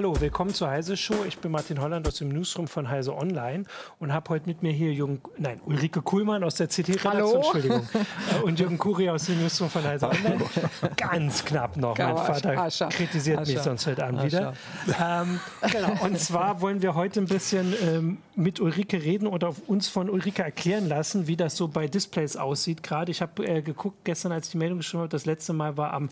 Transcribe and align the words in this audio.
Hallo, 0.00 0.18
willkommen 0.18 0.54
zur 0.54 0.70
Heise 0.70 0.96
Show. 0.96 1.26
Ich 1.28 1.36
bin 1.36 1.52
Martin 1.52 1.78
Holland 1.78 2.08
aus 2.08 2.14
dem 2.14 2.30
Newsroom 2.30 2.68
von 2.68 2.88
Heise 2.88 3.14
Online 3.14 3.64
und 3.98 4.14
habe 4.14 4.30
heute 4.30 4.46
mit 4.46 4.62
mir 4.62 4.72
hier 4.72 4.94
Jürgen, 4.94 5.20
nein, 5.36 5.60
Ulrike 5.66 6.00
Kuhlmann 6.00 6.42
aus 6.42 6.54
der 6.54 6.68
CT-Redaktion, 6.68 7.34
Entschuldigung, 7.34 7.86
äh, 7.92 8.42
und 8.42 8.58
Jürgen 8.58 8.78
Kuri 8.78 9.10
aus 9.10 9.26
dem 9.26 9.38
Newsroom 9.42 9.68
von 9.68 9.84
Heise 9.84 10.08
Online. 10.08 10.38
Ganz 10.96 11.44
knapp 11.44 11.76
noch. 11.76 11.98
Mein 11.98 12.16
Vater 12.16 12.56
Ascha. 12.62 12.88
kritisiert 12.88 13.40
Ascha. 13.40 13.52
mich 13.52 13.60
sonst 13.60 13.86
heute 13.86 14.06
Abend 14.06 14.22
wieder. 14.22 14.54
Ähm, 14.98 15.38
genau. 15.70 16.02
Und 16.02 16.18
zwar 16.18 16.62
wollen 16.62 16.80
wir 16.80 16.94
heute 16.94 17.20
ein 17.20 17.26
bisschen 17.26 17.74
ähm, 17.82 18.18
mit 18.36 18.58
Ulrike 18.58 19.02
reden 19.02 19.26
oder 19.26 19.54
uns 19.66 19.90
von 19.90 20.08
Ulrike 20.08 20.42
erklären 20.42 20.88
lassen, 20.88 21.26
wie 21.26 21.36
das 21.36 21.58
so 21.58 21.68
bei 21.68 21.88
Displays 21.88 22.38
aussieht. 22.38 22.82
Gerade 22.82 23.10
ich 23.10 23.20
habe 23.20 23.46
äh, 23.46 23.60
geguckt 23.60 23.98
gestern, 24.04 24.32
als 24.32 24.46
ich 24.46 24.52
die 24.52 24.58
Meldung 24.58 24.78
geschrieben 24.78 25.02
habe, 25.02 25.10
das 25.10 25.26
letzte 25.26 25.52
Mal 25.52 25.76
war 25.76 25.92
am 25.92 26.08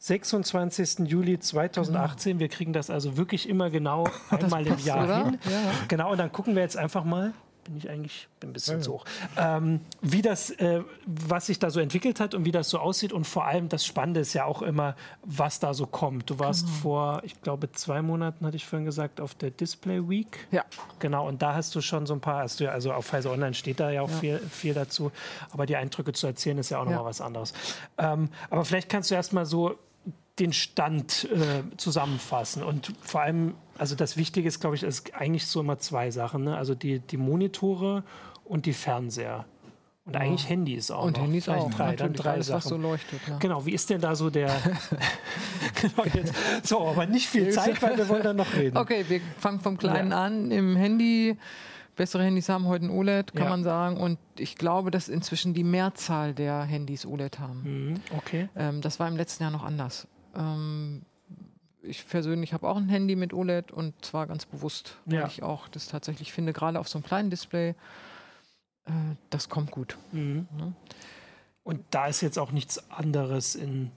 26. 0.00 1.00
Juli 1.00 1.38
2018. 1.38 2.32
Genau. 2.32 2.40
Wir 2.40 2.48
kriegen 2.48 2.72
das 2.72 2.88
also 2.88 3.18
wirklich 3.18 3.48
immer 3.48 3.68
genau 3.68 4.04
einmal 4.30 4.64
passt, 4.64 4.80
im 4.80 4.86
Jahr 4.86 5.04
oder? 5.04 5.24
hin. 5.26 5.38
Ja. 5.44 5.72
Genau, 5.88 6.10
und 6.12 6.18
dann 6.18 6.32
gucken 6.32 6.54
wir 6.54 6.62
jetzt 6.62 6.76
einfach 6.76 7.04
mal. 7.04 7.34
Bin 7.64 7.76
ich 7.76 7.90
eigentlich 7.90 8.26
bin 8.40 8.48
ein 8.48 8.52
bisschen 8.54 8.78
ja. 8.78 8.82
zu 8.82 8.94
hoch. 8.94 9.04
Ähm, 9.36 9.82
wie 10.00 10.22
das, 10.22 10.48
äh, 10.52 10.82
was 11.04 11.46
sich 11.46 11.58
da 11.58 11.68
so 11.68 11.78
entwickelt 11.78 12.18
hat 12.18 12.34
und 12.34 12.46
wie 12.46 12.52
das 12.52 12.70
so 12.70 12.78
aussieht 12.78 13.12
und 13.12 13.26
vor 13.26 13.44
allem 13.44 13.68
das 13.68 13.84
Spannende 13.84 14.20
ist 14.20 14.32
ja 14.32 14.46
auch 14.46 14.62
immer, 14.62 14.96
was 15.22 15.60
da 15.60 15.74
so 15.74 15.86
kommt. 15.86 16.30
Du 16.30 16.38
warst 16.38 16.64
genau. 16.64 16.78
vor, 16.78 17.22
ich 17.22 17.38
glaube, 17.42 17.70
zwei 17.72 18.00
Monaten, 18.00 18.46
hatte 18.46 18.56
ich 18.56 18.64
vorhin 18.64 18.86
gesagt, 18.86 19.20
auf 19.20 19.34
der 19.34 19.50
Display 19.50 20.08
Week. 20.08 20.48
Ja. 20.50 20.64
Genau, 21.00 21.28
und 21.28 21.42
da 21.42 21.54
hast 21.54 21.74
du 21.74 21.82
schon 21.82 22.06
so 22.06 22.14
ein 22.14 22.20
paar, 22.20 22.44
hast 22.44 22.60
du, 22.60 22.72
also 22.72 22.94
auf 22.94 23.04
Pfizer 23.04 23.30
Online 23.30 23.52
steht 23.52 23.78
da 23.78 23.90
ja 23.90 24.00
auch 24.00 24.10
ja. 24.10 24.16
Viel, 24.16 24.38
viel 24.38 24.72
dazu, 24.72 25.12
aber 25.50 25.66
die 25.66 25.76
Eindrücke 25.76 26.14
zu 26.14 26.26
erzählen 26.26 26.56
ist 26.56 26.70
ja 26.70 26.78
auch 26.80 26.84
nochmal 26.84 27.00
ja. 27.00 27.04
was 27.04 27.20
anderes. 27.20 27.52
Ähm, 27.98 28.30
aber 28.48 28.64
vielleicht 28.64 28.88
kannst 28.88 29.10
du 29.10 29.14
erst 29.14 29.34
mal 29.34 29.44
so 29.44 29.76
den 30.38 30.52
Stand 30.52 31.28
äh, 31.30 31.76
zusammenfassen. 31.76 32.62
Und 32.62 32.92
vor 33.00 33.22
allem, 33.22 33.54
also 33.76 33.94
das 33.94 34.16
Wichtige 34.16 34.48
ist, 34.48 34.60
glaube 34.60 34.76
ich, 34.76 34.82
ist 34.82 35.14
eigentlich 35.14 35.46
so 35.46 35.60
immer 35.60 35.78
zwei 35.78 36.10
Sachen. 36.10 36.44
Ne? 36.44 36.56
Also 36.56 36.74
die, 36.74 37.00
die 37.00 37.16
Monitore 37.16 38.04
und 38.44 38.66
die 38.66 38.72
Fernseher. 38.72 39.44
Und 40.06 40.14
ja. 40.14 40.20
eigentlich 40.20 40.48
Handys 40.48 40.90
auch. 40.90 41.04
Und 41.04 41.16
noch. 41.16 41.24
Handys 41.24 41.44
Vielleicht 41.44 41.62
auch. 41.62 41.70
Drei, 41.70 41.96
dann 41.96 42.14
drei 42.14 42.30
alles, 42.32 42.46
Sachen. 42.46 42.68
so 42.68 42.76
leuchtet. 42.76 43.20
Ja. 43.28 43.36
Genau, 43.38 43.66
wie 43.66 43.72
ist 43.72 43.90
denn 43.90 44.00
da 44.00 44.16
so 44.16 44.30
der. 44.30 44.48
genau, 45.80 46.04
jetzt, 46.14 46.34
so, 46.62 46.86
aber 46.86 47.06
nicht 47.06 47.28
viel 47.28 47.50
Zeit, 47.50 47.82
weil 47.82 47.98
wir 47.98 48.08
wollen 48.08 48.22
dann 48.22 48.36
noch 48.36 48.54
reden. 48.54 48.76
Okay, 48.76 49.04
wir 49.08 49.20
fangen 49.38 49.60
vom 49.60 49.76
Kleinen 49.76 50.10
ja. 50.10 50.24
an. 50.24 50.50
Im 50.50 50.74
Handy 50.74 51.36
bessere 51.96 52.24
Handys 52.24 52.48
haben 52.48 52.66
heute 52.66 52.86
ein 52.86 52.90
OLED, 52.90 53.34
kann 53.34 53.44
ja. 53.44 53.50
man 53.50 53.62
sagen. 53.62 53.98
Und 53.98 54.18
ich 54.38 54.56
glaube, 54.56 54.90
dass 54.90 55.10
inzwischen 55.10 55.52
die 55.52 55.64
Mehrzahl 55.64 56.32
der 56.32 56.62
Handys 56.62 57.04
OLED 57.04 57.38
haben. 57.38 57.62
Mhm, 57.62 58.00
okay. 58.16 58.48
Ähm, 58.56 58.80
das 58.80 58.98
war 58.98 59.06
im 59.06 59.16
letzten 59.16 59.42
Jahr 59.42 59.52
noch 59.52 59.64
anders. 59.64 60.08
Ähm, 60.34 61.02
ich 61.82 62.06
persönlich 62.06 62.52
habe 62.52 62.68
auch 62.68 62.76
ein 62.76 62.88
Handy 62.88 63.16
mit 63.16 63.32
OLED 63.32 63.72
und 63.72 63.94
zwar 64.04 64.26
ganz 64.26 64.46
bewusst, 64.46 64.96
weil 65.06 65.20
ja. 65.20 65.26
ich 65.26 65.42
auch 65.42 65.68
das 65.68 65.88
tatsächlich 65.88 66.32
finde, 66.32 66.52
gerade 66.52 66.78
auf 66.78 66.88
so 66.88 66.98
einem 66.98 67.04
kleinen 67.04 67.30
Display, 67.30 67.70
äh, 68.84 68.92
das 69.30 69.48
kommt 69.48 69.70
gut. 69.70 69.96
Mhm. 70.12 70.46
Ja. 70.58 70.72
Und 71.62 71.84
da 71.90 72.06
ist 72.06 72.20
jetzt 72.20 72.38
auch 72.38 72.52
nichts 72.52 72.90
anderes 72.90 73.54
in. 73.54 73.90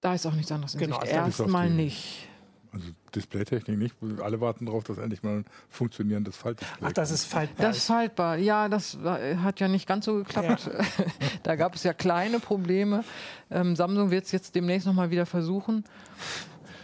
Da 0.00 0.14
ist 0.14 0.26
auch 0.26 0.34
nichts 0.34 0.52
anderes 0.52 0.74
in 0.74 0.80
genau, 0.80 1.00
Sicht. 1.00 1.14
Also 1.14 1.42
Erstmal 1.44 1.70
nicht. 1.70 2.28
Also 2.74 2.88
Displaytechnik 3.14 3.78
nicht. 3.78 3.94
Alle 4.20 4.40
warten 4.40 4.66
darauf, 4.66 4.82
dass 4.82 4.98
endlich 4.98 5.22
mal 5.22 5.38
ein 5.38 5.44
funktionierendes 5.70 6.36
Faltdisplay 6.36 6.88
Ach, 6.88 6.92
das 6.92 7.12
ist 7.12 7.24
faltbar. 7.24 7.66
Das 7.66 7.76
ist 7.76 7.86
faltbar. 7.86 8.36
Ja, 8.36 8.68
das 8.68 8.98
hat 9.42 9.60
ja 9.60 9.68
nicht 9.68 9.86
ganz 9.86 10.06
so 10.06 10.16
geklappt. 10.16 10.66
Ja. 10.66 10.84
da 11.44 11.54
gab 11.54 11.76
es 11.76 11.84
ja 11.84 11.92
kleine 11.92 12.40
Probleme. 12.40 13.04
Ähm, 13.50 13.76
Samsung 13.76 14.10
wird 14.10 14.24
es 14.24 14.32
jetzt 14.32 14.56
demnächst 14.56 14.88
nochmal 14.88 15.12
wieder 15.12 15.24
versuchen. 15.24 15.84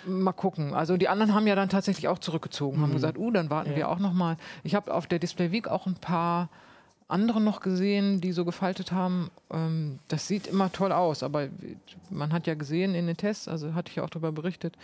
Mal 0.06 0.32
gucken. 0.32 0.74
Also 0.74 0.96
die 0.96 1.08
anderen 1.08 1.34
haben 1.34 1.48
ja 1.48 1.56
dann 1.56 1.68
tatsächlich 1.68 2.06
auch 2.06 2.20
zurückgezogen, 2.20 2.78
mhm. 2.78 2.82
haben 2.82 2.92
gesagt, 2.92 3.18
uh, 3.18 3.30
dann 3.32 3.50
warten 3.50 3.70
ja. 3.70 3.76
wir 3.76 3.88
auch 3.88 3.98
nochmal. 3.98 4.36
Ich 4.62 4.76
habe 4.76 4.94
auf 4.94 5.08
der 5.08 5.18
Display 5.18 5.50
Week 5.50 5.66
auch 5.66 5.86
ein 5.86 5.96
paar 5.96 6.48
andere 7.08 7.40
noch 7.40 7.60
gesehen, 7.60 8.20
die 8.20 8.30
so 8.30 8.44
gefaltet 8.44 8.92
haben. 8.92 9.30
Ähm, 9.50 9.98
das 10.06 10.28
sieht 10.28 10.46
immer 10.46 10.70
toll 10.70 10.92
aus, 10.92 11.24
aber 11.24 11.48
man 12.08 12.32
hat 12.32 12.46
ja 12.46 12.54
gesehen 12.54 12.94
in 12.94 13.08
den 13.08 13.16
Tests, 13.16 13.48
also 13.48 13.74
hatte 13.74 13.90
ich 13.90 14.00
auch 14.00 14.10
darüber 14.10 14.30
berichtet, 14.30 14.76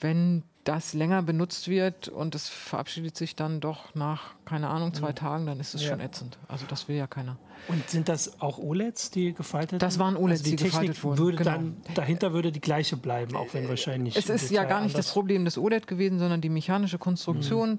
wenn 0.00 0.42
das 0.64 0.92
länger 0.92 1.22
benutzt 1.22 1.68
wird 1.68 2.08
und 2.08 2.34
es 2.34 2.48
verabschiedet 2.50 3.16
sich 3.16 3.34
dann 3.34 3.60
doch 3.60 3.94
nach, 3.94 4.34
keine 4.44 4.68
Ahnung, 4.68 4.92
zwei. 4.92 5.12
Tagen, 5.12 5.46
dann 5.46 5.60
ist 5.60 5.74
es 5.74 5.82
ja. 5.82 5.88
schon 5.88 6.00
ätzend. 6.00 6.38
Also 6.46 6.66
das 6.68 6.88
will 6.88 6.96
ja 6.96 7.06
keiner. 7.06 7.38
Und 7.68 7.88
sind 7.88 8.08
das 8.08 8.40
auch 8.42 8.58
OLEDs, 8.58 9.10
die 9.10 9.32
gefaltet 9.32 9.80
Das 9.80 9.98
waren 9.98 10.16
OLEDs, 10.16 10.40
also 10.40 10.50
die, 10.50 10.56
die 10.56 10.64
gefaltet 10.64 11.02
wurden. 11.02 11.18
Würde 11.18 11.38
genau. 11.38 11.50
dann, 11.52 11.76
dahinter 11.94 12.34
würde 12.34 12.52
die 12.52 12.60
gleiche 12.60 12.98
bleiben, 12.98 13.34
auch 13.34 13.52
wenn 13.54 13.66
wahrscheinlich. 13.68 14.16
Es 14.16 14.28
ist 14.28 14.50
ja 14.50 14.64
gar 14.64 14.82
nicht 14.82 14.96
das 14.96 15.10
Problem 15.10 15.46
des 15.46 15.56
OLED 15.56 15.86
gewesen, 15.86 16.18
sondern 16.18 16.42
die 16.42 16.50
mechanische 16.50 16.98
Konstruktion. 16.98 17.72
Mhm 17.72 17.78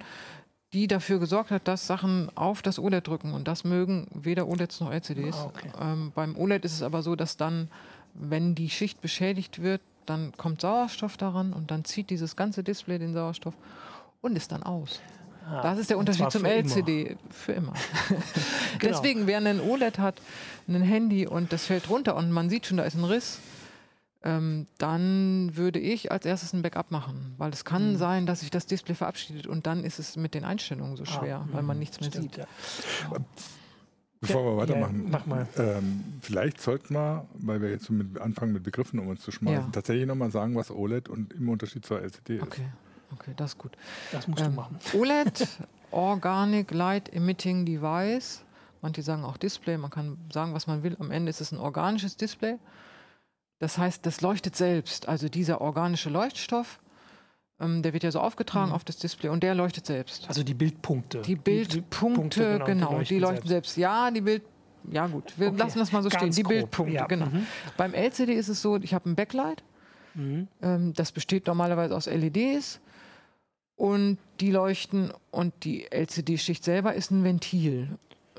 die 0.73 0.87
dafür 0.87 1.19
gesorgt 1.19 1.49
hat, 1.49 1.67
dass 1.67 1.87
Sachen 1.87 2.29
auf 2.35 2.61
das 2.61 2.77
OLED 2.77 3.07
drücken. 3.07 3.33
Und 3.33 3.47
das 3.47 3.63
mögen 3.63 4.07
weder 4.13 4.47
OLEDs 4.47 4.79
noch 4.81 4.91
LCDs. 4.91 5.35
Ah, 5.35 5.45
okay. 5.45 5.69
Ähm, 5.81 6.11
beim 6.13 6.37
OLED 6.37 6.63
ist 6.63 6.73
es 6.73 6.83
aber 6.83 7.01
so, 7.01 7.15
dass 7.15 7.37
dann, 7.37 7.69
wenn 8.13 8.53
die 8.53 8.69
Schicht 8.69 9.01
beschädigt 9.01 9.61
wird, 9.61 9.81
dann 10.05 10.33
kommt 10.37 10.61
Sauerstoff 10.61 11.17
daran 11.17 11.53
und 11.53 11.71
dann 11.71 11.85
zieht 11.85 12.09
dieses 12.09 12.35
ganze 12.35 12.63
Display 12.63 12.99
den 12.99 13.13
Sauerstoff 13.13 13.53
und 14.21 14.35
ist 14.35 14.51
dann 14.51 14.63
aus. 14.63 15.01
Ah, 15.49 15.61
das 15.63 15.79
ist 15.79 15.89
der 15.89 15.97
Unterschied 15.97 16.31
zum 16.31 16.41
für 16.41 16.49
LCD. 16.49 17.01
Immer. 17.01 17.17
Für 17.31 17.51
immer. 17.53 17.73
genau. 18.79 18.93
Deswegen, 18.93 19.27
wer 19.27 19.37
ein 19.37 19.59
OLED 19.59 19.99
hat, 19.99 20.21
ein 20.67 20.81
Handy 20.81 21.25
und 21.27 21.51
das 21.51 21.65
fällt 21.65 21.89
runter 21.89 22.15
und 22.15 22.31
man 22.31 22.49
sieht 22.49 22.65
schon, 22.65 22.77
da 22.77 22.83
ist 22.83 22.95
ein 22.95 23.03
Riss, 23.03 23.39
ähm, 24.21 24.67
dann 24.77 25.55
würde 25.55 25.79
ich 25.79 26.11
als 26.11 26.25
erstes 26.25 26.53
ein 26.53 26.61
Backup 26.61 26.91
machen. 26.91 27.33
Weil 27.37 27.51
es 27.51 27.65
kann 27.65 27.93
mhm. 27.93 27.97
sein, 27.97 28.25
dass 28.25 28.41
sich 28.41 28.51
das 28.51 28.65
Display 28.65 28.95
verabschiedet 28.95 29.47
und 29.47 29.65
dann 29.65 29.83
ist 29.83 29.97
es 29.97 30.17
mit 30.17 30.33
den 30.33 30.43
Einstellungen 30.43 30.97
so 30.97 31.03
ah, 31.03 31.07
schwer, 31.07 31.37
ah, 31.37 31.49
weil 31.53 31.63
man 31.63 31.79
nichts 31.79 31.99
mehr 31.99 32.09
stimmt, 32.09 32.35
sieht. 32.35 32.37
Ja. 32.37 32.47
Bevor 34.21 34.43
wir 34.43 34.57
weitermachen, 34.57 35.03
ja, 35.03 35.09
mach 35.11 35.25
mal. 35.25 35.47
Ähm, 35.57 36.03
vielleicht 36.21 36.59
sollten 36.59 36.93
wir, 36.93 37.25
weil 37.35 37.61
wir 37.61 37.69
jetzt 37.69 37.89
mit, 37.89 38.19
anfangen 38.19 38.51
mit 38.51 38.63
Begriffen 38.63 38.99
um 38.99 39.07
uns 39.07 39.21
zu 39.21 39.31
schmeißen, 39.31 39.65
ja. 39.65 39.69
tatsächlich 39.71 40.05
nochmal 40.05 40.29
sagen, 40.29 40.55
was 40.55 40.71
OLED 40.71 41.07
und 41.07 41.31
im 41.33 41.47
Unterschied 41.47 41.85
zur 41.85 42.01
LCD 42.01 42.41
okay. 42.41 42.63
ist. 42.63 43.13
Okay, 43.13 43.31
das 43.37 43.51
ist 43.51 43.57
gut. 43.57 43.77
Das 44.11 44.27
musst 44.27 44.43
ähm, 44.43 44.51
du 44.51 44.55
machen. 44.55 44.79
OLED, 44.93 45.47
Organic 45.91 46.71
Light 46.71 47.13
Emitting 47.13 47.65
Device. 47.65 48.43
Manche 48.81 49.01
sagen 49.01 49.23
auch 49.23 49.37
Display, 49.37 49.77
man 49.77 49.89
kann 49.89 50.17
sagen, 50.31 50.53
was 50.53 50.67
man 50.67 50.83
will. 50.83 50.95
Am 50.99 51.11
Ende 51.11 51.29
ist 51.29 51.41
es 51.41 51.51
ein 51.51 51.57
organisches 51.57 52.17
Display. 52.17 52.57
Das 53.59 53.77
heißt, 53.77 54.05
das 54.05 54.21
leuchtet 54.21 54.55
selbst. 54.55 55.07
Also 55.07 55.29
dieser 55.29 55.61
organische 55.61 56.09
Leuchtstoff 56.09 56.79
ähm, 57.59 57.81
der 57.81 57.93
wird 57.93 58.03
ja 58.03 58.11
so 58.11 58.19
aufgetragen 58.19 58.69
mhm. 58.69 58.75
auf 58.75 58.83
das 58.83 58.97
Display 58.97 59.29
und 59.29 59.43
der 59.43 59.55
leuchtet 59.55 59.85
selbst. 59.85 60.27
Also 60.27 60.43
die 60.43 60.53
Bildpunkte. 60.53 61.21
Die 61.21 61.35
Bildpunkte, 61.35 62.53
genau, 62.53 62.65
genau, 62.65 62.89
die 62.89 62.95
leuchten, 62.95 63.15
die 63.15 63.19
leuchten 63.19 63.49
selbst. 63.49 63.73
selbst. 63.73 63.77
Ja, 63.77 64.11
die 64.11 64.21
Bild. 64.21 64.43
Ja 64.91 65.07
gut, 65.07 65.33
wir 65.37 65.49
okay. 65.49 65.57
lassen 65.57 65.79
das 65.79 65.91
mal 65.91 66.01
so 66.01 66.09
Ganz 66.09 66.21
stehen. 66.21 66.31
Die 66.31 66.43
grob. 66.43 66.53
Bildpunkte, 66.53 66.95
ja. 66.95 67.05
genau. 67.05 67.25
Mhm. 67.25 67.45
Beim 67.75 67.93
LCD 67.93 68.33
ist 68.33 68.47
es 68.47 68.61
so, 68.61 68.77
ich 68.77 68.93
habe 68.93 69.09
ein 69.09 69.15
Backlight. 69.15 69.63
Mhm. 70.15 70.47
Ähm, 70.61 70.93
das 70.93 71.11
besteht 71.11 71.47
normalerweise 71.47 71.95
aus 71.95 72.05
LEDs 72.05 72.79
und 73.75 74.17
die 74.39 74.51
leuchten 74.51 75.13
und 75.31 75.53
die 75.63 75.91
LCD-Schicht 75.91 76.63
selber 76.63 76.93
ist 76.93 77.11
ein 77.11 77.23
Ventil. 77.23 77.89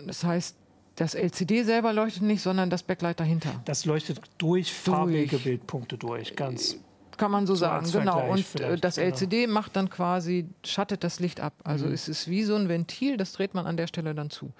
Das 0.06 0.24
heißt, 0.24 0.56
das 0.96 1.14
LCD 1.14 1.62
selber 1.62 1.92
leuchtet 1.92 2.22
nicht, 2.22 2.42
sondern 2.42 2.70
das 2.70 2.82
Backlight 2.82 3.20
dahinter. 3.20 3.60
Das 3.64 3.84
leuchtet 3.84 4.20
durch 4.38 4.72
farbige 4.72 5.28
durch. 5.28 5.44
Bildpunkte 5.44 5.98
durch, 5.98 6.36
ganz 6.36 6.78
kann 7.20 7.30
man 7.30 7.46
so, 7.46 7.54
sagen, 7.54 7.90
genau. 7.92 8.30
Und 8.30 8.60
äh, 8.60 8.78
das 8.78 8.96
LCD 8.96 9.42
genau. 9.42 9.52
macht 9.52 9.76
dann 9.76 9.90
quasi, 9.90 10.46
schattet 10.64 11.04
das 11.04 11.20
Licht 11.20 11.38
ab. 11.40 11.52
Also 11.64 11.84
mhm. 11.84 11.92
es 11.92 12.08
ist 12.08 12.28
wie 12.30 12.44
so 12.44 12.54
ein 12.54 12.70
Ventil, 12.70 13.18
das 13.18 13.34
dreht 13.34 13.52
man 13.52 13.66
an 13.66 13.76
der 13.76 13.88
Stelle 13.88 14.14
dann 14.14 14.30
zu. 14.30 14.52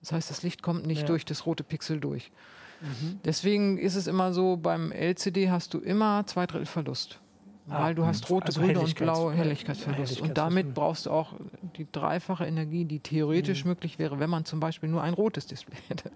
Das 0.00 0.12
heißt, 0.12 0.30
das 0.30 0.42
Licht 0.42 0.62
kommt 0.62 0.86
nicht 0.86 1.02
ja. 1.02 1.06
durch 1.06 1.26
das 1.26 1.44
rote 1.44 1.62
Pixel 1.62 2.00
durch. 2.00 2.32
Mhm. 2.80 3.20
Deswegen 3.22 3.76
ist 3.76 3.96
es 3.96 4.06
immer 4.06 4.32
so, 4.32 4.56
beim 4.56 4.92
LCD 4.92 5.50
hast 5.50 5.74
du 5.74 5.78
immer 5.78 6.24
zwei 6.26 6.46
Drittel 6.46 6.64
Verlust. 6.64 7.20
Ah, 7.68 7.82
weil 7.82 7.94
du 7.94 8.06
hast 8.06 8.30
rote, 8.30 8.46
also 8.46 8.62
grüne 8.62 8.80
und 8.80 8.94
blaue 8.94 9.34
Helligkeitsverlust. 9.34 10.20
Und 10.22 10.38
damit 10.38 10.72
brauchst 10.72 11.06
du 11.06 11.10
auch 11.10 11.34
die 11.76 11.86
dreifache 11.90 12.46
Energie, 12.46 12.86
die 12.86 13.00
theoretisch 13.00 13.64
mhm. 13.64 13.70
möglich 13.70 13.98
wäre, 13.98 14.20
wenn 14.20 14.30
man 14.30 14.46
zum 14.46 14.58
Beispiel 14.58 14.88
nur 14.88 15.02
ein 15.02 15.12
rotes 15.12 15.46
Display 15.46 15.76
hätte. 15.88 16.10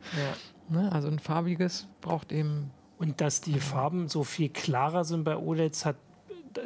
Ja. 0.71 0.81
Ne? 0.81 0.93
Also 0.93 1.09
ein 1.09 1.19
farbiges 1.19 1.89
braucht 2.01 2.33
eben 2.33 2.71
und 3.00 3.23
dass 3.23 3.41
die 3.41 3.58
Farben 3.58 4.08
so 4.08 4.25
viel 4.25 4.50
klarer 4.50 5.05
sind 5.05 5.25
bei 5.25 5.35
OLEDs, 5.35 5.87
hat, 5.87 5.97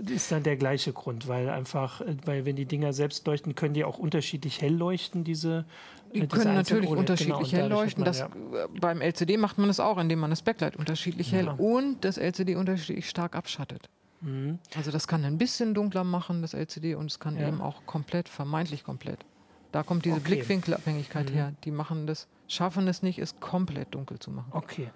ist 0.08 0.32
dann 0.32 0.42
der 0.42 0.56
gleiche 0.56 0.92
Grund, 0.92 1.28
weil 1.28 1.48
einfach, 1.48 2.00
weil 2.24 2.44
wenn 2.44 2.56
die 2.56 2.66
Dinger 2.66 2.92
selbst 2.92 3.24
leuchten, 3.24 3.54
können 3.54 3.72
die 3.72 3.84
auch 3.84 3.98
unterschiedlich 3.98 4.60
hell 4.60 4.74
leuchten, 4.74 5.22
diese. 5.22 5.64
Die 6.12 6.22
äh, 6.22 6.26
können 6.26 6.54
natürlich 6.54 6.88
OLED. 6.88 6.98
unterschiedlich 6.98 7.50
genau, 7.52 7.62
hell 7.62 7.68
leuchten. 7.68 8.00
Man, 8.02 8.06
das, 8.06 8.18
ja. 8.18 8.30
Beim 8.80 9.00
LCD 9.00 9.36
macht 9.36 9.58
man 9.58 9.68
das 9.68 9.78
auch, 9.78 9.96
indem 9.96 10.18
man 10.18 10.30
das 10.30 10.42
Backlight 10.42 10.74
unterschiedlich 10.74 11.30
ja. 11.30 11.38
hell 11.38 11.48
und 11.56 12.04
das 12.04 12.18
LCD 12.18 12.56
unterschiedlich 12.56 13.08
stark 13.08 13.36
abschattet. 13.36 13.88
Mhm. 14.20 14.58
Also 14.74 14.90
das 14.90 15.06
kann 15.06 15.24
ein 15.24 15.38
bisschen 15.38 15.72
dunkler 15.72 16.02
machen, 16.02 16.42
das 16.42 16.52
LCD, 16.52 16.96
und 16.96 17.12
es 17.12 17.20
kann 17.20 17.36
ja. 17.36 17.46
eben 17.46 17.60
auch 17.60 17.86
komplett, 17.86 18.28
vermeintlich 18.28 18.82
komplett. 18.82 19.24
Da 19.70 19.84
kommt 19.84 20.04
diese 20.04 20.16
okay. 20.16 20.34
Blickwinkelabhängigkeit 20.34 21.30
mhm. 21.30 21.34
her. 21.34 21.52
Die 21.64 21.70
machen 21.70 22.08
das, 22.08 22.26
schaffen 22.48 22.88
es 22.88 23.02
nicht, 23.02 23.20
es 23.20 23.38
komplett 23.38 23.94
dunkel 23.94 24.18
zu 24.18 24.32
machen. 24.32 24.50
Okay. 24.50 24.90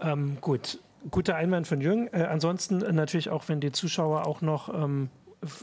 Ähm, 0.00 0.38
gut, 0.40 0.78
guter 1.10 1.36
Einwand 1.36 1.66
von 1.66 1.80
Jürgen. 1.80 2.08
Äh, 2.12 2.24
ansonsten 2.30 2.78
natürlich 2.94 3.30
auch, 3.30 3.48
wenn 3.48 3.60
die 3.60 3.72
Zuschauer 3.72 4.26
auch 4.26 4.40
noch 4.40 4.72
ähm, 4.72 5.10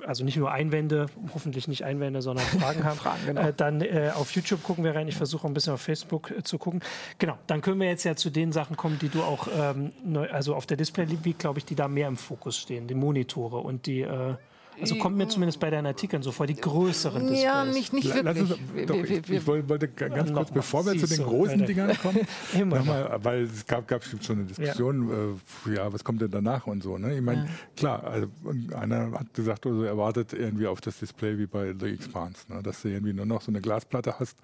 also 0.05 0.23
nicht 0.23 0.37
nur 0.37 0.51
Einwände, 0.51 1.07
hoffentlich 1.33 1.67
nicht 1.67 1.83
Einwände, 1.83 2.21
sondern 2.21 2.45
Fragen 2.59 2.83
haben, 2.83 2.97
Fragen, 2.97 3.25
genau. 3.25 3.41
äh, 3.41 3.53
dann 3.55 3.81
äh, 3.81 4.11
auf 4.15 4.31
YouTube 4.31 4.63
gucken 4.63 4.83
wir 4.83 4.95
rein. 4.95 5.07
Ich 5.07 5.15
versuche 5.15 5.47
ein 5.47 5.53
bisschen 5.53 5.73
auf 5.73 5.81
Facebook 5.81 6.31
äh, 6.31 6.43
zu 6.43 6.57
gucken. 6.57 6.81
Genau, 7.19 7.37
dann 7.47 7.61
können 7.61 7.79
wir 7.79 7.87
jetzt 7.87 8.03
ja 8.03 8.15
zu 8.15 8.29
den 8.29 8.51
Sachen 8.51 8.77
kommen, 8.77 8.99
die 8.99 9.09
du 9.09 9.21
auch, 9.21 9.47
ähm, 9.57 9.91
neu, 10.03 10.29
also 10.29 10.55
auf 10.55 10.65
der 10.65 10.77
Display, 10.77 11.05
glaube 11.37 11.59
ich, 11.59 11.65
die 11.65 11.75
da 11.75 11.87
mehr 11.87 12.07
im 12.07 12.17
Fokus 12.17 12.57
stehen, 12.57 12.87
die 12.87 12.95
Monitore 12.95 13.57
und 13.57 13.85
die 13.85 14.01
äh, 14.01 14.35
also 14.79 14.95
kommt 14.95 15.17
mir 15.17 15.27
zumindest 15.27 15.59
bei 15.59 15.69
deinen 15.69 15.85
Artikeln 15.87 16.23
so 16.23 16.31
vor, 16.31 16.47
die 16.47 16.55
größeren 16.55 17.21
Displays. 17.21 17.43
Ja, 17.43 17.65
nicht, 17.65 17.93
nicht 17.93 18.13
wirklich. 18.13 18.51
Uns, 18.51 18.87
doch, 18.87 18.95
ich, 18.95 19.29
ich, 19.29 19.47
wollte 19.47 19.87
ganz 19.87 20.33
kurz, 20.33 20.51
bevor 20.51 20.85
wir 20.85 20.97
zu 20.97 21.07
den 21.07 21.23
großen 21.23 21.59
so, 21.59 21.65
Dingern 21.65 21.97
kommen, 21.97 22.27
nochmal, 22.69 23.19
weil 23.21 23.43
es 23.43 23.65
gab, 23.65 23.87
gab 23.87 24.03
schon 24.03 24.37
eine 24.37 24.45
Diskussion, 24.45 25.09
ja. 25.09 25.71
Äh, 25.71 25.75
ja. 25.75 25.93
was 25.93 26.03
kommt 26.03 26.21
denn 26.21 26.31
danach 26.31 26.67
und 26.67 26.83
so. 26.83 26.97
Ne? 26.97 27.15
Ich 27.15 27.21
meine, 27.21 27.45
ja. 27.45 27.49
klar, 27.75 28.03
also 28.03 28.27
einer 28.75 29.11
hat 29.11 29.33
gesagt, 29.33 29.65
also 29.65 29.83
er 29.83 29.97
wartet 29.97 30.33
irgendwie 30.33 30.67
auf 30.67 30.81
das 30.81 30.99
Display 30.99 31.37
wie 31.37 31.47
bei 31.47 31.73
The 31.77 31.87
Expanse, 31.87 32.41
ne? 32.49 32.61
dass 32.61 32.81
du 32.81 32.89
irgendwie 32.89 33.13
nur 33.13 33.25
noch 33.25 33.41
so 33.41 33.51
eine 33.51 33.61
Glasplatte 33.61 34.19
hast, 34.19 34.37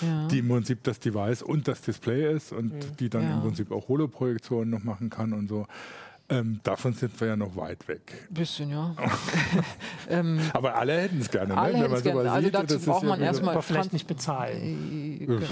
ja. 0.00 0.28
die 0.28 0.38
im 0.38 0.48
Prinzip 0.48 0.82
das 0.84 1.00
Device 1.00 1.42
und 1.42 1.68
das 1.68 1.80
Display 1.80 2.34
ist 2.34 2.52
und 2.52 2.72
die 3.00 3.08
dann 3.08 3.30
im 3.30 3.40
Prinzip 3.40 3.70
auch 3.72 3.88
Holoprojektionen 3.88 4.70
noch 4.70 4.84
machen 4.84 5.10
kann 5.10 5.32
und 5.32 5.48
so. 5.48 5.66
Ähm, 6.30 6.60
davon 6.62 6.92
sind 6.92 7.20
wir 7.20 7.28
ja 7.28 7.36
noch 7.36 7.56
weit 7.56 7.88
weg. 7.88 8.28
Ein 8.30 8.34
bisschen, 8.34 8.70
ja. 8.70 8.94
ähm, 10.08 10.40
aber 10.52 10.76
alle 10.76 11.00
hätten 11.00 11.20
es 11.20 11.28
gerne, 11.28 11.54
ne? 11.54 11.60
wenn 11.72 11.90
man 11.90 12.02
sowas 12.02 12.26
also 12.26 12.44
sieht. 12.44 12.54
Dazu 12.54 12.78
braucht 12.78 13.02
man 13.02 13.20
erstmal 13.20 13.54
aber 13.54 13.62
vielleicht 13.62 13.92
nicht 13.92 14.06
bezahlen. 14.06 15.26
Äh, 15.28 15.46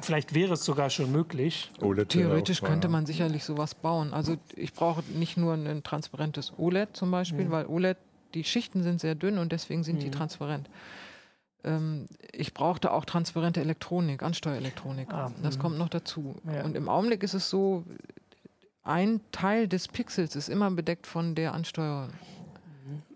vielleicht 0.00 0.34
wäre 0.34 0.54
es 0.54 0.64
sogar 0.64 0.88
schon 0.88 1.12
möglich. 1.12 1.70
OLED 1.80 2.08
Theoretisch 2.08 2.62
könnte 2.62 2.88
man 2.88 3.04
sicherlich 3.04 3.44
sowas 3.44 3.74
bauen. 3.74 4.14
Also 4.14 4.36
ich 4.56 4.72
brauche 4.72 5.02
nicht 5.12 5.36
nur 5.36 5.52
ein 5.52 5.82
transparentes 5.82 6.54
OLED 6.56 6.96
zum 6.96 7.10
Beispiel, 7.10 7.44
mhm. 7.44 7.50
weil 7.50 7.66
OLED, 7.66 7.98
die 8.32 8.44
Schichten 8.44 8.82
sind 8.82 9.02
sehr 9.02 9.14
dünn 9.14 9.36
und 9.36 9.52
deswegen 9.52 9.84
sind 9.84 9.96
mhm. 9.96 10.00
die 10.00 10.10
transparent 10.10 10.70
ähm, 11.64 12.06
ich 12.32 12.54
brauchte 12.54 12.92
auch 12.92 13.04
transparente 13.04 13.60
Elektronik, 13.60 14.24
Ansteuerelektronik. 14.24 15.12
Ah, 15.12 15.30
das 15.44 15.58
mhm. 15.58 15.60
kommt 15.60 15.78
noch 15.78 15.90
dazu. 15.90 16.34
Ja. 16.52 16.64
Und 16.64 16.76
im 16.76 16.88
Augenblick 16.88 17.22
ist 17.22 17.34
es 17.34 17.48
so, 17.50 17.84
ein 18.84 19.20
Teil 19.30 19.68
des 19.68 19.88
Pixels 19.88 20.36
ist 20.36 20.48
immer 20.48 20.70
bedeckt 20.70 21.06
von 21.06 21.34
der 21.34 21.54
Ansteuerung. 21.54 22.10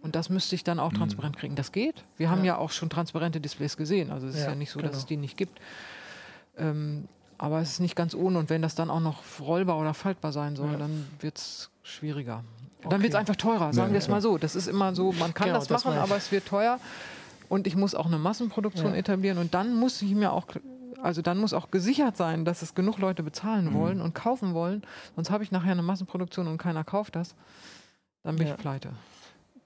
Und 0.03 0.15
das 0.15 0.31
müsste 0.31 0.55
ich 0.55 0.63
dann 0.63 0.79
auch 0.79 0.93
mhm. 0.93 0.99
transparent 0.99 1.37
kriegen. 1.37 1.57
Das 1.57 1.73
geht. 1.73 2.05
Wir 2.17 2.31
haben 2.31 2.45
ja, 2.45 2.55
ja 2.55 2.59
auch 2.59 2.71
schon 2.71 2.89
transparente 2.89 3.41
Displays 3.41 3.77
gesehen. 3.77 4.13
Also 4.13 4.29
es 4.29 4.37
ist 4.37 4.43
ja, 4.43 4.51
ja 4.51 4.55
nicht 4.55 4.71
so, 4.71 4.79
genau. 4.79 4.91
dass 4.91 4.99
es 4.99 5.07
die 5.07 5.17
nicht 5.17 5.37
gibt. 5.37 5.61
Ähm, 6.57 7.09
aber 7.39 7.61
es 7.61 7.73
ist 7.73 7.81
nicht 7.81 7.97
ganz 7.97 8.15
ohne. 8.15 8.39
Und 8.39 8.49
wenn 8.49 8.63
das 8.63 8.75
dann 8.77 8.91
auch 8.91 9.01
noch 9.01 9.23
rollbar 9.41 9.79
oder 9.79 9.95
faltbar 9.95 10.33
sein 10.33 10.55
soll, 10.55 10.73
ja. 10.73 10.79
dann 10.79 11.07
wird 11.21 11.39
es 11.39 11.71
schwieriger. 11.83 12.45
Okay. 12.79 12.89
Dann 12.91 13.03
wird 13.03 13.15
es 13.15 13.19
einfach 13.19 13.37
teurer, 13.37 13.73
sagen 13.73 13.93
wir 13.93 13.99
es 13.99 14.09
mal 14.09 14.23
so. 14.23 14.39
Das 14.39 14.55
ist 14.55 14.69
immer 14.69 14.95
so, 14.95 15.13
man 15.13 15.35
kann 15.35 15.49
genau, 15.49 15.59
das 15.59 15.69
machen, 15.69 15.95
das 15.95 16.03
aber 16.03 16.17
es 16.17 16.31
wird 16.31 16.47
teuer. 16.47 16.79
Und 17.49 17.67
ich 17.67 17.77
muss 17.77 17.95
auch 17.95 18.07
eine 18.07 18.19
Massenproduktion 18.19 18.95
etablieren. 18.95 19.39
Und 19.39 19.55
dann 19.55 19.75
muss 19.75 20.01
ich 20.03 20.15
mir 20.15 20.33
auch 20.33 20.47
also 21.03 21.23
dann 21.23 21.39
muss 21.39 21.53
auch 21.53 21.71
gesichert 21.71 22.17
sein, 22.17 22.45
dass 22.45 22.63
es 22.63 22.75
genug 22.75 22.99
Leute 22.99 23.23
bezahlen 23.23 23.67
mhm. 23.67 23.75
wollen 23.75 24.01
und 24.01 24.15
kaufen 24.15 24.55
wollen. 24.55 24.83
Sonst 25.15 25.31
habe 25.31 25.45
ich 25.45 25.51
nachher 25.51 25.73
eine 25.73 25.83
Massenproduktion 25.83 26.47
und 26.47 26.59
keiner 26.59 26.85
kauft 26.85 27.17
das. 27.17 27.35
Dann 28.23 28.37
bin 28.37 28.47
ja. 28.47 28.55
ich 28.55 28.61
pleite. 28.61 28.91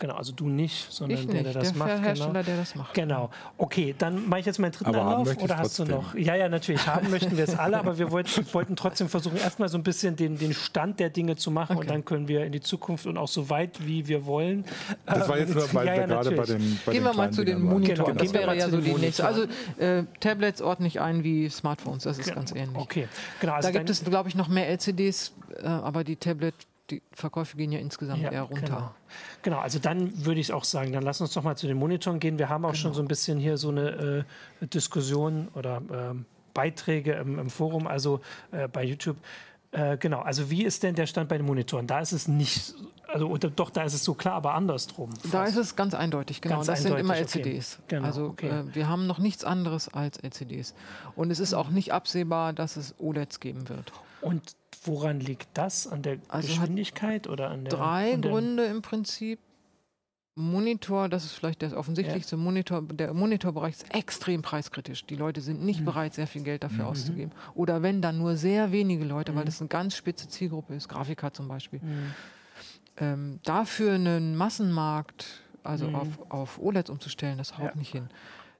Genau, 0.00 0.14
also 0.14 0.32
du 0.32 0.48
nicht, 0.48 0.90
sondern 0.90 1.18
ich 1.18 1.26
der, 1.26 1.42
der 1.42 1.52
das 1.52 1.68
der 1.68 1.78
macht. 1.78 1.90
Der 1.90 2.00
Hersteller, 2.00 2.32
genau. 2.32 2.42
der 2.42 2.56
das 2.56 2.74
macht. 2.74 2.94
Genau. 2.94 3.30
Okay, 3.58 3.94
dann 3.96 4.28
mache 4.28 4.40
ich 4.40 4.46
jetzt 4.46 4.58
meinen 4.58 4.72
dritten 4.72 4.94
aber 4.94 5.02
Anlauf 5.02 5.36
oder 5.36 5.58
hast 5.58 5.76
trotzdem. 5.76 5.94
du 5.94 6.02
noch? 6.02 6.14
Ja, 6.14 6.34
ja, 6.34 6.48
natürlich. 6.48 6.86
Haben 6.86 7.10
möchten 7.10 7.36
wir 7.36 7.44
es 7.44 7.56
alle, 7.58 7.78
aber 7.78 7.98
wir 7.98 8.10
wollten, 8.10 8.46
wollten 8.52 8.76
trotzdem 8.76 9.10
versuchen, 9.10 9.36
erstmal 9.36 9.68
so 9.68 9.76
ein 9.76 9.82
bisschen 9.82 10.16
den, 10.16 10.38
den 10.38 10.54
Stand 10.54 11.00
der 11.00 11.10
Dinge 11.10 11.36
zu 11.36 11.50
machen 11.50 11.76
okay. 11.76 11.84
und 11.84 11.90
dann 11.90 12.04
können 12.06 12.28
wir 12.28 12.44
in 12.44 12.52
die 12.52 12.60
Zukunft 12.60 13.06
und 13.06 13.18
auch 13.18 13.28
so 13.28 13.50
weit, 13.50 13.86
wie 13.86 14.08
wir 14.08 14.24
wollen. 14.24 14.64
Das 15.04 15.28
war 15.28 15.38
jetzt 15.38 15.54
nur, 15.54 15.74
weil 15.74 15.86
ja, 15.86 15.94
ja, 15.96 16.06
gerade 16.06 16.30
bei 16.32 16.44
den 16.44 16.80
bei 16.86 16.92
Gehen 16.92 17.04
wir 17.04 17.12
mal 17.12 17.30
zu 17.30 17.44
den 17.44 17.60
Monitoren. 17.60 18.06
Genau, 18.06 18.18
das 18.18 18.32
wäre 18.32 18.56
ja 18.56 18.70
so 18.70 18.80
die 18.80 18.94
nächste. 18.94 19.26
Also 19.26 19.42
äh, 19.78 20.04
Tablets 20.20 20.62
ordne 20.62 20.86
ich 20.86 20.98
ein 20.98 21.24
wie 21.24 21.50
Smartphones, 21.50 22.04
das 22.04 22.18
ist 22.18 22.24
genau. 22.24 22.36
ganz 22.36 22.52
ähnlich. 22.52 22.76
Okay, 22.76 23.06
genau. 23.40 23.52
Also 23.52 23.68
da 23.68 23.78
gibt 23.78 23.90
es, 23.90 24.02
glaube 24.02 24.30
ich, 24.30 24.34
noch 24.34 24.48
mehr 24.48 24.66
LCDs, 24.68 25.34
äh, 25.62 25.66
aber 25.66 26.04
die 26.04 26.16
Tablet 26.16 26.54
die 26.90 27.02
Verkäufe 27.12 27.56
gehen 27.56 27.72
ja 27.72 27.78
insgesamt 27.78 28.22
ja, 28.22 28.30
eher 28.30 28.42
runter. 28.42 28.66
Genau. 28.66 28.94
genau. 29.42 29.58
also 29.58 29.78
dann 29.78 30.24
würde 30.24 30.40
ich 30.40 30.52
auch 30.52 30.64
sagen, 30.64 30.92
dann 30.92 31.02
lass 31.02 31.20
uns 31.20 31.32
doch 31.32 31.42
mal 31.42 31.56
zu 31.56 31.66
den 31.66 31.76
Monitoren 31.76 32.20
gehen. 32.20 32.38
Wir 32.38 32.48
haben 32.48 32.64
auch 32.64 32.72
genau. 32.72 32.82
schon 32.82 32.94
so 32.94 33.02
ein 33.02 33.08
bisschen 33.08 33.38
hier 33.38 33.56
so 33.56 33.68
eine 33.70 34.24
äh, 34.60 34.66
Diskussion 34.66 35.48
oder 35.54 35.76
äh, 35.90 36.14
Beiträge 36.54 37.12
im, 37.12 37.38
im, 37.38 37.50
Forum, 37.50 37.86
also 37.86 38.20
äh, 38.52 38.68
bei 38.68 38.84
YouTube. 38.84 39.16
Äh, 39.72 39.96
genau, 39.98 40.20
also 40.20 40.50
wie 40.50 40.64
ist 40.64 40.82
denn 40.82 40.94
der 40.94 41.06
Stand 41.06 41.28
bei 41.28 41.36
den 41.36 41.46
Monitoren? 41.46 41.86
Da 41.86 42.00
ist 42.00 42.12
es 42.12 42.26
nicht, 42.26 42.74
also 43.06 43.36
doch, 43.36 43.70
da 43.70 43.84
ist 43.84 43.94
es 43.94 44.02
so 44.02 44.14
klar, 44.14 44.34
aber 44.34 44.54
andersrum. 44.54 45.12
Fast. 45.12 45.32
Da 45.32 45.44
ist 45.44 45.56
es 45.56 45.76
ganz 45.76 45.94
eindeutig, 45.94 46.40
genau. 46.40 46.56
Ganz 46.56 46.66
das 46.66 46.84
eindeutig, 46.84 47.06
sind 47.06 47.06
immer 47.06 47.16
LCDs. 47.16 47.78
Okay. 47.78 47.84
Genau, 47.88 48.06
also 48.06 48.24
okay. 48.26 48.48
Äh, 48.48 48.74
wir 48.74 48.88
haben 48.88 49.06
noch 49.06 49.18
nichts 49.18 49.44
anderes 49.44 49.88
als 49.88 50.18
LCDs. 50.18 50.74
Und 51.14 51.30
es 51.30 51.38
ist 51.38 51.54
auch 51.54 51.70
nicht 51.70 51.92
absehbar, 51.92 52.52
dass 52.52 52.76
es 52.76 52.96
OLEDs 52.98 53.38
geben 53.38 53.68
wird. 53.68 53.92
Und 54.22 54.56
woran 54.82 55.20
liegt 55.20 55.48
das? 55.54 55.86
An 55.86 56.02
der 56.02 56.18
also 56.28 56.48
Geschwindigkeit 56.48 57.26
oder 57.26 57.50
an 57.50 57.64
der? 57.64 57.72
Drei 57.72 58.16
Gründe 58.16 58.64
im 58.64 58.82
Prinzip. 58.82 59.38
Monitor, 60.36 61.08
das 61.08 61.24
ist 61.24 61.32
vielleicht 61.32 61.60
das 61.60 61.74
offensichtlichste 61.74 62.36
ja. 62.36 62.42
Monitor, 62.42 62.82
der 62.82 63.12
Monitorbereich 63.12 63.74
ist 63.74 63.94
extrem 63.94 64.42
preiskritisch. 64.42 65.04
Die 65.04 65.16
Leute 65.16 65.40
sind 65.40 65.62
nicht 65.62 65.80
mhm. 65.80 65.86
bereit, 65.86 66.14
sehr 66.14 66.26
viel 66.26 66.42
Geld 66.42 66.62
dafür 66.62 66.84
mhm. 66.84 66.90
auszugeben. 66.90 67.32
Oder 67.54 67.82
wenn 67.82 68.00
dann 68.00 68.18
nur 68.18 68.36
sehr 68.36 68.72
wenige 68.72 69.04
Leute, 69.04 69.32
mhm. 69.32 69.36
weil 69.36 69.44
das 69.44 69.60
eine 69.60 69.68
ganz 69.68 69.96
spitze 69.96 70.28
Zielgruppe 70.28 70.74
ist, 70.74 70.88
Grafiker 70.88 71.32
zum 71.32 71.48
Beispiel. 71.48 71.80
Mhm. 71.80 72.14
Ähm, 72.96 73.40
dafür 73.42 73.94
einen 73.94 74.36
Massenmarkt, 74.36 75.42
also 75.62 75.88
mhm. 75.88 75.94
auf, 75.96 76.08
auf 76.30 76.58
OLEDs 76.58 76.90
umzustellen, 76.90 77.36
das 77.36 77.58
haut 77.58 77.70
ja. 77.70 77.76
nicht 77.76 77.92
hin. 77.92 78.08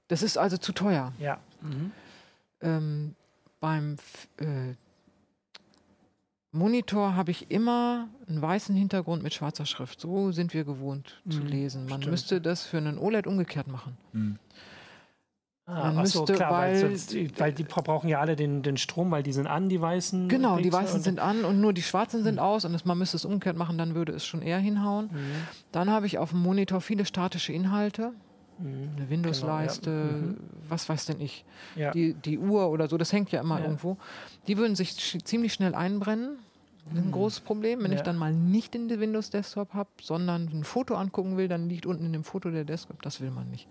Das 0.08 0.22
ist 0.22 0.36
also 0.36 0.58
zu 0.58 0.72
teuer. 0.72 1.12
Ja. 1.18 1.38
Mhm. 1.62 1.92
Ähm, 2.62 3.14
beim 3.60 3.96
äh, 4.38 4.74
Monitor 6.52 7.14
habe 7.14 7.30
ich 7.30 7.50
immer 7.50 8.08
einen 8.28 8.42
weißen 8.42 8.74
Hintergrund 8.74 9.22
mit 9.22 9.34
schwarzer 9.34 9.66
Schrift. 9.66 10.00
So 10.00 10.32
sind 10.32 10.52
wir 10.52 10.64
gewohnt 10.64 11.20
mhm, 11.24 11.30
zu 11.30 11.42
lesen. 11.42 11.86
Man 11.86 12.00
stimmt. 12.00 12.10
müsste 12.10 12.40
das 12.40 12.64
für 12.64 12.78
einen 12.78 12.98
OLED 12.98 13.26
umgekehrt 13.26 13.68
machen. 13.68 13.96
Mhm. 14.12 14.38
Ah, 15.66 15.84
Man 15.84 15.98
müsste, 15.98 16.18
so, 16.18 16.24
klar, 16.24 16.50
weil, 16.50 16.72
weil, 16.72 16.96
sonst, 16.96 17.14
weil, 17.38 17.52
die 17.52 17.62
brauchen 17.62 18.08
ja 18.08 18.18
alle 18.18 18.34
den, 18.34 18.62
den 18.62 18.76
Strom, 18.76 19.12
weil 19.12 19.22
die 19.22 19.32
sind 19.32 19.46
an, 19.46 19.68
die 19.68 19.80
weißen. 19.80 20.28
Genau, 20.28 20.58
die 20.58 20.72
weißen 20.72 21.00
sind 21.00 21.20
an 21.20 21.44
und 21.44 21.60
nur 21.60 21.72
die 21.72 21.82
schwarzen 21.82 22.24
sind 22.24 22.36
mhm. 22.36 22.40
aus 22.40 22.64
und 22.64 22.72
das, 22.72 22.84
man 22.84 22.98
müsste 22.98 23.16
es 23.16 23.24
umgekehrt 23.24 23.56
machen, 23.56 23.78
dann 23.78 23.94
würde 23.94 24.12
es 24.12 24.26
schon 24.26 24.42
eher 24.42 24.58
hinhauen. 24.58 25.10
Mhm. 25.12 25.32
Dann 25.70 25.88
habe 25.88 26.06
ich 26.06 26.18
auf 26.18 26.30
dem 26.30 26.40
Monitor 26.40 26.80
viele 26.80 27.04
statische 27.04 27.52
Inhalte. 27.52 28.12
Mhm. 28.60 28.90
Eine 28.96 29.10
Windows-Leiste, 29.10 29.90
genau, 29.90 30.06
ja. 30.06 30.16
Mhm. 30.16 30.36
was 30.68 30.88
weiß 30.88 31.06
denn 31.06 31.20
ich, 31.20 31.44
ja. 31.76 31.90
die, 31.92 32.14
die 32.14 32.38
Uhr 32.38 32.68
oder 32.68 32.88
so, 32.88 32.96
das 32.98 33.12
hängt 33.12 33.32
ja 33.32 33.40
immer 33.40 33.58
ja. 33.58 33.64
irgendwo. 33.64 33.96
Die 34.46 34.56
würden 34.56 34.76
sich 34.76 34.90
sch 34.92 35.18
ziemlich 35.24 35.52
schnell 35.52 35.74
einbrennen. 35.74 36.38
Das 36.84 36.94
ist 36.94 37.00
ein 37.00 37.06
mhm. 37.08 37.12
großes 37.12 37.40
Problem. 37.40 37.82
Wenn 37.82 37.92
ich 37.92 38.00
dann 38.00 38.16
mal 38.16 38.32
nicht 38.32 38.74
in 38.74 38.88
den 38.88 39.00
Windows 39.00 39.30
Desktop 39.30 39.74
habe, 39.74 39.90
sondern 40.02 40.48
ein 40.48 40.64
Foto 40.64 40.94
angucken 40.94 41.36
will, 41.36 41.46
dann 41.46 41.68
liegt 41.68 41.86
unten 41.86 42.06
in 42.06 42.12
dem 42.12 42.24
Foto 42.24 42.50
der 42.50 42.64
Desktop. 42.64 43.02
Das 43.02 43.20
will 43.20 43.30
man 43.30 43.50
nicht. 43.50 43.68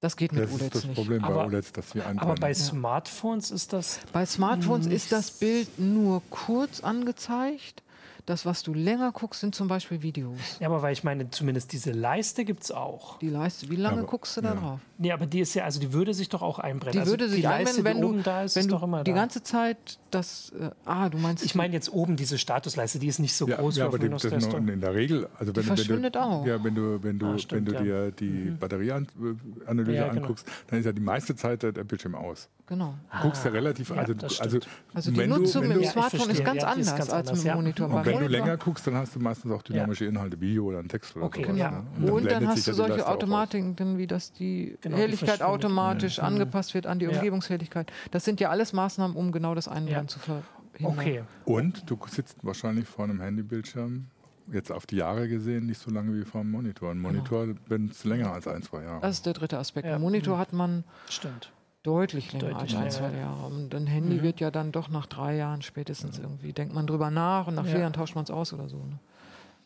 Das 0.00 0.16
geht 0.16 0.32
mit 0.32 0.44
das 0.44 0.50
OLEDs 0.50 0.62
nicht. 0.62 0.74
Das 0.74 0.84
ist 0.84 0.88
das 0.88 0.94
Problem 0.94 1.22
bei 1.22 1.34
OLEDs, 1.34 1.72
dass 1.72 1.94
wir 1.94 2.06
Aber 2.06 2.34
bei 2.34 2.54
Smartphones 2.54 3.50
ist 3.50 3.72
das. 3.72 4.00
Bei 4.12 4.24
Smartphones 4.24 4.86
ist 4.86 5.12
das 5.12 5.30
Bild 5.32 5.78
nur 5.78 6.22
kurz 6.30 6.80
angezeigt. 6.80 7.82
Das, 8.30 8.46
was 8.46 8.62
du 8.62 8.72
länger 8.72 9.10
guckst, 9.10 9.40
sind 9.40 9.56
zum 9.56 9.66
Beispiel 9.66 10.02
Videos. 10.02 10.38
Ja, 10.60 10.68
aber 10.68 10.82
weil 10.82 10.92
ich 10.92 11.02
meine, 11.02 11.30
zumindest 11.30 11.72
diese 11.72 11.90
Leiste 11.90 12.44
gibt 12.44 12.62
es 12.62 12.70
auch. 12.70 13.18
Die 13.18 13.28
Leiste, 13.28 13.68
wie 13.70 13.74
lange 13.74 13.98
aber, 13.98 14.06
guckst 14.06 14.36
du 14.36 14.40
da 14.40 14.54
ja. 14.54 14.60
drauf? 14.60 14.80
Nee, 14.98 15.10
aber 15.10 15.26
die 15.26 15.40
ist 15.40 15.54
ja, 15.54 15.64
also 15.64 15.80
die 15.80 15.92
würde 15.92 16.14
sich 16.14 16.28
doch 16.28 16.40
auch 16.40 16.60
einbrennen. 16.60 16.92
Die 16.92 17.00
also 17.00 17.10
würde 17.10 17.28
sich 17.28 17.40
die 17.40 17.42
Leiste, 17.42 17.78
einbrennen, 17.78 18.02
wenn 18.04 18.18
du, 18.18 18.22
da 18.22 18.44
ist, 18.44 18.54
wenn 18.54 18.68
du 18.68 18.76
doch 18.76 18.84
immer 18.84 19.02
die 19.02 19.10
da. 19.10 19.16
ganze 19.16 19.42
Zeit 19.42 19.98
das, 20.12 20.52
äh, 20.60 20.70
ah, 20.84 21.08
du 21.08 21.18
meinst... 21.18 21.44
Ich 21.44 21.56
meine 21.56 21.74
jetzt 21.74 21.92
oben 21.92 22.14
diese 22.14 22.38
Statusleiste, 22.38 23.00
die 23.00 23.08
ist 23.08 23.18
nicht 23.18 23.34
so 23.34 23.48
ja, 23.48 23.56
groß 23.56 23.78
ja, 23.78 23.86
aber 23.86 23.98
die, 23.98 24.08
das 24.08 24.22
ist 24.22 24.52
in 24.52 24.80
der 24.80 24.94
Regel, 24.94 25.28
also 25.36 25.56
wenn, 25.56 25.62
die 25.62 25.66
verschwindet 25.66 26.14
wenn 26.14 26.22
du, 26.22 26.28
auch. 26.28 26.46
Ja, 26.46 26.62
wenn 26.62 26.74
du, 26.76 27.02
wenn 27.02 27.18
du, 27.18 27.26
ah, 27.26 27.38
stimmt, 27.38 27.66
wenn 27.66 27.78
du 27.78 27.82
dir 27.82 28.10
die 28.12 28.50
mhm. 28.50 28.58
Batterieanalyse 28.58 29.92
ja, 29.92 30.08
genau. 30.08 30.22
anguckst, 30.22 30.46
dann 30.68 30.78
ist 30.78 30.84
ja 30.84 30.92
die 30.92 31.00
meiste 31.00 31.34
Zeit 31.34 31.64
der 31.64 31.72
Bildschirm 31.72 32.14
aus. 32.14 32.48
Genau. 32.70 32.94
Du 33.10 33.22
guckst 33.22 33.44
ja 33.44 33.50
relativ, 33.50 33.90
also, 33.90 34.14
also, 34.38 34.60
also 34.94 35.10
die 35.10 35.26
Nutzung 35.26 35.66
mit 35.66 35.78
dem 35.78 35.90
Smartphone 35.90 36.30
ist 36.30 36.44
ganz 36.44 36.62
anders 36.62 36.96
ganz 36.96 37.10
als 37.10 37.32
mit 37.32 37.44
dem 37.44 37.54
Monitor. 37.56 37.90
Und 37.92 38.06
wenn 38.06 38.20
du 38.20 38.28
länger 38.28 38.56
guckst, 38.58 38.86
dann 38.86 38.94
hast 38.94 39.16
du 39.16 39.18
meistens 39.18 39.50
auch 39.50 39.62
dynamische 39.62 40.04
Inhalte, 40.04 40.40
Video 40.40 40.66
oder 40.66 40.78
ein 40.78 40.88
Text 40.88 41.16
oder 41.16 41.26
okay, 41.26 41.42
sowas. 41.42 41.58
Ja. 41.58 41.82
Ne? 41.98 42.12
Und, 42.12 42.30
dann, 42.30 42.46
hast 42.46 42.68
du 42.68 42.72
solche 42.72 43.08
Automatiken, 43.08 43.98
wie 43.98 44.06
dass 44.06 44.32
die 44.32 44.78
genau, 44.82 44.98
Helligkeit 44.98 45.42
automatisch 45.42 46.18
ja. 46.18 46.22
angepasst 46.22 46.72
wird 46.74 46.86
an 46.86 47.00
die 47.00 47.08
Umgebungshelligkeit. 47.08 47.90
Das 48.12 48.24
sind 48.24 48.38
ja 48.38 48.50
alles 48.50 48.72
Maßnahmen, 48.72 49.16
um 49.16 49.32
genau 49.32 49.56
das 49.56 49.66
Einbrennen 49.66 50.06
zu 50.06 50.20
verhindern. 50.20 50.44
Okay. 50.80 51.24
Und 51.46 51.90
du 51.90 51.98
sitzt 52.08 52.36
wahrscheinlich 52.42 52.86
vor 52.86 53.06
einem 53.06 53.20
Handybildschirm 53.20 54.06
jetzt 54.52 54.70
auf 54.70 54.86
die 54.86 54.96
Jahre 54.96 55.28
gesehen 55.28 55.66
nicht 55.66 55.80
so 55.80 55.90
lange 55.90 56.14
wie 56.14 56.24
vor 56.24 56.42
dem 56.42 56.52
Monitor. 56.52 56.92
Ein 56.92 56.98
genau. 56.98 57.08
Monitor 57.08 57.46
genau. 57.46 57.60
bin 57.68 57.88
es 57.90 58.04
länger 58.04 58.32
als 58.32 58.46
ein, 58.46 58.62
zwei 58.62 58.84
Jahre. 58.84 59.00
Das 59.00 59.16
ist 59.16 59.26
der 59.26 59.32
dritte 59.32 59.58
Aspekt. 59.58 59.88
Ja. 59.88 59.96
Ein 59.96 60.00
Monitor 60.00 60.38
hat 60.38 60.52
man 60.52 60.84
Stimmt. 61.08 61.50
Deutlich 61.82 62.32
länger 62.32 62.50
deutlich 62.50 62.76
als 62.76 63.00
ein, 63.00 63.10
zwei 63.10 63.18
Jahre. 63.18 63.46
Und 63.46 63.74
ein 63.74 63.86
Handy 63.86 64.16
mhm. 64.16 64.22
wird 64.22 64.40
ja 64.40 64.50
dann 64.50 64.72
doch 64.72 64.88
nach 64.88 65.06
drei 65.06 65.36
Jahren 65.36 65.62
spätestens 65.62 66.18
irgendwie, 66.18 66.52
denkt 66.52 66.74
man 66.74 66.86
drüber 66.86 67.10
nach 67.10 67.46
und 67.46 67.54
nach 67.54 67.64
vier 67.64 67.80
Jahren 67.80 67.92
tauscht 67.92 68.14
man 68.14 68.24
es 68.24 68.30
aus 68.30 68.52
oder 68.52 68.68
so. 68.68 68.76
Ne? 68.76 68.98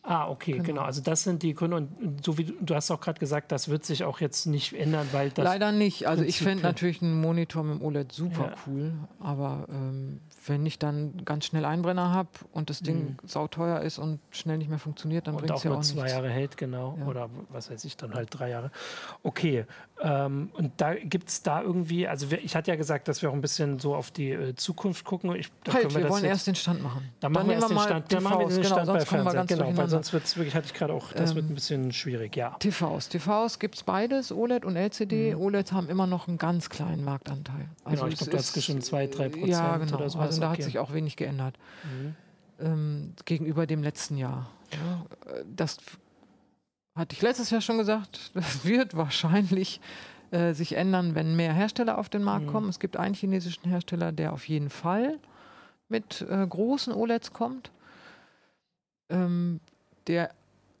Ah, 0.07 0.29
okay, 0.29 0.53
genau. 0.53 0.63
genau. 0.63 0.81
Also 0.83 1.01
das 1.01 1.23
sind 1.23 1.41
die 1.41 1.53
Gründe. 1.55 1.77
Und 1.77 2.23
so 2.23 2.37
wie 2.37 2.45
du, 2.45 2.53
du 2.61 2.75
hast 2.75 2.91
auch 2.91 3.01
gerade 3.01 3.19
gesagt, 3.19 3.51
das 3.51 3.69
wird 3.69 3.85
sich 3.85 4.03
auch 4.03 4.19
jetzt 4.19 4.45
nicht 4.45 4.73
ändern, 4.73 5.07
weil 5.11 5.31
das. 5.31 5.43
Leider 5.43 5.71
nicht. 5.71 6.07
Also 6.07 6.23
ich 6.23 6.39
fände 6.39 6.63
natürlich 6.63 7.01
einen 7.01 7.19
Monitor 7.19 7.63
mit 7.63 7.79
dem 7.79 7.85
OLED 7.85 8.11
super 8.11 8.51
ja. 8.51 8.55
cool. 8.67 8.93
Aber 9.19 9.65
ähm, 9.69 10.21
wenn 10.45 10.65
ich 10.65 10.77
dann 10.77 11.25
ganz 11.25 11.45
schnell 11.45 11.65
Einbrenner 11.65 12.11
habe 12.11 12.29
und 12.51 12.69
das 12.69 12.81
Ding 12.81 13.17
mhm. 13.21 13.27
sauteuer 13.27 13.81
ist 13.81 13.97
und 13.97 14.19
schnell 14.29 14.59
nicht 14.59 14.69
mehr 14.69 14.79
funktioniert, 14.79 15.25
dann 15.25 15.37
bringt 15.37 15.51
es 15.51 15.63
ja 15.63 15.71
auch 15.71 15.75
nur 15.75 15.83
zwei 15.83 16.09
Jahre 16.09 16.29
hält, 16.29 16.55
genau. 16.57 16.97
Ja. 16.99 17.05
Oder 17.07 17.29
was 17.49 17.71
weiß 17.71 17.83
ich, 17.85 17.97
dann 17.97 18.13
halt 18.13 18.29
drei 18.31 18.49
Jahre. 18.51 18.71
Okay. 19.23 19.65
Ähm, 20.01 20.49
und 20.53 20.73
da 20.77 20.93
gibt 20.93 21.29
es 21.29 21.41
da 21.41 21.61
irgendwie, 21.61 22.07
also 22.07 22.27
ich 22.43 22.55
hatte 22.55 22.69
ja 22.69 22.75
gesagt, 22.75 23.07
dass 23.07 23.21
wir 23.21 23.29
auch 23.29 23.33
ein 23.33 23.41
bisschen 23.41 23.79
so 23.79 23.95
auf 23.95 24.11
die 24.11 24.31
äh, 24.31 24.55
Zukunft 24.55 25.05
gucken. 25.05 25.33
Ich, 25.35 25.51
halt, 25.71 25.95
wir, 25.95 26.03
wir 26.03 26.09
wollen 26.09 26.25
erst 26.25 26.47
den 26.47 26.55
Stand 26.55 26.83
machen. 26.83 27.09
Dann, 27.19 27.33
dann 27.33 27.47
machen 27.47 27.47
wir 27.47 27.55
erst 27.55 27.69
den 27.69 27.79
Stand. 27.79 28.13
Dann 28.13 28.23
machen 28.23 28.39
wir 28.39 28.47
den 28.47 28.61
genau, 28.61 28.67
Stand 28.67 28.87
bei 28.87 29.05
Fernseher. 29.05 29.45
Genau, 29.45 29.77
weil 29.77 29.87
sonst 29.95 30.13
wird 30.13 30.23
es 30.25 30.37
wirklich, 30.37 30.55
hatte 30.55 30.67
ich 30.67 30.73
gerade 30.73 30.93
auch, 30.93 31.11
das 31.11 31.31
ähm, 31.31 31.35
wird 31.37 31.49
ein 31.49 31.55
bisschen 31.55 31.91
schwierig, 31.91 32.35
ja. 32.35 32.51
TVs. 32.59 33.09
TVs 33.09 33.59
gibt 33.59 33.75
es 33.75 33.83
beides, 33.83 34.31
OLED 34.31 34.65
und 34.65 34.75
LCD. 34.75 35.35
Mhm. 35.35 35.41
OLEDs 35.41 35.71
haben 35.71 35.89
immer 35.89 36.07
noch 36.07 36.27
einen 36.27 36.37
ganz 36.37 36.69
kleinen 36.69 37.03
Marktanteil. 37.03 37.55
Genau, 37.55 37.69
also 37.83 38.03
genau, 38.03 38.13
ich 38.13 38.17
glaube, 38.19 38.31
das 38.31 38.55
ist 38.55 38.63
schon 38.65 38.81
2, 38.81 39.07
3 39.07 39.29
Prozent 39.29 39.47
ja, 39.47 39.77
genau. 39.77 39.95
oder 39.97 40.09
so. 40.09 40.19
Also 40.19 40.41
da 40.41 40.51
okay. 40.51 40.57
hat 40.57 40.63
sich 40.63 40.79
auch 40.79 40.93
wenig 40.93 41.15
geändert. 41.15 41.57
Mhm. 41.83 42.15
Ähm, 42.57 43.13
gegenüber 43.25 43.67
dem 43.67 43.83
letzten 43.83 44.17
Jahr. 44.17 44.49
Ja, 44.71 45.05
das 45.55 45.77
hatte 46.95 47.15
ich 47.15 47.21
letztes 47.21 47.49
Jahr 47.49 47.61
schon 47.61 47.77
gesagt, 47.77 48.31
das 48.33 48.65
wird 48.65 48.95
wahrscheinlich 48.95 49.81
äh, 50.31 50.53
sich 50.53 50.75
ändern, 50.75 51.15
wenn 51.15 51.35
mehr 51.35 51.53
Hersteller 51.53 51.97
auf 51.97 52.09
den 52.09 52.23
Markt 52.23 52.47
mhm. 52.47 52.51
kommen. 52.51 52.69
Es 52.69 52.79
gibt 52.79 52.97
einen 52.97 53.15
chinesischen 53.15 53.69
Hersteller, 53.69 54.11
der 54.11 54.33
auf 54.33 54.47
jeden 54.47 54.69
Fall 54.69 55.19
mit 55.87 56.25
äh, 56.29 56.45
großen 56.47 56.93
OLEDs 56.93 57.31
kommt, 57.31 57.71
ähm, 59.09 59.59
der 60.07 60.31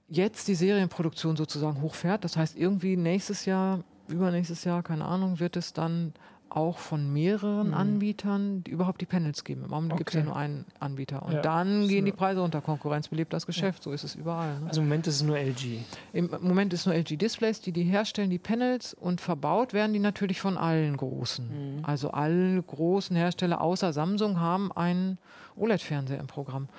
jetzt 0.07 0.47
die 0.47 0.55
Serienproduktion 0.55 1.35
sozusagen 1.35 1.81
hochfährt. 1.81 2.23
Das 2.23 2.37
heißt, 2.37 2.57
irgendwie 2.57 2.95
nächstes 2.95 3.45
Jahr, 3.45 3.83
übernächstes 4.07 4.63
Jahr, 4.63 4.83
keine 4.83 5.05
Ahnung, 5.05 5.39
wird 5.39 5.57
es 5.57 5.73
dann 5.73 6.13
auch 6.49 6.77
von 6.77 7.11
mehreren 7.11 7.69
mhm. 7.69 7.73
Anbietern 7.73 8.63
die 8.63 8.71
überhaupt 8.71 9.01
die 9.01 9.05
Panels 9.05 9.43
geben. 9.43 9.63
Im 9.65 9.71
Moment 9.71 9.93
okay. 9.93 9.97
gibt 9.97 10.09
es 10.11 10.15
ja 10.15 10.23
nur 10.23 10.35
einen 10.35 10.65
Anbieter. 10.79 11.23
Und 11.23 11.33
ja. 11.33 11.41
dann 11.41 11.87
gehen 11.87 12.05
die 12.05 12.11
Preise 12.11 12.41
unter. 12.41 12.61
Konkurrenz 12.61 13.09
belebt 13.09 13.33
das 13.33 13.45
Geschäft. 13.45 13.79
Ja. 13.79 13.83
So 13.83 13.91
ist 13.91 14.03
es 14.03 14.15
überall. 14.15 14.59
Ne? 14.61 14.67
Also 14.67 14.81
im 14.81 14.87
Moment 14.87 15.07
ist 15.07 15.15
es 15.15 15.23
nur 15.23 15.37
LG. 15.37 15.79
Im 16.13 16.29
Moment 16.41 16.71
ist 16.71 16.81
es 16.81 16.85
nur 16.85 16.95
LG 16.95 17.17
Displays, 17.17 17.59
die 17.59 17.71
die 17.71 17.83
herstellen, 17.83 18.29
die 18.29 18.39
Panels. 18.39 18.93
Und 18.93 19.21
verbaut 19.21 19.73
werden 19.73 19.91
die 19.91 19.99
natürlich 19.99 20.39
von 20.39 20.57
allen 20.57 20.95
großen. 20.95 21.77
Mhm. 21.77 21.85
Also 21.85 22.11
alle 22.11 22.61
großen 22.63 23.15
Hersteller 23.15 23.59
außer 23.59 23.91
Samsung 23.91 24.39
haben 24.39 24.71
einen 24.71 25.17
OLED-Fernseher 25.57 26.19
im 26.19 26.27
Programm. 26.27 26.69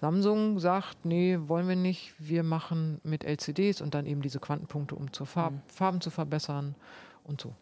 Samsung 0.00 0.58
sagt, 0.58 1.04
nee, 1.04 1.38
wollen 1.46 1.68
wir 1.68 1.76
nicht. 1.76 2.14
Wir 2.18 2.42
machen 2.42 3.00
mit 3.04 3.24
LCDs 3.24 3.80
und 3.80 3.94
dann 3.94 4.06
eben 4.06 4.22
diese 4.22 4.40
Quantenpunkte, 4.40 4.94
um 4.94 5.12
zur 5.12 5.26
Farb, 5.26 5.52
mhm. 5.52 5.60
Farben 5.66 6.00
zu 6.00 6.10
verbessern 6.10 6.74
und 7.24 7.40
so. 7.40 7.54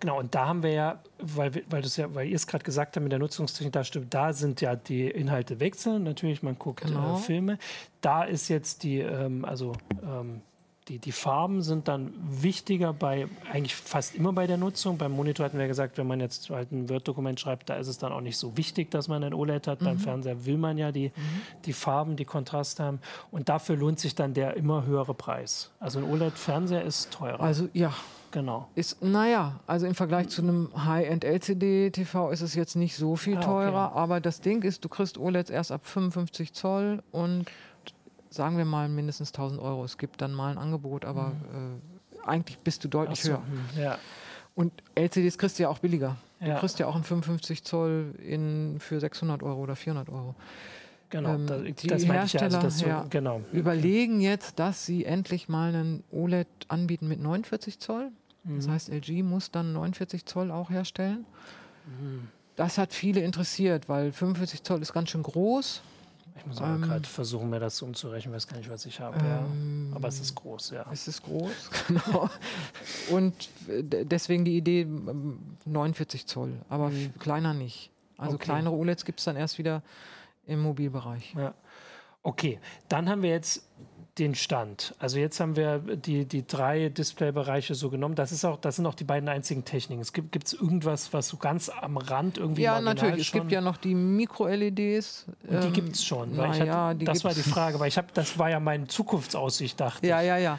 Genau, 0.00 0.18
und 0.18 0.34
da 0.34 0.46
haben 0.46 0.62
wir 0.62 0.72
ja, 0.72 1.02
weil, 1.18 1.62
weil, 1.70 1.84
ja, 1.84 2.14
weil 2.14 2.28
ihr 2.28 2.36
es 2.36 2.46
gerade 2.46 2.64
gesagt 2.64 2.96
habt 2.96 3.02
mit 3.02 3.12
der 3.12 3.18
Nutzungstechnik, 3.18 3.72
da 3.72 3.84
stimmt, 3.84 4.12
da 4.12 4.32
sind 4.32 4.60
ja 4.60 4.76
die 4.76 5.08
Inhalte 5.08 5.60
wechseln. 5.60 6.02
Natürlich, 6.02 6.42
man 6.42 6.58
guckt 6.58 6.82
genau. 6.82 7.16
äh, 7.16 7.18
Filme. 7.18 7.58
Da 8.00 8.24
ist 8.24 8.48
jetzt 8.48 8.82
die, 8.82 8.98
ähm, 8.98 9.44
also 9.44 9.72
ähm, 10.02 10.42
die, 10.88 10.98
die 10.98 11.12
Farben 11.12 11.62
sind 11.62 11.88
dann 11.88 12.12
wichtiger 12.28 12.92
bei 12.92 13.26
eigentlich 13.50 13.74
fast 13.74 14.14
immer 14.14 14.34
bei 14.34 14.46
der 14.46 14.58
Nutzung. 14.58 14.98
Beim 14.98 15.12
Monitor 15.12 15.46
hatten 15.46 15.58
wir 15.58 15.66
gesagt, 15.66 15.96
wenn 15.96 16.06
man 16.06 16.20
jetzt 16.20 16.50
halt 16.50 16.72
ein 16.72 16.90
Word-Dokument 16.90 17.40
schreibt, 17.40 17.70
da 17.70 17.76
ist 17.76 17.88
es 17.88 17.96
dann 17.96 18.12
auch 18.12 18.20
nicht 18.20 18.36
so 18.36 18.56
wichtig, 18.58 18.90
dass 18.90 19.08
man 19.08 19.24
ein 19.24 19.32
OLED 19.32 19.66
hat. 19.66 19.80
Mhm. 19.80 19.84
Beim 19.86 19.98
Fernseher 19.98 20.44
will 20.44 20.58
man 20.58 20.76
ja 20.76 20.92
die, 20.92 21.08
mhm. 21.08 21.62
die 21.64 21.72
Farben, 21.72 22.16
die 22.16 22.26
Kontraste 22.26 22.84
haben. 22.84 23.00
Und 23.30 23.48
dafür 23.48 23.76
lohnt 23.76 23.98
sich 23.98 24.14
dann 24.14 24.34
der 24.34 24.56
immer 24.56 24.84
höhere 24.84 25.14
Preis. 25.14 25.70
Also 25.80 26.00
ein 26.00 26.04
OLED-Fernseher 26.04 26.82
ist 26.82 27.10
teurer. 27.12 27.40
Also 27.40 27.68
ja, 27.72 27.92
Genau. 28.30 28.68
Ist, 28.74 29.00
naja, 29.00 29.60
also 29.64 29.86
im 29.86 29.94
Vergleich 29.94 30.28
zu 30.28 30.42
einem 30.42 30.68
High-End-LCD-TV 30.76 32.30
ist 32.30 32.40
es 32.40 32.56
jetzt 32.56 32.74
nicht 32.74 32.96
so 32.96 33.14
viel 33.14 33.36
ah, 33.36 33.40
teurer, 33.40 33.90
okay. 33.92 33.98
aber 34.00 34.20
das 34.20 34.40
Ding 34.40 34.64
ist, 34.64 34.84
du 34.84 34.88
kriegst 34.88 35.18
OLEDs 35.18 35.50
erst 35.50 35.70
ab 35.70 35.82
55 35.84 36.52
Zoll 36.52 37.04
und 37.12 37.44
sagen 38.34 38.58
wir 38.58 38.64
mal 38.64 38.88
mindestens 38.88 39.30
1000 39.30 39.60
Euro. 39.60 39.84
Es 39.84 39.98
gibt 39.98 40.20
dann 40.20 40.32
mal 40.32 40.52
ein 40.52 40.58
Angebot, 40.58 41.04
aber 41.04 41.28
mhm. 41.28 41.80
äh, 42.24 42.28
eigentlich 42.28 42.58
bist 42.58 42.84
du 42.84 42.88
deutlich 42.88 43.22
so, 43.22 43.32
höher. 43.32 43.42
Hm, 43.46 43.82
ja. 43.82 43.98
Und 44.54 44.72
LCDs 44.94 45.38
kriegst 45.38 45.58
du 45.58 45.64
ja 45.64 45.68
auch 45.68 45.78
billiger. 45.78 46.16
Ja. 46.40 46.54
Du 46.54 46.60
kriegst 46.60 46.78
ja 46.78 46.86
auch 46.86 46.94
einen 46.94 47.04
55 47.04 47.64
Zoll 47.64 48.14
in, 48.18 48.76
für 48.78 49.00
600 49.00 49.42
Euro 49.42 49.60
oder 49.60 49.76
400 49.76 50.08
Euro. 50.08 50.34
Genau, 51.10 51.34
ähm, 51.34 51.74
die 51.74 51.86
das 51.86 52.04
Hersteller 52.04 52.50
ja, 52.50 52.58
also 52.58 52.84
so, 52.84 52.86
ja, 52.86 53.06
genau. 53.08 53.40
überlegen 53.52 54.20
jetzt, 54.20 54.58
dass 54.58 54.84
sie 54.84 55.04
endlich 55.04 55.48
mal 55.48 55.68
einen 55.68 56.02
OLED 56.10 56.48
anbieten 56.68 57.06
mit 57.06 57.20
49 57.20 57.78
Zoll. 57.78 58.10
Das 58.44 58.66
mhm. 58.66 58.72
heißt, 58.72 58.88
LG 58.90 59.22
muss 59.22 59.50
dann 59.50 59.72
49 59.72 60.26
Zoll 60.26 60.50
auch 60.50 60.70
herstellen. 60.70 61.24
Mhm. 61.86 62.28
Das 62.56 62.78
hat 62.78 62.92
viele 62.92 63.20
interessiert, 63.20 63.88
weil 63.88 64.12
45 64.12 64.62
Zoll 64.62 64.82
ist 64.82 64.92
ganz 64.92 65.10
schön 65.10 65.22
groß. 65.22 65.82
Ich 66.36 66.46
muss 66.46 66.60
ähm, 66.60 66.82
gerade 66.82 67.08
versuchen, 67.08 67.48
mir 67.48 67.60
das 67.60 67.80
umzurechnen, 67.80 68.32
ich 68.32 68.36
weiß 68.36 68.48
gar 68.48 68.56
nicht, 68.58 68.70
was 68.70 68.86
ich 68.86 69.00
habe. 69.00 69.18
Ähm, 69.18 69.88
ja. 69.90 69.96
Aber 69.96 70.08
es 70.08 70.20
ist 70.20 70.34
groß, 70.34 70.70
ja. 70.70 70.86
Es 70.90 71.06
ist 71.06 71.22
groß, 71.22 71.70
genau. 71.88 72.28
Und 73.10 73.48
deswegen 73.68 74.44
die 74.44 74.56
Idee 74.56 74.84
49 74.84 76.20
ähm, 76.22 76.26
Zoll, 76.26 76.52
aber 76.68 76.90
mhm. 76.90 77.14
kleiner 77.18 77.54
nicht. 77.54 77.90
Also 78.16 78.34
okay. 78.36 78.44
kleinere 78.44 78.74
OLEDs 78.74 79.04
gibt 79.04 79.20
es 79.20 79.24
dann 79.24 79.36
erst 79.36 79.58
wieder 79.58 79.82
im 80.46 80.60
Mobilbereich. 80.60 81.34
Ja. 81.36 81.54
Okay, 82.22 82.58
dann 82.88 83.08
haben 83.08 83.22
wir 83.22 83.30
jetzt 83.30 83.68
den 84.18 84.36
Stand. 84.36 84.94
Also 85.00 85.18
jetzt 85.18 85.40
haben 85.40 85.56
wir 85.56 85.78
die, 85.78 86.24
die 86.24 86.46
drei 86.46 86.88
Displaybereiche 86.88 87.74
so 87.74 87.90
genommen. 87.90 88.14
Das, 88.14 88.30
ist 88.30 88.44
auch, 88.44 88.58
das 88.60 88.76
sind 88.76 88.86
auch 88.86 88.94
die 88.94 89.04
beiden 89.04 89.28
einzigen 89.28 89.64
Techniken. 89.64 90.00
Es 90.00 90.12
gibt 90.12 90.46
es 90.46 90.52
irgendwas, 90.52 91.12
was 91.12 91.28
so 91.28 91.36
ganz 91.36 91.68
am 91.68 91.96
Rand 91.96 92.38
irgendwie 92.38 92.62
Ja, 92.62 92.80
natürlich. 92.80 93.26
Es 93.26 93.32
gibt 93.32 93.50
ja 93.50 93.60
noch 93.60 93.76
die 93.76 93.94
Mikro-LEDs. 93.94 95.26
Und 95.48 95.62
die 95.62 95.66
ähm, 95.66 95.72
gibt 95.72 95.96
es 95.96 96.04
schon. 96.04 96.36
Hatte, 96.36 96.64
ja, 96.64 96.94
das 96.94 97.24
war 97.24 97.34
die 97.34 97.42
Frage, 97.42 97.80
weil 97.80 97.88
ich 97.88 97.98
habe, 97.98 98.08
das 98.14 98.38
war 98.38 98.50
ja 98.50 98.60
meine 98.60 98.86
Zukunftsaussicht, 98.86 99.80
dachte 99.80 100.06
ja, 100.06 100.20
ich. 100.20 100.28
Ja, 100.28 100.36
ja, 100.36 100.58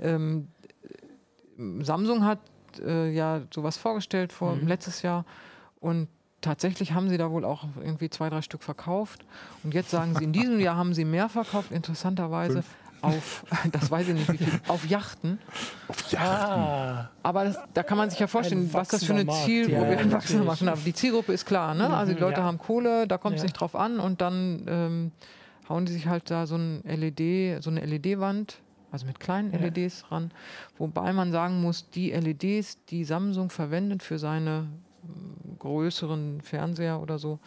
Ähm, 0.00 0.48
Samsung 1.80 2.24
hat 2.24 2.38
äh, 2.80 3.10
ja 3.10 3.42
sowas 3.52 3.76
vorgestellt 3.76 4.32
vor 4.32 4.56
mhm. 4.56 4.66
letztes 4.66 5.02
Jahr 5.02 5.26
und 5.78 6.08
tatsächlich 6.40 6.92
haben 6.92 7.10
sie 7.10 7.18
da 7.18 7.30
wohl 7.30 7.44
auch 7.44 7.64
irgendwie 7.82 8.08
zwei, 8.08 8.28
drei 8.28 8.42
Stück 8.42 8.62
verkauft. 8.62 9.24
Und 9.62 9.72
jetzt 9.72 9.90
sagen 9.90 10.14
sie, 10.16 10.24
in 10.24 10.32
diesem 10.32 10.60
Jahr 10.60 10.76
haben 10.76 10.92
sie 10.92 11.04
mehr 11.04 11.28
verkauft, 11.28 11.70
interessanterweise. 11.70 12.62
Fünf 12.62 12.83
auf, 13.04 13.44
das 13.72 13.90
weiß 13.90 14.08
ich 14.08 14.14
nicht 14.14 14.32
wie 14.32 14.38
viel, 14.38 14.60
auf 14.68 14.86
Yachten. 14.86 15.38
Auf 15.88 16.10
Yachten. 16.10 16.60
Ah. 16.60 17.10
Aber 17.22 17.44
das, 17.44 17.58
da 17.72 17.82
kann 17.82 17.98
man 17.98 18.10
sich 18.10 18.18
ja 18.18 18.26
vorstellen, 18.26 18.72
was 18.72 18.88
das 18.88 19.04
für 19.04 19.14
eine 19.14 19.26
Ziel, 19.26 19.70
ja, 19.70 19.80
Markt 19.80 20.62
haben. 20.62 20.84
Die 20.84 20.94
Zielgruppe 20.94 21.32
ist 21.32 21.46
klar, 21.46 21.74
ne? 21.74 21.94
Also 21.94 22.12
die 22.12 22.20
Leute 22.20 22.40
ja. 22.40 22.46
haben 22.46 22.58
Kohle, 22.58 23.06
da 23.06 23.18
kommt 23.18 23.36
es 23.36 23.42
ja. 23.42 23.46
nicht 23.46 23.60
drauf 23.60 23.74
an 23.74 24.00
und 24.00 24.20
dann 24.20 24.64
ähm, 24.66 25.12
hauen 25.68 25.86
die 25.86 25.92
sich 25.92 26.06
halt 26.06 26.30
da 26.30 26.46
so 26.46 26.56
ein 26.56 26.82
LED, 26.84 27.62
so 27.62 27.70
eine 27.70 27.84
LED-Wand, 27.84 28.60
also 28.90 29.06
mit 29.06 29.20
kleinen 29.20 29.52
LEDs 29.52 30.10
ran. 30.10 30.30
Wobei 30.78 31.12
man 31.12 31.32
sagen 31.32 31.60
muss, 31.60 31.90
die 31.90 32.10
LEDs, 32.10 32.84
die 32.86 33.04
Samsung 33.04 33.50
verwendet 33.50 34.02
für 34.02 34.18
seine 34.18 34.68
hm, 35.02 35.58
größeren 35.58 36.40
Fernseher 36.42 37.00
oder 37.00 37.18
so, 37.18 37.38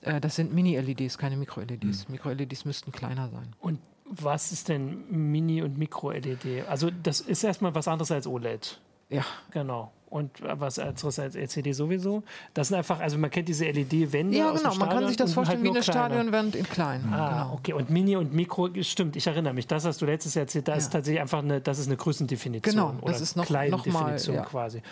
äh, 0.00 0.20
das 0.20 0.36
sind 0.36 0.54
Mini-LEDs, 0.54 1.18
keine 1.18 1.36
Mikro-LEDs. 1.36 2.08
Mhm. 2.08 2.12
Mikro-LEDs 2.12 2.64
müssten 2.64 2.92
kleiner 2.92 3.28
sein. 3.28 3.54
Und 3.60 3.78
was 4.08 4.52
ist 4.52 4.68
denn 4.68 5.04
Mini- 5.10 5.62
und 5.62 5.78
Micro-LED? 5.78 6.68
Also 6.68 6.90
das 7.02 7.20
ist 7.20 7.44
erstmal 7.44 7.74
was 7.74 7.88
anderes 7.88 8.10
als 8.10 8.26
OLED. 8.26 8.80
Ja. 9.08 9.24
Genau. 9.50 9.92
Und 10.08 10.30
was 10.40 10.78
anderes 10.78 11.18
als 11.18 11.34
LCD 11.34 11.72
sowieso. 11.72 12.22
Das 12.54 12.68
sind 12.68 12.76
einfach, 12.76 13.00
also 13.00 13.18
man 13.18 13.28
kennt 13.28 13.48
diese 13.48 13.64
LED-Wände. 13.66 14.38
Ja, 14.38 14.52
genau, 14.52 14.74
man 14.76 14.88
kann 14.88 15.08
sich 15.08 15.16
das 15.16 15.32
vorstellen 15.32 15.58
halt 15.58 15.72
wie 15.72 15.76
eine 15.76 15.82
Stadionwand 15.82 16.54
in 16.54 16.64
klein. 16.64 17.04
Ah, 17.12 17.28
genau. 17.28 17.54
okay. 17.54 17.72
Und 17.72 17.90
Mini 17.90 18.16
und 18.16 18.32
Mikro, 18.32 18.68
stimmt, 18.82 19.16
ich 19.16 19.26
erinnere 19.26 19.52
mich. 19.52 19.66
Das 19.66 19.84
hast 19.84 20.00
du 20.00 20.06
letztes 20.06 20.34
Jahr 20.34 20.42
erzählt, 20.42 20.68
da 20.68 20.72
ja. 20.72 20.78
ist 20.78 20.92
tatsächlich 20.92 21.20
einfach 21.20 21.40
eine, 21.40 21.60
das 21.60 21.80
ist 21.80 21.88
eine 21.88 21.96
Größendefinition. 21.96 22.74
Genau, 22.74 22.92
das 22.92 23.02
oder 23.02 23.22
ist 23.22 23.36
noch, 23.36 23.46
Kleindefinition 23.46 23.96
noch 23.96 24.26
mal, 24.26 24.34
ja. 24.34 24.44
quasi. 24.44 24.82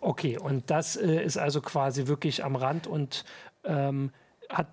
Okay, 0.00 0.38
und 0.38 0.70
das 0.70 0.94
äh, 0.96 1.22
ist 1.24 1.36
also 1.36 1.60
quasi 1.60 2.06
wirklich 2.06 2.44
am 2.44 2.54
Rand 2.54 2.86
und 2.86 3.24
ähm, 3.64 4.12
hat 4.48 4.68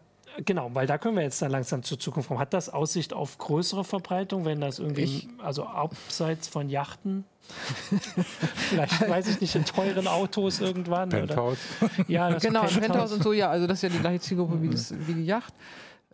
Genau, 0.45 0.69
weil 0.73 0.87
da 0.87 0.97
können 0.97 1.15
wir 1.15 1.23
jetzt 1.23 1.41
dann 1.41 1.51
langsam 1.51 1.83
zur 1.83 1.99
Zukunft 1.99 2.27
kommen. 2.27 2.39
Hat 2.39 2.53
das 2.53 2.69
Aussicht 2.69 3.13
auf 3.13 3.37
größere 3.37 3.83
Verbreitung, 3.83 4.45
wenn 4.45 4.61
das 4.61 4.79
irgendwie, 4.79 5.03
ich, 5.03 5.27
also 5.39 5.65
abseits 5.65 6.47
von 6.47 6.69
Yachten? 6.69 7.25
Vielleicht, 8.55 9.09
weiß 9.09 9.27
ich 9.29 9.41
nicht, 9.41 9.55
in 9.55 9.65
teuren 9.65 10.07
Autos 10.07 10.59
irgendwann. 10.59 11.09
Penthouse. 11.09 11.57
Oder? 11.81 11.91
Ja, 12.07 12.29
das 12.29 12.43
genau, 12.43 12.61
Penthouse. 12.61 12.79
Penthouse 12.79 13.11
und 13.13 13.23
so, 13.23 13.33
ja, 13.33 13.49
also 13.49 13.67
das 13.67 13.79
ist 13.79 13.83
ja 13.83 13.89
die 13.89 13.99
gleiche 13.99 14.19
Zielgruppe 14.19 14.61
wie, 14.61 14.69
das, 14.69 14.93
wie 15.07 15.13
die 15.13 15.25
Yacht. 15.25 15.53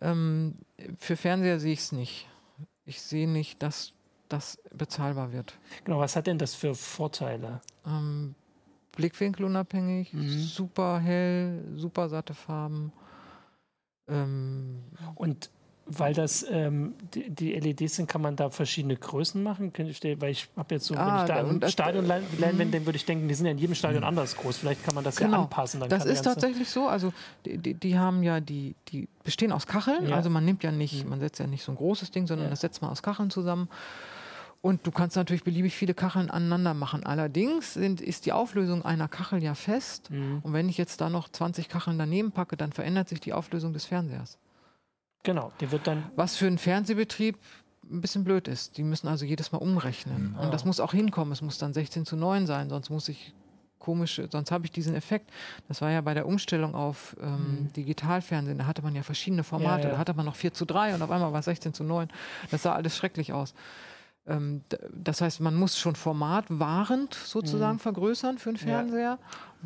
Ähm, 0.00 0.54
für 0.98 1.16
Fernseher 1.16 1.58
sehe 1.58 1.72
ich 1.72 1.80
es 1.80 1.92
nicht. 1.92 2.28
Ich 2.86 3.02
sehe 3.02 3.28
nicht, 3.28 3.62
dass 3.62 3.92
das 4.28 4.58
bezahlbar 4.72 5.32
wird. 5.32 5.54
Genau, 5.84 5.98
was 5.98 6.16
hat 6.16 6.26
denn 6.26 6.38
das 6.38 6.54
für 6.54 6.74
Vorteile? 6.74 7.60
Ähm, 7.86 8.34
Blickwinkelunabhängig, 8.92 10.12
mhm. 10.12 10.28
super 10.28 11.00
hell, 11.00 11.64
super 11.74 12.08
satte 12.08 12.34
Farben. 12.34 12.92
Ähm, 14.08 14.82
und 15.14 15.50
weil 15.86 16.14
das 16.14 16.46
ähm, 16.50 16.94
die, 17.12 17.28
die, 17.28 17.52
LEDs 17.52 17.96
sind, 17.96 18.08
kann 18.08 18.22
man 18.22 18.36
da 18.36 18.48
verschiedene 18.48 18.96
Größen 18.96 19.42
machen? 19.42 19.70
Weil 19.76 20.30
ich 20.30 20.48
habe 20.56 20.74
jetzt 20.74 20.86
so, 20.86 20.94
ah, 20.94 21.16
wenn 21.16 21.20
ich 21.20 21.28
da 21.28 21.40
an 21.40 21.62
äh, 21.62 21.68
Stadion 21.68 22.06
Leinwände 22.06 22.66
denke, 22.66 22.86
würde 22.86 22.96
ich 22.96 23.04
denken, 23.04 23.28
die 23.28 23.34
sind 23.34 23.44
ja 23.46 23.52
in 23.52 23.58
jedem 23.58 23.74
Stadion 23.74 24.02
anders 24.02 24.36
groß. 24.36 24.56
Vielleicht 24.56 24.82
kann 24.82 24.94
man 24.94 25.04
das 25.04 25.16
genau. 25.16 25.32
ja 25.32 25.42
anpassen. 25.42 25.80
Dann 25.80 25.90
das 25.90 26.06
ist 26.06 26.22
tatsächlich 26.22 26.70
so. 26.70 26.86
Also 26.86 27.12
die, 27.44 27.58
die, 27.58 27.74
die, 27.74 27.98
haben 27.98 28.22
ja 28.22 28.40
die, 28.40 28.74
die 28.88 29.08
bestehen 29.24 29.52
aus 29.52 29.66
Kacheln. 29.66 30.08
Ja. 30.08 30.16
Also 30.16 30.30
man 30.30 30.44
nimmt 30.44 30.62
ja 30.62 30.72
nicht, 30.72 31.04
mhm. 31.04 31.10
man 31.10 31.20
setzt 31.20 31.38
ja 31.38 31.46
nicht 31.46 31.62
so 31.62 31.72
ein 31.72 31.76
großes 31.76 32.10
Ding, 32.10 32.26
sondern 32.26 32.46
ja. 32.46 32.50
das 32.50 32.60
setzt 32.60 32.80
man 32.80 32.90
aus 32.90 33.02
Kacheln 33.02 33.30
zusammen. 33.30 33.68
Und 34.64 34.86
du 34.86 34.92
kannst 34.92 35.14
natürlich 35.14 35.44
beliebig 35.44 35.76
viele 35.76 35.92
Kacheln 35.92 36.30
aneinander 36.30 36.72
machen. 36.72 37.04
Allerdings 37.04 37.74
sind, 37.74 38.00
ist 38.00 38.24
die 38.24 38.32
Auflösung 38.32 38.82
einer 38.82 39.08
Kachel 39.08 39.42
ja 39.42 39.54
fest. 39.54 40.10
Mhm. 40.10 40.38
Und 40.42 40.54
wenn 40.54 40.70
ich 40.70 40.78
jetzt 40.78 41.02
da 41.02 41.10
noch 41.10 41.28
20 41.28 41.68
Kacheln 41.68 41.98
daneben 41.98 42.32
packe, 42.32 42.56
dann 42.56 42.72
verändert 42.72 43.10
sich 43.10 43.20
die 43.20 43.34
Auflösung 43.34 43.74
des 43.74 43.84
Fernsehers. 43.84 44.38
Genau, 45.22 45.52
die 45.60 45.70
wird 45.70 45.86
dann. 45.86 46.04
Was 46.16 46.36
für 46.36 46.46
einen 46.46 46.56
Fernsehbetrieb 46.56 47.36
ein 47.90 48.00
bisschen 48.00 48.24
blöd 48.24 48.48
ist. 48.48 48.78
Die 48.78 48.84
müssen 48.84 49.06
also 49.06 49.26
jedes 49.26 49.52
Mal 49.52 49.58
umrechnen. 49.58 50.30
Mhm. 50.30 50.38
Und 50.38 50.54
das 50.54 50.64
muss 50.64 50.80
auch 50.80 50.92
hinkommen. 50.92 51.34
Es 51.34 51.42
muss 51.42 51.58
dann 51.58 51.74
16 51.74 52.06
zu 52.06 52.16
9 52.16 52.46
sein, 52.46 52.70
sonst 52.70 52.88
muss 52.88 53.10
ich 53.10 53.34
komische, 53.78 54.28
sonst 54.32 54.50
habe 54.50 54.64
ich 54.64 54.72
diesen 54.72 54.94
Effekt. 54.94 55.30
Das 55.68 55.82
war 55.82 55.90
ja 55.90 56.00
bei 56.00 56.14
der 56.14 56.24
Umstellung 56.26 56.74
auf 56.74 57.14
ähm, 57.20 57.34
mhm. 57.64 57.72
Digitalfernsehen, 57.74 58.56
da 58.56 58.64
hatte 58.64 58.80
man 58.80 58.94
ja 58.94 59.02
verschiedene 59.02 59.44
Formate. 59.44 59.82
Ja, 59.82 59.88
ja. 59.88 59.90
Da 59.90 59.98
hatte 59.98 60.14
man 60.14 60.24
noch 60.24 60.36
4 60.36 60.54
zu 60.54 60.64
3 60.64 60.94
und 60.94 61.02
auf 61.02 61.10
einmal 61.10 61.34
war 61.34 61.40
es 61.40 61.44
16 61.44 61.74
zu 61.74 61.84
9. 61.84 62.08
Das 62.50 62.62
sah 62.62 62.74
alles 62.74 62.96
schrecklich 62.96 63.34
aus. 63.34 63.52
Ähm, 64.26 64.62
das 64.92 65.20
heißt, 65.20 65.40
man 65.40 65.54
muss 65.54 65.78
schon 65.78 65.96
formatwahrend 65.96 67.14
sozusagen 67.14 67.74
mhm. 67.76 67.80
vergrößern 67.80 68.38
für 68.38 68.50
einen 68.50 68.58
Fernseher. 68.58 69.18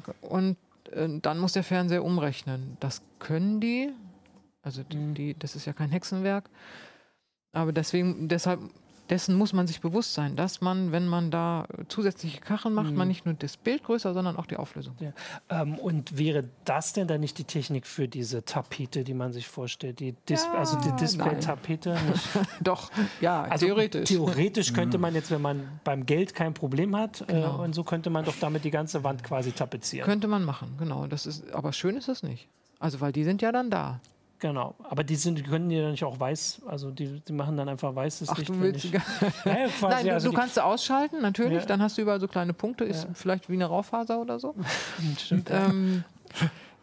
Ja. 0.07 0.15
Und 0.21 0.57
äh, 0.93 1.09
dann 1.21 1.39
muss 1.39 1.53
der 1.53 1.65
Fernseher 1.65 2.05
umrechnen. 2.05 2.77
Das 2.81 3.03
können 3.19 3.61
die, 3.61 3.93
also 4.63 4.83
mhm. 4.93 5.15
die, 5.15 5.35
das 5.39 5.57
ist 5.57 5.67
ja 5.67 5.73
kein 5.73 5.91
Hexenwerk. 5.91 6.51
Aber 7.53 7.73
deswegen, 7.73 8.29
deshalb, 8.29 8.61
dessen 9.11 9.35
muss 9.35 9.53
man 9.53 9.67
sich 9.67 9.81
bewusst 9.81 10.15
sein, 10.15 10.37
dass 10.37 10.61
man, 10.61 10.93
wenn 10.93 11.07
man 11.07 11.31
da 11.31 11.67
zusätzliche 11.89 12.41
Kacheln 12.41 12.75
macht, 12.75 12.91
mhm. 12.91 12.97
man 12.97 13.09
nicht 13.09 13.25
nur 13.25 13.35
das 13.35 13.57
Bild 13.57 13.85
größer, 13.85 14.15
sondern 14.15 14.37
auch 14.37 14.47
die 14.47 14.57
Auflösung. 14.57 14.97
Ja. 15.01 15.13
Ähm, 15.49 15.75
und 15.77 16.19
wäre 16.19 16.45
das 16.65 16.93
denn 16.93 17.09
dann 17.09 17.21
nicht 17.21 17.39
die 17.39 17.45
Technik 17.45 17.87
für 17.87 18.09
diese 18.09 18.45
Tapete, 18.45 19.05
die 19.05 19.15
man 19.15 19.33
sich 19.33 19.49
vorstellt? 19.49 20.01
Die 20.01 20.15
Dis 20.29 20.45
ja, 20.45 20.55
also 20.55 20.79
die 20.79 20.93
Display-Tapete? 20.97 21.97
Doch, 22.61 22.91
ja, 23.21 23.43
also 23.45 23.67
theoretisch. 23.67 24.09
Theoretisch 24.09 24.73
könnte 24.73 24.99
man 24.99 25.15
jetzt, 25.15 25.31
wenn 25.31 25.43
man 25.43 25.81
beim 25.85 26.07
Geld 26.07 26.35
kein 26.35 26.55
Problem 26.55 26.97
hat, 26.97 27.23
äh, 27.23 27.27
genau. 27.27 27.59
äh, 27.59 27.65
und 27.65 27.75
so 27.75 27.85
könnte 27.85 28.11
man 28.11 28.25
doch 28.25 28.35
damit 28.41 28.65
die 28.65 28.71
ganze 28.71 29.05
Wand 29.05 29.23
quasi 29.25 29.53
tapezieren. 29.53 30.07
Könnte 30.07 30.29
man 30.29 30.45
machen, 30.45 30.77
genau. 30.79 31.07
Das 31.07 31.27
ist, 31.27 31.51
aber 31.53 31.73
schön 31.73 31.97
ist 31.97 32.09
es 32.09 32.23
nicht. 32.23 32.49
Also, 32.79 33.01
weil 33.01 33.13
die 33.13 33.25
sind 33.25 33.43
ja 33.43 33.53
dann 33.53 33.71
da. 33.71 34.01
Genau, 34.41 34.77
aber 34.85 35.03
die 35.03 35.17
sind, 35.17 35.37
die 35.37 35.43
können 35.43 35.69
die 35.69 35.81
dann 35.81 35.91
nicht 35.91 36.05
auch 36.05 36.19
weiß, 36.19 36.63
also 36.67 36.93
die, 36.93 37.21
die 37.21 37.33
machen 37.33 37.57
dann 37.57 37.69
einfach 37.69 37.95
weißes 37.95 38.29
Ach, 38.29 38.39
Licht. 38.39 38.51
Du 38.51 38.61
willst 38.61 38.85
ich, 38.85 38.93
ja, 38.93 39.03
Nein, 39.45 40.07
du, 40.07 40.13
also 40.13 40.31
du 40.31 40.37
kannst 40.37 40.55
sie 40.55 40.65
ausschalten, 40.65 41.21
natürlich, 41.21 41.61
ja. 41.61 41.67
dann 41.67 41.83
hast 41.83 41.99
du 41.99 42.03
überall 42.03 42.21
so 42.21 42.29
kleine 42.29 42.53
Punkte, 42.53 42.85
ist 42.85 43.05
ja. 43.05 43.11
vielleicht 43.15 43.49
wie 43.49 43.55
eine 43.55 43.67
Raufaser 43.67 44.21
oder 44.21 44.39
so. 44.39 44.55
Stimmt. 45.19 45.51
Ähm, 45.51 46.05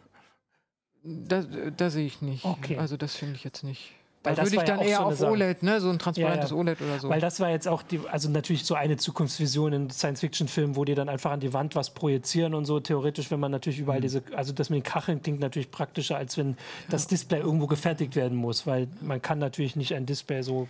da, 1.02 1.42
da 1.42 1.88
sehe 1.88 2.06
ich 2.06 2.20
nicht. 2.20 2.44
Okay. 2.44 2.76
Also 2.76 2.98
das 2.98 3.16
finde 3.16 3.36
ich 3.36 3.44
jetzt 3.44 3.64
nicht. 3.64 3.95
Weil 4.26 4.34
da 4.34 4.42
würde 4.42 4.56
ich 4.56 4.62
dann 4.62 4.80
eher 4.80 4.98
so 4.98 5.26
auf 5.26 5.32
OLED, 5.32 5.62
ne? 5.62 5.80
so 5.80 5.90
ein 5.90 5.98
transparentes 5.98 6.50
ja, 6.50 6.56
ja. 6.56 6.60
OLED 6.60 6.80
oder 6.82 6.98
so. 7.00 7.08
Weil 7.08 7.20
das 7.20 7.40
war 7.40 7.50
jetzt 7.50 7.68
auch, 7.68 7.82
die, 7.82 8.00
also 8.10 8.28
natürlich 8.28 8.64
so 8.64 8.74
eine 8.74 8.96
Zukunftsvision 8.96 9.72
in 9.72 9.90
Science-Fiction-Filmen, 9.90 10.76
wo 10.76 10.84
die 10.84 10.94
dann 10.94 11.08
einfach 11.08 11.30
an 11.30 11.40
die 11.40 11.52
Wand 11.52 11.74
was 11.74 11.90
projizieren 11.90 12.54
und 12.54 12.64
so. 12.64 12.80
Theoretisch, 12.80 13.30
wenn 13.30 13.40
man 13.40 13.50
natürlich 13.50 13.78
überall 13.78 13.98
mhm. 13.98 14.02
diese, 14.02 14.22
also 14.34 14.52
das 14.52 14.70
mit 14.70 14.78
den 14.78 14.82
Kacheln 14.82 15.22
klingt 15.22 15.40
natürlich 15.40 15.70
praktischer, 15.70 16.16
als 16.16 16.36
wenn 16.36 16.50
ja. 16.50 16.56
das 16.90 17.06
Display 17.06 17.40
irgendwo 17.40 17.66
gefertigt 17.66 18.16
werden 18.16 18.36
muss, 18.36 18.66
weil 18.66 18.88
man 19.00 19.22
kann 19.22 19.38
natürlich 19.38 19.76
nicht 19.76 19.94
ein 19.94 20.06
Display 20.06 20.42
so 20.42 20.68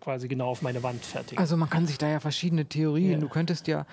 quasi 0.00 0.28
genau 0.28 0.48
auf 0.48 0.62
meine 0.62 0.82
Wand 0.82 1.04
fertigen. 1.04 1.38
Also 1.38 1.56
man 1.56 1.70
kann 1.70 1.86
sich 1.86 1.98
da 1.98 2.08
ja 2.08 2.20
verschiedene 2.20 2.64
Theorien, 2.64 3.20
du 3.20 3.28
könntest 3.28 3.66
ja 3.66 3.86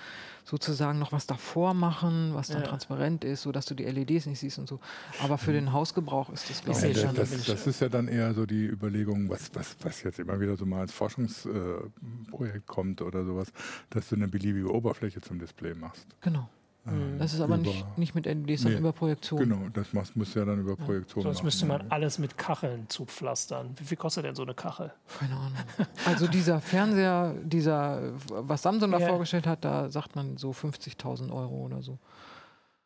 sozusagen 0.44 0.98
noch 0.98 1.12
was 1.12 1.26
davor 1.26 1.74
machen, 1.74 2.34
was 2.34 2.48
dann 2.48 2.62
ja. 2.62 2.68
transparent 2.68 3.24
ist, 3.24 3.42
sodass 3.42 3.66
du 3.66 3.74
die 3.74 3.84
LEDs 3.84 4.26
nicht 4.26 4.40
siehst 4.40 4.58
und 4.58 4.68
so. 4.68 4.80
Aber 5.22 5.38
für 5.38 5.52
den 5.52 5.72
Hausgebrauch 5.72 6.30
ist 6.30 6.50
das, 6.50 6.64
glaube 6.64 6.78
ich, 6.88 6.96
ja, 6.96 7.12
das, 7.12 7.30
das, 7.30 7.44
das, 7.44 7.66
ist 7.66 7.80
ja 7.80 7.88
dann 7.88 8.08
eher 8.08 8.34
so 8.34 8.46
die 8.46 8.66
Überlegung, 8.66 9.28
was, 9.28 9.54
was, 9.54 9.76
was 9.82 10.02
jetzt 10.02 10.18
immer 10.18 10.40
wieder 10.40 10.56
so 10.56 10.66
mal 10.66 10.80
als 10.80 10.92
Forschungsprojekt 10.92 12.56
äh, 12.56 12.60
kommt 12.66 13.02
oder 13.02 13.24
sowas, 13.24 13.52
dass 13.90 14.08
du 14.08 14.16
eine 14.16 14.28
beliebige 14.28 14.72
Oberfläche 14.72 15.20
zum 15.20 15.38
Display 15.38 15.74
machst. 15.74 16.06
Genau. 16.20 16.48
Mhm. 16.84 17.18
Das 17.18 17.32
ist 17.32 17.40
aber 17.40 17.56
nicht, 17.58 17.96
nicht 17.96 18.14
mit 18.14 18.26
LEDs, 18.26 18.62
sondern 18.62 18.82
nee, 18.82 18.88
über 18.88 18.92
Projektion. 18.92 19.38
Genau, 19.38 19.68
das 19.72 19.92
muss, 19.92 20.16
muss 20.16 20.34
ja 20.34 20.44
dann 20.44 20.60
über 20.60 20.74
Projektion 20.74 21.22
ja. 21.24 21.32
Sonst 21.32 21.44
müsste 21.44 21.66
man 21.66 21.84
alles 21.90 22.18
mit 22.18 22.36
Kacheln 22.36 22.88
zupflastern. 22.88 23.74
Wie 23.78 23.84
viel 23.84 23.96
kostet 23.96 24.24
denn 24.24 24.34
so 24.34 24.42
eine 24.42 24.54
Kachel? 24.54 24.92
Keine 25.18 25.34
Ahnung. 25.34 25.52
Also 26.04 26.26
dieser 26.26 26.60
Fernseher, 26.60 27.34
dieser, 27.44 28.12
was 28.28 28.62
Samsung 28.62 28.90
da 28.90 28.98
vorgestellt 28.98 29.46
hat, 29.46 29.64
da 29.64 29.88
sagt 29.88 30.16
man 30.16 30.36
so 30.36 30.50
50.000 30.50 31.30
Euro 31.32 31.54
oder 31.66 31.82
so. 31.82 31.98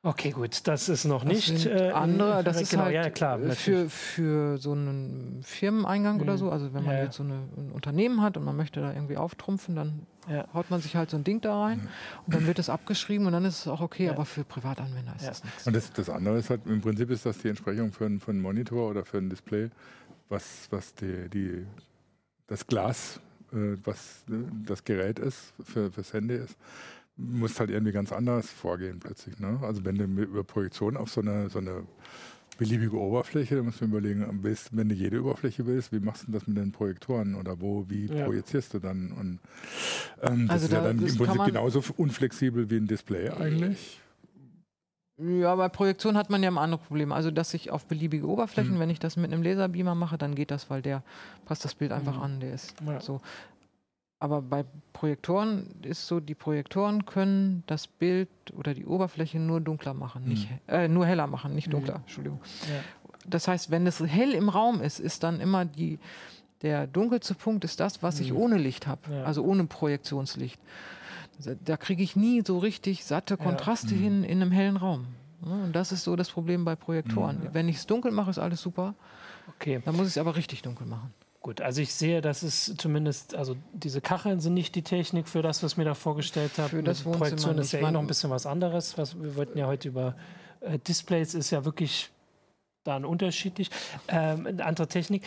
Okay, 0.07 0.31
gut, 0.31 0.69
das 0.69 0.89
ist 0.89 1.05
noch 1.05 1.25
das 1.25 1.33
nicht 1.33 1.67
äh, 1.67 1.91
andere. 1.91 2.45
Das 2.45 2.61
ist 2.61 2.71
genau, 2.71 2.85
halt 2.85 2.95
ja, 2.95 3.11
klar, 3.11 3.41
für, 3.41 3.91
für 3.91 4.57
so 4.57 4.71
einen 4.71 5.41
Firmeneingang 5.43 6.19
mhm. 6.19 6.23
oder 6.23 6.39
so. 6.39 6.49
Also 6.49 6.73
wenn 6.73 6.85
man 6.85 6.95
ja. 6.95 7.03
jetzt 7.03 7.17
so 7.17 7.25
eine, 7.25 7.41
ein 7.57 7.73
Unternehmen 7.73 8.23
hat 8.23 8.37
und 8.37 8.45
man 8.45 8.55
möchte 8.57 8.81
da 8.81 8.93
irgendwie 8.93 9.17
auftrumpfen, 9.17 9.75
dann 9.75 10.07
ja. 10.29 10.47
haut 10.55 10.71
man 10.71 10.81
sich 10.81 10.95
halt 10.95 11.11
so 11.11 11.17
ein 11.17 11.25
Ding 11.25 11.41
da 11.41 11.61
rein 11.61 11.89
und 12.25 12.37
dann 12.37 12.47
wird 12.47 12.61
es 12.61 12.71
abgeschrieben 12.71 13.27
und 13.27 13.33
dann 13.33 13.45
ist 13.45 13.59
es 13.59 13.67
auch 13.67 13.81
okay. 13.81 14.09
Aber 14.09 14.25
für 14.25 14.45
Privatanwender 14.45 15.17
ist 15.17 15.27
das 15.27 15.43
nichts. 15.43 15.67
Und 15.67 15.75
das, 15.75 15.93
das, 15.93 16.09
andere 16.09 16.39
ist 16.39 16.51
halt, 16.51 16.61
im 16.67 16.81
Prinzip 16.81 17.11
ist 17.11 17.27
das 17.27 17.39
die 17.39 17.49
Entsprechung 17.49 17.91
für, 17.91 18.07
einen, 18.07 18.21
für 18.21 18.31
einen 18.31 18.43
Monitor 18.43 18.89
oder 18.89 19.05
für 19.05 19.19
ein 19.19 19.29
Display, 19.29 19.71
was, 20.29 20.69
was 20.71 20.95
die, 20.95 21.29
die, 21.29 21.67
das 22.47 22.65
Glas, 22.69 23.19
äh, 23.53 23.77
was 23.83 24.23
äh, 24.31 24.35
das 24.67 24.85
Gerät 24.85 25.19
ist, 25.19 25.53
für, 25.65 25.91
fürs 25.91 26.13
Handy 26.13 26.37
ist 26.37 26.57
musst 27.17 27.61
halt 27.61 27.71
irgendwie 27.71 27.93
ganz 27.93 28.13
anders 28.13 28.51
vorgehen 28.51 29.01
plötzlich. 29.01 29.39
Ne? 29.39 29.59
Also 29.63 29.85
wenn 29.85 29.97
du 29.97 30.05
über 30.05 30.45
Projektion 30.45 30.97
auf 30.97 31.11
so 31.11 31.21
eine, 31.21 31.49
so 31.49 31.59
eine 31.59 31.85
beliebige 32.59 32.97
Oberfläche, 32.97 33.57
dann 33.57 33.67
musst 33.67 33.81
du 33.81 33.85
überlegen, 33.85 34.27
wenn 34.73 34.89
du 34.89 34.95
jede 34.95 35.23
Oberfläche 35.23 35.67
willst, 35.67 35.93
wie 35.93 36.01
machst 36.01 36.27
du 36.27 36.33
das 36.33 36.47
mit 36.47 36.57
den 36.57 36.73
Projektoren 36.73 37.35
oder 37.35 37.61
wo, 37.61 37.89
wie 37.89 38.07
ja. 38.07 38.25
projizierst 38.25 38.75
du 38.75 38.79
dann? 38.79 39.13
Und 39.13 39.39
ähm, 40.23 40.47
das 40.47 40.55
also 40.55 40.65
ist 40.65 40.73
da, 40.73 40.77
ja 40.79 40.85
dann 40.85 41.07
im 41.07 41.17
Prinzip 41.17 41.45
genauso 41.45 41.83
unflexibel 41.97 42.71
wie 42.71 42.77
ein 42.77 42.87
Display 42.87 43.31
eigentlich. 43.31 44.01
Ja, 45.19 45.55
bei 45.55 45.71
Projektion 45.71 46.17
hat 46.17 46.29
man 46.29 46.43
ja 46.43 46.51
ein 46.51 46.59
anderes 46.59 46.85
Problem. 46.85 47.11
Also, 47.11 47.31
dass 47.31 47.55
ich 47.55 47.71
auf 47.71 47.87
beliebige 47.87 48.29
Oberflächen, 48.29 48.75
mhm. 48.75 48.81
wenn 48.81 48.91
ich 48.91 48.99
das 48.99 49.17
mit 49.17 49.33
einem 49.33 49.43
Laserbeamer 49.43 49.95
mache, 49.95 50.19
dann 50.19 50.35
geht 50.35 50.51
das, 50.51 50.69
weil 50.69 50.83
der 50.83 51.03
passt 51.47 51.65
das 51.65 51.75
Bild 51.75 51.91
einfach 51.93 52.17
mhm. 52.17 52.23
an. 52.23 52.41
Der 52.41 52.53
ist 52.53 52.75
ja. 52.87 53.01
so. 53.01 53.23
Aber 54.19 54.41
bei 54.41 54.65
Projektoren 54.93 55.75
ist 55.83 56.07
so, 56.07 56.21
die 56.21 56.35
Projektoren 56.35 57.05
können 57.05 57.65
das 57.67 57.87
Bild 57.87 58.29
oder 58.55 58.73
die 58.73 58.87
Oberfläche 58.87 59.39
nur 59.39 59.61
dunkler 59.61 59.93
machen, 59.93 60.23
mhm. 60.23 60.29
nicht, 60.29 60.49
äh, 60.69 60.89
nur 60.89 61.05
heller 61.05 61.27
machen, 61.27 61.55
nicht 61.55 61.73
dunkler, 61.73 61.99
mhm. 61.99 62.01
Entschuldigung. 62.03 62.41
Ja. 62.69 62.81
Das 63.27 63.47
heißt, 63.47 63.71
wenn 63.71 63.87
es 63.87 64.01
hell 64.01 64.33
im 64.33 64.49
Raum 64.49 64.81
ist, 64.81 65.01
ist 65.01 65.23
dann 65.23 65.41
immer 65.41 65.67
die, 65.67 65.99
der 66.63 66.87
dunkelste 66.87 67.35
Punkt 67.35 67.65
ist 67.65 67.81
das, 67.81 68.03
was 68.03 68.21
ich 68.21 68.33
mhm. 68.33 68.39
ohne 68.39 68.57
Licht 68.57 68.87
habe, 68.87 69.01
ja. 69.11 69.25
also 69.25 69.45
ohne 69.45 69.65
Projektionslicht. 69.65 70.59
Da 71.65 71.77
kriege 71.77 72.03
ich 72.03 72.17
nie 72.17 72.43
so 72.47 72.59
richtig 72.59 73.05
satte 73.05 73.37
Kontraste 73.37 73.95
ja. 73.95 74.01
hin 74.01 74.25
in 74.25 74.41
einem 74.41 74.53
hellen 74.53 74.79
Raum. 74.79 75.09
Und 75.43 75.75
das 75.75 75.93
ist 75.93 76.05
so 76.05 76.17
das 76.17 76.31
Problem 76.31 76.65
bei 76.65 76.75
Projektoren. 76.75 77.41
Mhm. 77.41 77.49
Wenn 77.53 77.69
ich 77.69 77.77
es 77.77 77.87
dunkel 77.87 78.11
mache, 78.11 78.31
ist 78.31 78.39
alles 78.39 78.63
super. 78.63 78.95
Okay. 79.57 79.83
Dann 79.85 79.95
muss 79.95 80.07
ich 80.07 80.15
es 80.15 80.19
aber 80.19 80.37
richtig 80.37 80.63
dunkel 80.63 80.87
machen. 80.87 81.13
Gut, 81.47 81.61
also 81.61 81.81
ich 81.81 81.95
sehe, 81.95 82.23
dass 82.23 82.43
es 82.43 82.75
zumindest, 82.77 83.37
also 83.37 83.55
diese 83.73 84.01
Kacheln 84.01 84.41
sind 84.41 84.55
nicht 84.55 84.75
die 84.75 84.83
Technik 84.83 85.29
für 85.29 85.43
das, 85.43 85.63
was 85.63 85.77
mir 85.77 85.85
da 85.85 85.95
vorgestellt 85.95 86.59
habe. 86.59 86.71
Für 86.71 86.83
das 86.83 87.03
Projektion 87.03 87.57
ist 87.59 87.71
ja 87.71 87.89
eh 87.89 87.93
noch 87.93 88.01
ein 88.01 88.09
bisschen 88.09 88.31
was 88.31 88.47
anderes. 88.47 88.99
Was, 88.99 89.17
wir 89.23 89.37
wollten 89.37 89.57
ja 89.57 89.69
heute 89.69 89.87
über 89.87 90.17
äh, 90.61 90.81
Displays, 90.81 91.35
ist 91.35 91.53
ja 91.53 91.65
wirklich 91.65 92.11
dann 92.83 93.05
unterschiedlich. 93.05 93.71
Ähm, 94.09 94.45
eine 94.49 94.65
andere 94.65 94.89
Technik. 94.89 95.23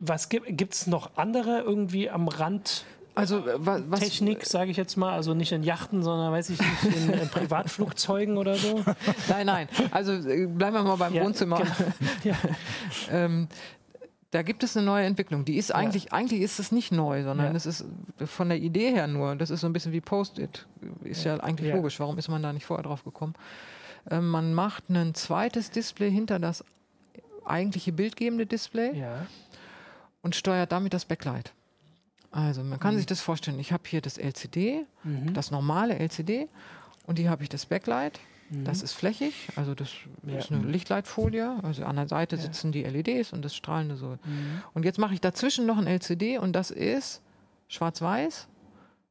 Was 0.00 0.28
gibt 0.28 0.74
es 0.74 0.88
noch 0.88 1.16
andere 1.16 1.60
irgendwie 1.60 2.10
am 2.10 2.26
Rand 2.26 2.84
also 3.14 3.44
was, 3.46 4.00
Technik, 4.00 4.44
sage 4.44 4.72
ich 4.72 4.76
jetzt 4.76 4.96
mal, 4.96 5.12
also 5.12 5.34
nicht 5.34 5.52
in 5.52 5.62
Yachten, 5.62 6.02
sondern 6.02 6.32
weiß 6.32 6.50
ich 6.50 6.58
nicht, 6.58 6.96
in, 6.96 7.12
in 7.12 7.28
Privatflugzeugen 7.28 8.38
oder 8.38 8.56
so? 8.56 8.82
Nein, 9.28 9.46
nein. 9.46 9.68
Also 9.92 10.14
äh, 10.14 10.46
bleiben 10.46 10.74
wir 10.74 10.82
mal 10.82 10.96
beim 10.96 11.14
ja, 11.14 11.22
Wohnzimmer. 11.22 11.58
Genau. 11.58 11.70
Ja. 12.24 12.36
ähm, 13.12 13.48
da 14.34 14.42
gibt 14.42 14.64
es 14.64 14.76
eine 14.76 14.84
neue 14.84 15.06
Entwicklung. 15.06 15.44
Die 15.44 15.56
ist 15.56 15.72
eigentlich, 15.72 16.06
ja. 16.06 16.12
eigentlich 16.12 16.40
ist 16.40 16.58
es 16.58 16.72
nicht 16.72 16.90
neu, 16.90 17.22
sondern 17.22 17.52
ja. 17.52 17.56
es 17.56 17.66
ist 17.66 17.84
von 18.26 18.48
der 18.48 18.58
Idee 18.58 18.90
her 18.90 19.06
nur. 19.06 19.36
Das 19.36 19.50
ist 19.50 19.60
so 19.60 19.68
ein 19.68 19.72
bisschen 19.72 19.92
wie 19.92 20.00
Post-it. 20.00 20.66
Ist 21.04 21.22
ja, 21.22 21.36
ja 21.36 21.42
eigentlich 21.42 21.72
logisch. 21.72 22.00
Warum 22.00 22.18
ist 22.18 22.28
man 22.28 22.42
da 22.42 22.52
nicht 22.52 22.66
vorher 22.66 22.82
drauf 22.82 23.04
gekommen? 23.04 23.34
Äh, 24.10 24.20
man 24.20 24.52
macht 24.52 24.90
ein 24.90 25.14
zweites 25.14 25.70
Display 25.70 26.10
hinter 26.10 26.40
das 26.40 26.64
eigentliche 27.44 27.92
bildgebende 27.92 28.44
Display 28.44 29.04
und 30.22 30.34
steuert 30.34 30.72
damit 30.72 30.94
das 30.94 31.04
Backlight. 31.04 31.52
Also 32.32 32.64
man 32.64 32.80
kann 32.80 32.94
mhm. 32.94 32.98
sich 32.98 33.06
das 33.06 33.20
vorstellen. 33.20 33.60
Ich 33.60 33.70
habe 33.70 33.84
hier 33.86 34.00
das 34.00 34.18
LCD, 34.18 34.84
mhm. 35.04 35.32
das 35.32 35.52
normale 35.52 35.96
LCD 35.96 36.48
und 37.06 37.20
hier 37.20 37.30
habe 37.30 37.44
ich 37.44 37.50
das 37.50 37.66
Backlight 37.66 38.18
Mhm. 38.50 38.64
Das 38.64 38.82
ist 38.82 38.92
flächig, 38.92 39.48
also 39.56 39.74
das 39.74 39.90
ja. 40.26 40.38
ist 40.38 40.52
eine 40.52 40.62
Lichtleitfolie. 40.66 41.58
Also 41.62 41.84
an 41.84 41.96
der 41.96 42.08
Seite 42.08 42.36
ja. 42.36 42.42
sitzen 42.42 42.72
die 42.72 42.82
LEDs 42.82 43.32
und 43.32 43.44
das 43.44 43.54
strahlende 43.54 43.96
so. 43.96 44.18
Mhm. 44.24 44.62
Und 44.72 44.84
jetzt 44.84 44.98
mache 44.98 45.14
ich 45.14 45.20
dazwischen 45.20 45.66
noch 45.66 45.78
ein 45.78 45.86
LCD 45.86 46.38
und 46.38 46.52
das 46.52 46.70
ist 46.70 47.22
schwarz-weiß, 47.68 48.48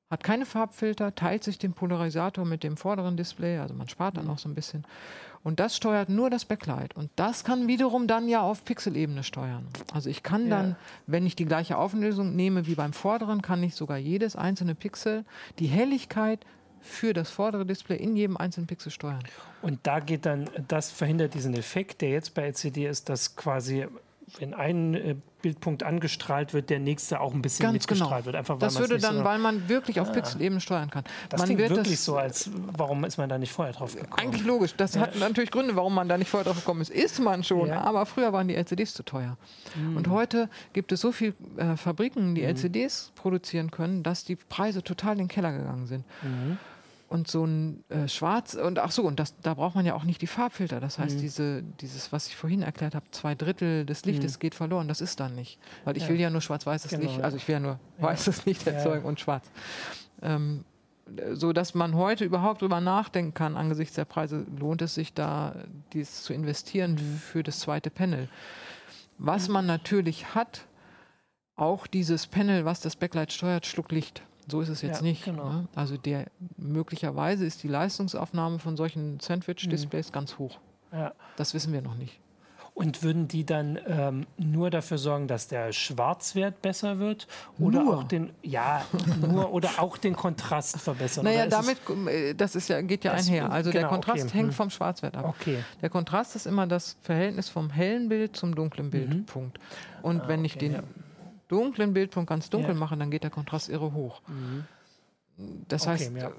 hat 0.10 0.24
keine 0.24 0.46
Farbfilter, 0.46 1.16
teilt 1.16 1.44
sich 1.44 1.58
den 1.58 1.74
Polarisator 1.74 2.46
mit 2.46 2.64
dem 2.64 2.78
vorderen 2.78 3.18
Display, 3.18 3.58
also 3.58 3.74
man 3.74 3.90
spart 3.90 4.18
dann 4.18 4.26
mhm. 4.26 4.32
auch 4.32 4.38
so 4.38 4.48
ein 4.48 4.56
bisschen. 4.56 4.86
Und 5.44 5.60
das 5.60 5.76
steuert 5.76 6.08
nur 6.08 6.30
das 6.30 6.46
Backlight. 6.46 6.96
Und 6.96 7.10
das 7.18 7.44
kann 7.44 7.68
wiederum 7.68 8.08
dann 8.08 8.30
ja 8.30 8.42
auf 8.42 8.64
Pixelebene 8.64 9.24
steuern. 9.24 9.68
Also 9.94 10.10
ich 10.10 10.24
kann 10.24 10.50
dann, 10.50 10.70
ja. 10.70 10.76
wenn 11.06 11.26
ich 11.26 11.36
die 11.36 11.46
gleiche 11.46 11.78
Auflösung 11.78 12.36
nehme 12.36 12.66
wie 12.66 12.76
beim 12.76 12.94
vorderen, 12.94 13.42
kann 13.42 13.62
ich 13.62 13.76
sogar 13.76 13.98
jedes 13.98 14.38
einzelne 14.38 14.74
Pixel, 14.74 15.26
die 15.60 15.68
Helligkeit 15.68 16.46
für 16.84 17.14
das 17.14 17.32
vordere 17.32 17.66
Display 17.66 17.98
in 17.98 18.16
jedem 18.16 18.38
einzelnen 18.38 18.68
Pixel 18.68 18.92
steuern. 18.92 19.24
Und 19.62 19.80
da 19.84 20.00
geht 20.00 20.26
dann, 20.26 20.50
das 20.68 20.92
verhindert 20.92 21.34
diesen 21.34 21.56
Effekt, 21.56 22.02
der 22.02 22.10
jetzt 22.10 22.34
bei 22.34 22.44
LCD 22.44 22.88
ist, 22.88 23.10
dass 23.10 23.36
quasi 23.36 23.88
wenn 24.40 24.54
ein 24.54 24.94
äh, 24.94 25.16
Bildpunkt 25.42 25.84
angestrahlt 25.84 26.54
wird, 26.54 26.70
der 26.70 26.80
nächste 26.80 27.20
auch 27.20 27.34
ein 27.34 27.42
bisschen 27.42 27.64
Ganz 27.64 27.74
mitgestrahlt 27.74 28.24
genau. 28.24 28.26
wird. 28.26 28.36
Einfach, 28.36 28.58
das 28.60 28.80
würde 28.80 28.98
dann, 28.98 29.18
so 29.18 29.24
weil 29.24 29.40
man 29.40 29.68
wirklich 29.68 30.00
auf 30.00 30.10
ah. 30.10 30.14
Pixelebene 30.14 30.62
steuern 30.62 30.90
kann. 30.90 31.04
Das 31.30 31.40
man 31.40 31.48
klingt 31.48 31.60
wirklich 31.60 31.98
das 31.98 32.06
so, 32.06 32.18
als 32.18 32.50
warum 32.54 33.04
ist 33.04 33.18
man 33.18 33.30
da 33.30 33.38
nicht 33.38 33.52
vorher 33.52 33.74
drauf 33.74 33.96
gekommen? 33.96 34.14
Eigentlich 34.18 34.46
logisch. 34.46 34.76
Das 34.76 34.96
ja. 34.96 35.02
hat 35.02 35.16
natürlich 35.18 35.52
Gründe, 35.52 35.76
warum 35.76 35.94
man 35.94 36.08
da 36.08 36.18
nicht 36.18 36.30
vorher 36.30 36.46
drauf 36.46 36.60
gekommen 36.60 36.82
ist. 36.82 36.90
Ist 36.90 37.20
man 37.20 37.44
schon, 37.44 37.68
ja. 37.68 37.82
aber 37.82 38.06
früher 38.06 38.32
waren 38.34 38.48
die 38.48 38.56
LCDs 38.56 38.94
zu 38.94 39.04
teuer. 39.04 39.38
Mhm. 39.76 39.98
Und 39.98 40.10
heute 40.10 40.50
gibt 40.72 40.92
es 40.92 41.02
so 41.02 41.12
viele 41.12 41.34
äh, 41.58 41.76
Fabriken, 41.76 42.36
die 42.36 42.42
mhm. 42.42 42.50
LCDs 42.50 43.12
produzieren 43.16 43.72
können, 43.72 44.04
dass 44.04 44.24
die 44.24 44.36
Preise 44.36 44.84
total 44.84 45.14
in 45.14 45.20
den 45.20 45.28
Keller 45.28 45.52
gegangen 45.52 45.88
sind. 45.88 46.06
Mhm 46.22 46.58
und 47.14 47.28
so 47.28 47.46
ein 47.46 47.84
äh, 47.90 48.08
Schwarz 48.08 48.56
und 48.56 48.80
ach 48.80 48.92
so 48.92 49.04
und 49.04 49.20
das, 49.20 49.40
da 49.42 49.54
braucht 49.54 49.76
man 49.76 49.86
ja 49.86 49.94
auch 49.94 50.04
nicht 50.04 50.22
die 50.24 50.28
Farbfilter. 50.28 50.80
Das 50.80 50.98
heißt, 50.98 51.18
mhm. 51.18 51.22
diese, 51.22 51.64
dieses, 51.80 52.12
was 52.12 52.28
ich 52.28 52.36
vorhin 52.36 52.64
erklärt 52.64 52.96
habe, 52.96 53.06
zwei 53.12 53.36
Drittel 53.36 53.86
des 53.86 54.04
Lichtes 54.04 54.36
mhm. 54.36 54.40
geht 54.40 54.56
verloren. 54.56 54.88
Das 54.88 55.00
ist 55.00 55.20
dann 55.20 55.36
nicht, 55.36 55.60
weil 55.86 55.96
ich 55.96 56.04
ja. 56.04 56.10
will 56.10 56.20
ja 56.20 56.32
nur 56.32 56.42
schwarz-weißes 56.42 56.90
genau, 56.90 57.04
Licht, 57.04 57.22
also 57.22 57.38
ich 57.38 57.48
will 57.48 57.54
ja 57.54 57.60
nur 57.60 57.80
ja. 58.00 58.04
weißes 58.04 58.46
Licht 58.46 58.66
erzeugen 58.66 59.04
ja. 59.04 59.10
und 59.10 59.20
schwarz. 59.20 59.46
Ähm, 60.24 60.66
so 61.34 61.54
dass 61.54 61.76
man 61.76 61.94
heute 61.96 62.26
überhaupt 62.26 62.64
drüber 62.64 62.82
nachdenken 62.82 63.36
kann, 63.36 63.58
angesichts 63.58 63.94
der 63.94 64.06
Preise, 64.06 64.48
lohnt 64.58 64.82
es 64.82 64.96
sich 64.96 65.14
da, 65.14 65.56
dies 65.94 66.24
zu 66.24 66.34
investieren 66.34 66.94
mhm. 66.94 67.18
für 67.18 67.44
das 67.44 67.60
zweite 67.60 67.92
Panel. 67.92 68.28
Was 69.20 69.50
man 69.50 69.68
natürlich 69.68 70.34
hat, 70.34 70.66
auch 71.56 71.86
dieses 71.86 72.26
Panel, 72.26 72.66
was 72.66 72.80
das 72.80 72.96
Backlight 72.96 73.32
steuert, 73.32 73.68
schluckt 73.68 73.92
Licht. 73.92 74.24
So 74.48 74.62
ist 74.62 74.70
es 74.70 74.82
jetzt 74.82 74.98
ja, 74.98 75.04
nicht. 75.04 75.26
Genau. 75.26 75.50
Ne? 75.50 75.68
Also 75.76 75.98
der 75.98 76.28
möglicherweise 76.58 77.46
ist 77.46 77.64
die 77.64 77.68
Leistungsaufnahme 77.68 78.60
von 78.60 78.78
solchen 78.78 79.20
Sandwich-Displays 79.20 80.10
mhm. 80.10 80.14
ganz 80.14 80.38
hoch. 80.38 80.60
Ja. 80.92 81.14
Das 81.38 81.54
wissen 81.54 81.74
wir 81.74 81.82
noch 81.82 81.96
nicht. 81.96 82.20
Und 82.76 83.04
würden 83.04 83.28
die 83.28 83.46
dann 83.46 83.78
ähm, 83.86 84.26
nur 84.38 84.72
dafür 84.72 84.98
sorgen, 84.98 85.28
dass 85.28 85.48
der 85.48 85.72
Schwarzwert 85.72 86.64
besser 86.64 86.98
wird 86.98 87.28
oder 87.60 87.84
nur. 87.84 87.98
auch 88.00 88.04
den 88.04 88.32
ja 88.42 88.84
nur 89.22 89.54
oder 89.54 89.70
auch 89.78 89.96
den 89.96 90.16
Kontrast 90.16 90.80
verbessern? 90.82 91.24
Naja, 91.24 91.46
damit 91.46 91.78
äh, 92.08 92.34
das 92.34 92.56
ist 92.56 92.70
ja 92.70 92.82
geht 92.82 93.04
ja 93.04 93.12
einher. 93.12 93.52
Also 93.52 93.70
genau, 93.70 93.82
der 93.82 93.90
Kontrast 93.90 94.24
okay. 94.24 94.38
hängt 94.38 94.50
hm. 94.50 94.54
vom 94.54 94.70
Schwarzwert 94.72 95.16
ab. 95.16 95.36
Okay. 95.40 95.64
Der 95.84 95.92
Kontrast 95.92 96.36
ist 96.36 96.48
immer 96.48 96.66
das 96.66 96.98
Verhältnis 97.04 97.48
vom 97.48 97.70
hellen 97.70 98.10
Bild 98.10 98.36
zum 98.36 98.56
dunklen 98.56 98.90
Bildpunkt. 98.90 99.60
Mhm. 99.60 100.04
Und 100.04 100.22
ah, 100.22 100.28
wenn 100.28 100.44
ich 100.44 100.58
den 100.58 100.74
ja 100.74 100.84
dunklen 101.54 101.94
Bildpunkt 101.94 102.30
ganz 102.30 102.50
dunkel 102.50 102.74
ja. 102.74 102.80
machen, 102.80 103.00
dann 103.00 103.12
geht 103.12 103.24
der 103.24 103.30
Kontrast 103.30 103.70
irre 103.70 103.94
hoch. 103.94 104.22
Mhm. 104.28 104.66
Das 105.68 105.84
okay, 105.84 105.92
heißt, 105.92 106.12
ja. 106.16 106.32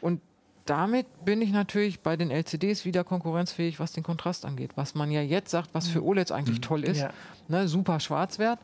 und 0.00 0.20
damit 0.66 1.06
bin 1.24 1.42
ich 1.42 1.50
natürlich 1.50 2.00
bei 2.00 2.16
den 2.16 2.30
LCDs 2.30 2.84
wieder 2.84 3.02
konkurrenzfähig, 3.02 3.80
was 3.80 3.92
den 3.92 4.04
Kontrast 4.04 4.44
angeht. 4.44 4.72
Was 4.76 4.94
man 4.94 5.10
ja 5.10 5.20
jetzt 5.20 5.50
sagt, 5.50 5.70
was 5.72 5.88
für 5.88 6.00
mhm. 6.00 6.06
OLEDs 6.06 6.32
eigentlich 6.32 6.58
mhm. 6.58 6.62
toll 6.62 6.84
ist. 6.84 7.00
Ja. 7.00 7.10
Ne, 7.48 7.66
super 7.66 7.98
Schwarzwert. 7.98 8.60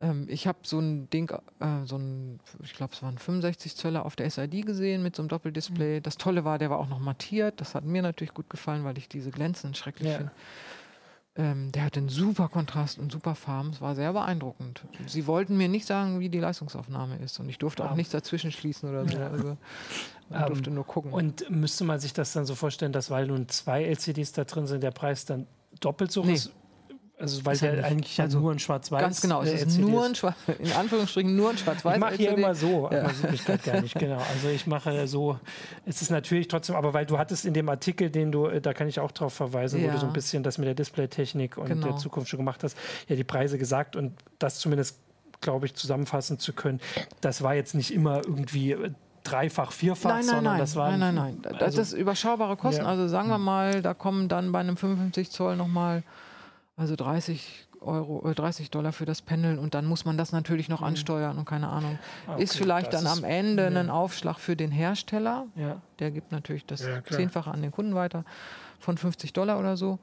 Ähm, 0.00 0.26
ich 0.28 0.46
habe 0.46 0.58
so 0.62 0.80
ein 0.80 1.08
Ding, 1.10 1.30
äh, 1.30 1.84
so 1.84 1.96
ein, 1.96 2.40
ich 2.62 2.72
glaube, 2.72 2.92
es 2.94 3.02
waren 3.02 3.18
65 3.18 3.76
Zöller 3.76 4.04
auf 4.04 4.16
der 4.16 4.28
SID 4.28 4.66
gesehen 4.66 5.02
mit 5.02 5.14
so 5.14 5.22
einem 5.22 5.28
Doppeldisplay. 5.28 5.98
Mhm. 5.98 6.02
Das 6.02 6.16
Tolle 6.16 6.44
war, 6.44 6.58
der 6.58 6.70
war 6.70 6.78
auch 6.78 6.88
noch 6.88 6.98
mattiert. 6.98 7.60
Das 7.60 7.74
hat 7.74 7.84
mir 7.84 8.02
natürlich 8.02 8.34
gut 8.34 8.50
gefallen, 8.50 8.84
weil 8.84 8.98
ich 8.98 9.08
diese 9.08 9.30
Glänzen 9.30 9.74
schrecklich 9.74 10.12
finde. 10.12 10.32
Ähm, 11.34 11.72
der 11.72 11.84
hat 11.84 11.96
einen 11.96 12.10
super 12.10 12.48
Kontrast 12.48 12.98
und 12.98 13.10
super 13.10 13.34
Farben. 13.34 13.70
Es 13.70 13.80
war 13.80 13.94
sehr 13.94 14.12
beeindruckend. 14.12 14.82
Sie 15.06 15.26
wollten 15.26 15.56
mir 15.56 15.68
nicht 15.68 15.86
sagen, 15.86 16.20
wie 16.20 16.28
die 16.28 16.38
Leistungsaufnahme 16.38 17.16
ist. 17.16 17.40
Und 17.40 17.48
ich 17.48 17.58
durfte 17.58 17.88
auch 17.88 17.94
nichts 17.94 18.12
dazwischen 18.12 18.52
schließen 18.52 18.90
oder 18.90 19.08
so. 19.08 19.16
Also, 19.18 19.56
man 20.28 20.46
durfte 20.46 20.68
um, 20.68 20.76
nur 20.76 20.86
gucken. 20.86 21.12
Und 21.12 21.48
müsste 21.50 21.84
man 21.84 21.98
sich 22.00 22.12
das 22.12 22.34
dann 22.34 22.44
so 22.44 22.54
vorstellen, 22.54 22.92
dass 22.92 23.10
weil 23.10 23.26
nun 23.26 23.48
zwei 23.48 23.84
LCDs 23.84 24.32
da 24.32 24.44
drin 24.44 24.66
sind, 24.66 24.82
der 24.82 24.90
Preis 24.90 25.24
dann 25.24 25.46
doppelt 25.80 26.12
so 26.12 26.22
nee. 26.22 26.34
ist? 26.34 26.52
Also 27.22 27.46
weil 27.46 27.56
der 27.56 27.84
eigentlich 27.84 28.20
also 28.20 28.40
nur 28.40 28.50
ein 28.50 28.58
Schwarz-Weiß 28.58 29.00
Ganz 29.00 29.20
genau, 29.20 29.42
es 29.42 29.62
ist 29.62 29.78
nur 29.78 30.04
ein 30.04 30.16
Schwarz, 30.16 30.34
in 30.58 30.72
Anführungsstrichen 30.72 31.36
nur 31.36 31.50
ein 31.50 31.56
Schwarz-Weiß. 31.56 31.94
Ich 31.94 32.00
mache 32.00 32.16
hier 32.16 32.36
immer 32.36 32.52
so, 32.56 32.90
ja. 32.90 33.04
aber 33.04 33.22
Wirklichkeit 33.22 33.62
gar 33.62 33.80
nicht, 33.80 33.94
genau. 33.96 34.20
Also 34.34 34.48
ich 34.48 34.66
mache 34.66 35.06
so, 35.06 35.38
es 35.86 36.02
ist 36.02 36.10
natürlich 36.10 36.48
trotzdem, 36.48 36.74
aber 36.74 36.94
weil 36.94 37.06
du 37.06 37.18
hattest 37.18 37.46
in 37.46 37.54
dem 37.54 37.68
Artikel, 37.68 38.10
den 38.10 38.32
du, 38.32 38.48
da 38.48 38.74
kann 38.74 38.88
ich 38.88 38.98
auch 38.98 39.12
drauf 39.12 39.34
verweisen, 39.34 39.80
ja. 39.80 39.86
wo 39.86 39.92
du 39.92 39.98
so 40.00 40.06
ein 40.06 40.12
bisschen 40.12 40.42
das 40.42 40.58
mit 40.58 40.66
der 40.66 40.74
Displaytechnik 40.74 41.58
und 41.58 41.68
genau. 41.68 41.86
der 41.86 41.96
Zukunft 41.96 42.28
schon 42.28 42.38
gemacht 42.38 42.64
hast, 42.64 42.76
ja 43.06 43.14
die 43.14 43.22
Preise 43.22 43.56
gesagt 43.56 43.94
und 43.94 44.14
das 44.40 44.58
zumindest, 44.58 44.98
glaube 45.40 45.66
ich, 45.66 45.74
zusammenfassen 45.74 46.40
zu 46.40 46.52
können. 46.52 46.80
Das 47.20 47.42
war 47.42 47.54
jetzt 47.54 47.76
nicht 47.76 47.94
immer 47.94 48.16
irgendwie 48.16 48.76
dreifach, 49.22 49.70
vierfach, 49.70 50.10
nein, 50.10 50.18
nein, 50.18 50.24
sondern 50.26 50.44
nein, 50.44 50.58
das 50.58 50.74
war 50.74 50.90
nein, 50.96 51.14
nein, 51.14 51.38
nein. 51.40 51.52
Das 51.52 51.62
also, 51.62 51.82
ist 51.82 51.92
überschaubare 51.92 52.56
Kosten. 52.56 52.82
Ja. 52.82 52.88
Also 52.88 53.06
sagen 53.06 53.28
wir 53.28 53.38
mal, 53.38 53.80
da 53.80 53.94
kommen 53.94 54.28
dann 54.28 54.50
bei 54.50 54.58
einem 54.58 54.76
55 54.76 55.30
Zoll 55.30 55.54
nochmal 55.54 56.02
also 56.76 56.96
30 56.96 57.68
Euro, 57.80 58.28
äh, 58.30 58.34
30 58.34 58.70
Dollar 58.70 58.92
für 58.92 59.04
das 59.04 59.22
Pendeln 59.22 59.58
und 59.58 59.74
dann 59.74 59.86
muss 59.86 60.04
man 60.04 60.16
das 60.16 60.32
natürlich 60.32 60.68
noch 60.68 60.80
mhm. 60.80 60.88
ansteuern 60.88 61.38
und 61.38 61.44
keine 61.44 61.68
Ahnung. 61.68 61.98
Ah, 62.26 62.34
okay, 62.34 62.42
ist 62.42 62.56
vielleicht 62.56 62.92
dann 62.92 63.06
am 63.06 63.24
Ende 63.24 63.70
ja. 63.70 63.80
ein 63.80 63.90
Aufschlag 63.90 64.38
für 64.38 64.56
den 64.56 64.70
Hersteller. 64.70 65.46
Ja. 65.56 65.80
Der 65.98 66.10
gibt 66.10 66.32
natürlich 66.32 66.64
das 66.64 66.84
ja, 66.84 67.02
Zehnfache 67.04 67.50
an 67.50 67.62
den 67.62 67.72
Kunden 67.72 67.94
weiter 67.94 68.24
von 68.78 68.96
50 68.96 69.32
Dollar 69.32 69.58
oder 69.58 69.76
so. 69.76 69.98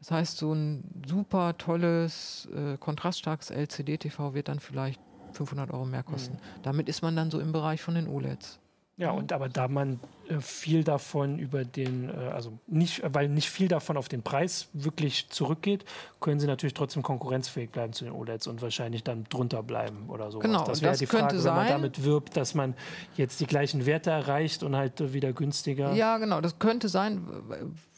Das 0.00 0.10
heißt, 0.10 0.38
so 0.38 0.52
ein 0.52 0.84
super 1.06 1.56
tolles, 1.58 2.48
äh, 2.54 2.76
kontraststarkes 2.78 3.50
LCD-TV 3.50 4.34
wird 4.34 4.48
dann 4.48 4.60
vielleicht 4.60 5.00
500 5.32 5.70
Euro 5.72 5.84
mehr 5.84 6.02
kosten. 6.02 6.34
Mhm. 6.34 6.62
Damit 6.62 6.88
ist 6.88 7.02
man 7.02 7.16
dann 7.16 7.30
so 7.30 7.40
im 7.40 7.52
Bereich 7.52 7.82
von 7.82 7.94
den 7.94 8.08
OLEDs. 8.08 8.60
Ja, 8.96 9.10
und 9.10 9.32
aber 9.32 9.48
da 9.48 9.66
man 9.66 9.98
äh, 10.28 10.38
viel 10.40 10.84
davon 10.84 11.40
über 11.40 11.64
den, 11.64 12.10
äh, 12.10 12.30
also 12.32 12.52
nicht, 12.68 13.02
weil 13.04 13.28
nicht 13.28 13.50
viel 13.50 13.66
davon 13.66 13.96
auf 13.96 14.08
den 14.08 14.22
Preis 14.22 14.68
wirklich 14.72 15.28
zurückgeht, 15.30 15.84
können 16.20 16.38
sie 16.38 16.46
natürlich 16.46 16.74
trotzdem 16.74 17.02
konkurrenzfähig 17.02 17.70
bleiben 17.70 17.92
zu 17.92 18.04
den 18.04 18.12
OLEDs 18.12 18.46
und 18.46 18.62
wahrscheinlich 18.62 19.02
dann 19.02 19.24
drunter 19.24 19.64
bleiben 19.64 20.08
oder 20.08 20.30
so. 20.30 20.38
Genau, 20.38 20.64
das 20.64 20.80
wäre 20.80 20.96
die 20.96 21.06
Frage, 21.06 21.40
sein, 21.40 21.56
wenn 21.56 21.62
man 21.64 21.68
damit 21.68 22.04
wirbt, 22.04 22.36
dass 22.36 22.54
man 22.54 22.74
jetzt 23.16 23.40
die 23.40 23.46
gleichen 23.46 23.84
Werte 23.84 24.10
erreicht 24.10 24.62
und 24.62 24.76
halt 24.76 25.12
wieder 25.12 25.32
günstiger. 25.32 25.92
Ja, 25.94 26.18
genau, 26.18 26.40
das 26.40 26.60
könnte 26.60 26.88
sein, 26.88 27.26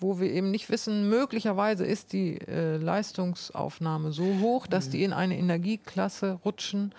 wo 0.00 0.18
wir 0.18 0.30
eben 0.30 0.50
nicht 0.50 0.70
wissen, 0.70 1.10
möglicherweise 1.10 1.84
ist 1.84 2.14
die 2.14 2.40
äh, 2.40 2.78
Leistungsaufnahme 2.78 4.12
so 4.12 4.24
hoch, 4.40 4.66
dass 4.66 4.86
mhm. 4.86 4.90
die 4.92 5.04
in 5.04 5.12
eine 5.12 5.36
Energieklasse 5.36 6.38
rutschen, 6.42 6.94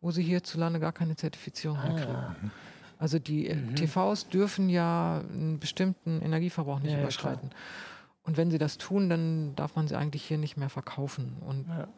wo 0.00 0.12
sie 0.12 0.22
hierzulande 0.22 0.78
gar 0.78 0.92
keine 0.92 1.16
Zertifizierung 1.16 1.78
ah, 1.78 1.96
kriegen. 1.96 2.52
Ja. 3.02 3.04
Also 3.04 3.18
die 3.18 3.48
äh, 3.48 3.56
mhm. 3.56 3.74
TVs 3.74 4.28
dürfen 4.28 4.68
ja 4.68 5.22
einen 5.32 5.58
bestimmten 5.58 6.22
Energieverbrauch 6.22 6.80
nicht 6.80 6.92
ja, 6.92 7.00
überschreiten. 7.00 7.50
Ja, 7.50 7.56
und 8.24 8.36
wenn 8.36 8.50
sie 8.50 8.58
das 8.58 8.78
tun, 8.78 9.10
dann 9.10 9.54
darf 9.56 9.74
man 9.74 9.88
sie 9.88 9.96
eigentlich 9.96 10.22
hier 10.22 10.38
nicht 10.38 10.56
mehr 10.56 10.68
verkaufen. 10.68 11.36
Und 11.44 11.66
ja. 11.68 11.88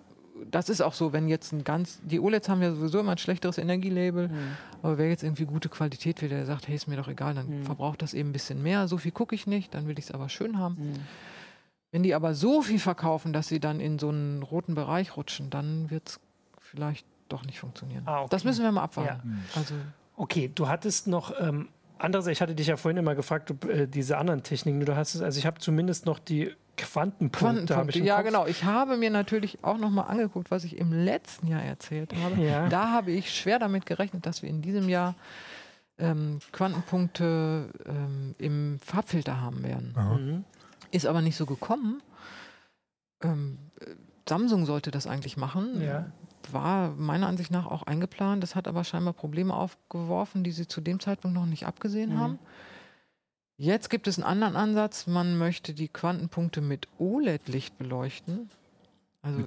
das 0.51 0.71
ist 0.71 0.81
auch 0.81 0.95
so, 0.95 1.12
wenn 1.12 1.29
jetzt 1.29 1.53
ein 1.53 1.62
ganz, 1.62 2.01
die 2.03 2.19
OLEDs 2.19 2.49
haben 2.49 2.62
ja 2.62 2.75
sowieso 2.75 3.01
immer 3.01 3.12
ein 3.12 3.19
schlechteres 3.19 3.59
Energielabel, 3.59 4.29
mhm. 4.29 4.57
aber 4.83 4.97
wer 4.97 5.11
jetzt 5.11 5.23
irgendwie 5.23 5.45
gute 5.45 5.69
Qualität 5.69 6.23
will, 6.23 6.31
der 6.31 6.47
sagt, 6.47 6.67
hey, 6.67 6.75
ist 6.75 6.88
mir 6.88 6.97
doch 6.97 7.09
egal, 7.09 7.35
dann 7.35 7.59
mhm. 7.61 7.64
verbraucht 7.64 8.01
das 8.01 8.14
eben 8.14 8.31
ein 8.31 8.33
bisschen 8.33 8.62
mehr. 8.62 8.88
So 8.88 8.97
viel 8.97 9.12
gucke 9.12 9.35
ich 9.35 9.47
nicht, 9.47 9.75
dann 9.75 9.87
will 9.87 9.99
ich 9.99 10.07
es 10.07 10.11
aber 10.11 10.31
schön 10.31 10.59
haben. 10.59 10.77
Mhm. 10.77 10.95
Wenn 11.93 12.03
die 12.03 12.14
aber 12.14 12.35
so 12.35 12.62
viel 12.62 12.81
verkaufen, 12.81 13.33
dass 13.33 13.49
sie 13.49 13.61
dann 13.61 13.79
in 13.79 13.99
so 13.99 14.09
einen 14.09 14.43
roten 14.43 14.75
Bereich 14.75 15.17
rutschen, 15.17 15.51
dann 15.51 15.90
wird 15.90 16.09
es 16.09 16.21
vielleicht 16.59 17.07
doch 17.29 17.45
nicht 17.45 17.61
funktionieren. 17.61 18.03
Ah, 18.07 18.21
okay. 18.21 18.29
Das 18.31 18.45
müssen 18.45 18.64
wir 18.64 18.73
mal 18.73 18.83
abwarten. 18.83 19.45
Also 19.55 19.75
Okay, 20.16 20.50
du 20.55 20.68
hattest 20.68 21.07
noch 21.07 21.33
ähm, 21.40 21.68
andere, 21.98 22.31
ich 22.31 22.40
hatte 22.40 22.55
dich 22.55 22.68
ja 22.68 22.77
vorhin 22.77 22.98
immer 22.98 23.14
gefragt, 23.14 23.50
ob 23.50 23.64
äh, 23.64 23.87
diese 23.87 24.18
anderen 24.18 24.42
Techniken, 24.42 24.85
du 24.85 24.96
hast 24.96 25.14
es, 25.14 25.22
also 25.22 25.38
ich 25.38 25.46
habe 25.46 25.59
zumindest 25.59 26.07
noch 26.07 26.18
die 26.18 26.53
Quantenpunkte. 26.77 27.38
Quantenpunkte 27.38 27.98
ja, 28.00 28.16
Kopf. 28.16 28.24
genau. 28.27 28.46
Ich 28.46 28.64
habe 28.64 28.96
mir 28.96 29.11
natürlich 29.11 29.62
auch 29.62 29.79
noch 29.79 29.90
mal 29.90 30.03
angeguckt, 30.03 30.50
was 30.50 30.64
ich 30.64 30.77
im 30.77 30.92
letzten 30.92 31.46
Jahr 31.46 31.62
erzählt 31.62 32.12
habe. 32.22 32.40
Ja. 32.42 32.68
Da 32.68 32.90
habe 32.90 33.12
ich 33.12 33.35
schwer 33.35 33.59
damit 33.59 33.87
gerechnet, 33.87 34.27
dass 34.27 34.42
wir 34.42 34.50
in 34.50 34.61
diesem 34.61 34.88
Jahr 34.88 35.14
ähm, 35.98 36.40
Quantenpunkte 36.53 37.70
ähm, 37.87 38.35
im 38.38 38.81
Farbfilter 38.85 39.40
haben 39.40 39.62
werden. 39.62 39.94
Mhm. 39.96 40.44
Ist 40.90 41.07
aber 41.07 41.22
nicht 41.22 41.37
so 41.37 41.46
gekommen. 41.46 42.03
Ähm, 43.22 43.59
Samsung 44.29 44.66
sollte 44.66 44.90
das 44.90 45.07
eigentlich 45.07 45.37
machen. 45.37 45.81
Ja 45.81 46.07
war 46.53 46.91
meiner 46.91 47.27
Ansicht 47.27 47.51
nach 47.51 47.67
auch 47.67 47.85
eingeplant. 47.85 48.43
Das 48.43 48.55
hat 48.55 48.69
aber 48.69 48.85
scheinbar 48.85 49.15
Probleme 49.15 49.55
aufgeworfen, 49.55 50.45
die 50.45 50.53
sie 50.53 50.69
zu 50.69 50.81
dem 50.81 51.01
Zeitpunkt 51.01 51.35
noch 51.35 51.47
nicht 51.47 51.67
abgesehen 51.67 52.15
mhm. 52.15 52.19
haben. 52.19 52.39
Jetzt 53.57 53.89
gibt 53.89 54.09
es 54.09 54.19
einen 54.19 54.27
anderen 54.27 54.57
Ansatz. 54.57 55.07
Man 55.07 55.39
möchte 55.39 55.75
die 55.75 55.89
Quantenpunkte 55.89 56.61
mit 56.61 56.89
OLED-Licht 56.99 57.79
beleuchten. 57.79 58.51
Also, 59.23 59.45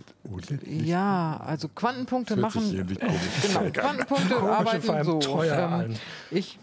ja, 0.66 1.38
also 1.38 1.68
Quantenpunkte 1.68 2.36
machen. 2.36 2.64
Genau, 2.98 3.70
Quantenpunkte 3.72 4.36
arbeiten 4.38 5.04
so. 5.04 5.44
Ähm, 5.44 5.96
ich 6.32 6.58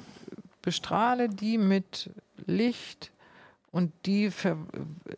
bestrahle 0.62 1.28
die 1.28 1.58
mit 1.58 2.10
Licht 2.46 3.12
und 3.74 3.92
die 4.06 4.30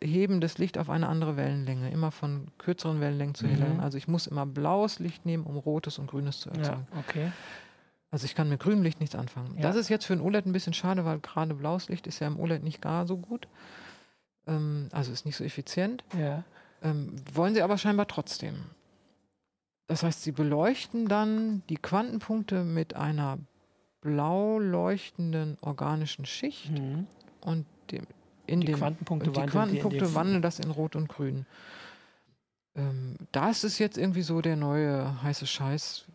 heben 0.01 0.41
das 0.41 0.57
Licht 0.57 0.79
auf 0.79 0.89
eine 0.89 1.07
andere 1.07 1.37
Wellenlänge, 1.37 1.91
immer 1.91 2.09
von 2.09 2.47
kürzeren 2.57 2.99
Wellenlängen 2.99 3.35
zu 3.35 3.47
helleren. 3.47 3.75
Mhm. 3.75 3.79
Also 3.81 3.99
ich 3.99 4.07
muss 4.07 4.25
immer 4.25 4.47
blaues 4.47 4.97
Licht 4.97 5.27
nehmen, 5.27 5.43
um 5.43 5.57
rotes 5.57 5.99
und 5.99 6.07
grünes 6.07 6.39
zu 6.39 6.49
erzeugen. 6.49 6.87
Ja, 6.91 6.99
okay. 6.99 7.31
Also 8.09 8.25
ich 8.25 8.33
kann 8.33 8.49
mit 8.49 8.59
grünem 8.59 8.81
Licht 8.81 8.99
nichts 8.99 9.13
anfangen. 9.13 9.53
Ja. 9.57 9.61
Das 9.61 9.75
ist 9.75 9.89
jetzt 9.89 10.05
für 10.05 10.13
ein 10.13 10.21
OLED 10.21 10.47
ein 10.47 10.53
bisschen 10.53 10.73
schade, 10.73 11.05
weil 11.05 11.19
gerade 11.19 11.53
blaues 11.53 11.87
Licht 11.87 12.07
ist 12.07 12.17
ja 12.17 12.25
im 12.25 12.39
OLED 12.39 12.63
nicht 12.63 12.81
gar 12.81 13.05
so 13.05 13.17
gut. 13.17 13.47
Ähm, 14.47 14.89
also 14.91 15.11
ist 15.11 15.27
nicht 15.27 15.35
so 15.35 15.43
effizient. 15.43 16.03
Ja. 16.17 16.43
Ähm, 16.81 17.13
wollen 17.31 17.53
sie 17.53 17.61
aber 17.61 17.77
scheinbar 17.77 18.07
trotzdem. 18.07 18.55
Das 19.85 20.01
heißt, 20.01 20.23
sie 20.23 20.31
beleuchten 20.31 21.07
dann 21.07 21.61
die 21.69 21.77
Quantenpunkte 21.77 22.63
mit 22.63 22.95
einer 22.95 23.37
blau 24.01 24.57
leuchtenden 24.57 25.59
organischen 25.61 26.25
Schicht 26.25 26.71
mhm. 26.71 27.05
und 27.41 27.67
dem, 27.91 28.07
in 28.47 28.61
die 28.61 28.67
dem, 28.67 28.77
Quantenpunkte, 28.77 29.31
die 29.31 29.45
Quantenpunkte 29.45 30.15
wandeln 30.15 30.41
das 30.41 30.59
in 30.59 30.71
Rot 30.71 30.95
und 30.95 31.07
Grün. 31.07 31.45
Ähm, 32.75 33.15
das 33.31 33.63
ist 33.63 33.79
jetzt 33.79 33.97
irgendwie 33.97 34.21
so 34.21 34.41
der 34.41 34.55
neue 34.55 35.21
heiße 35.21 35.45
Scheiß. 35.45 36.05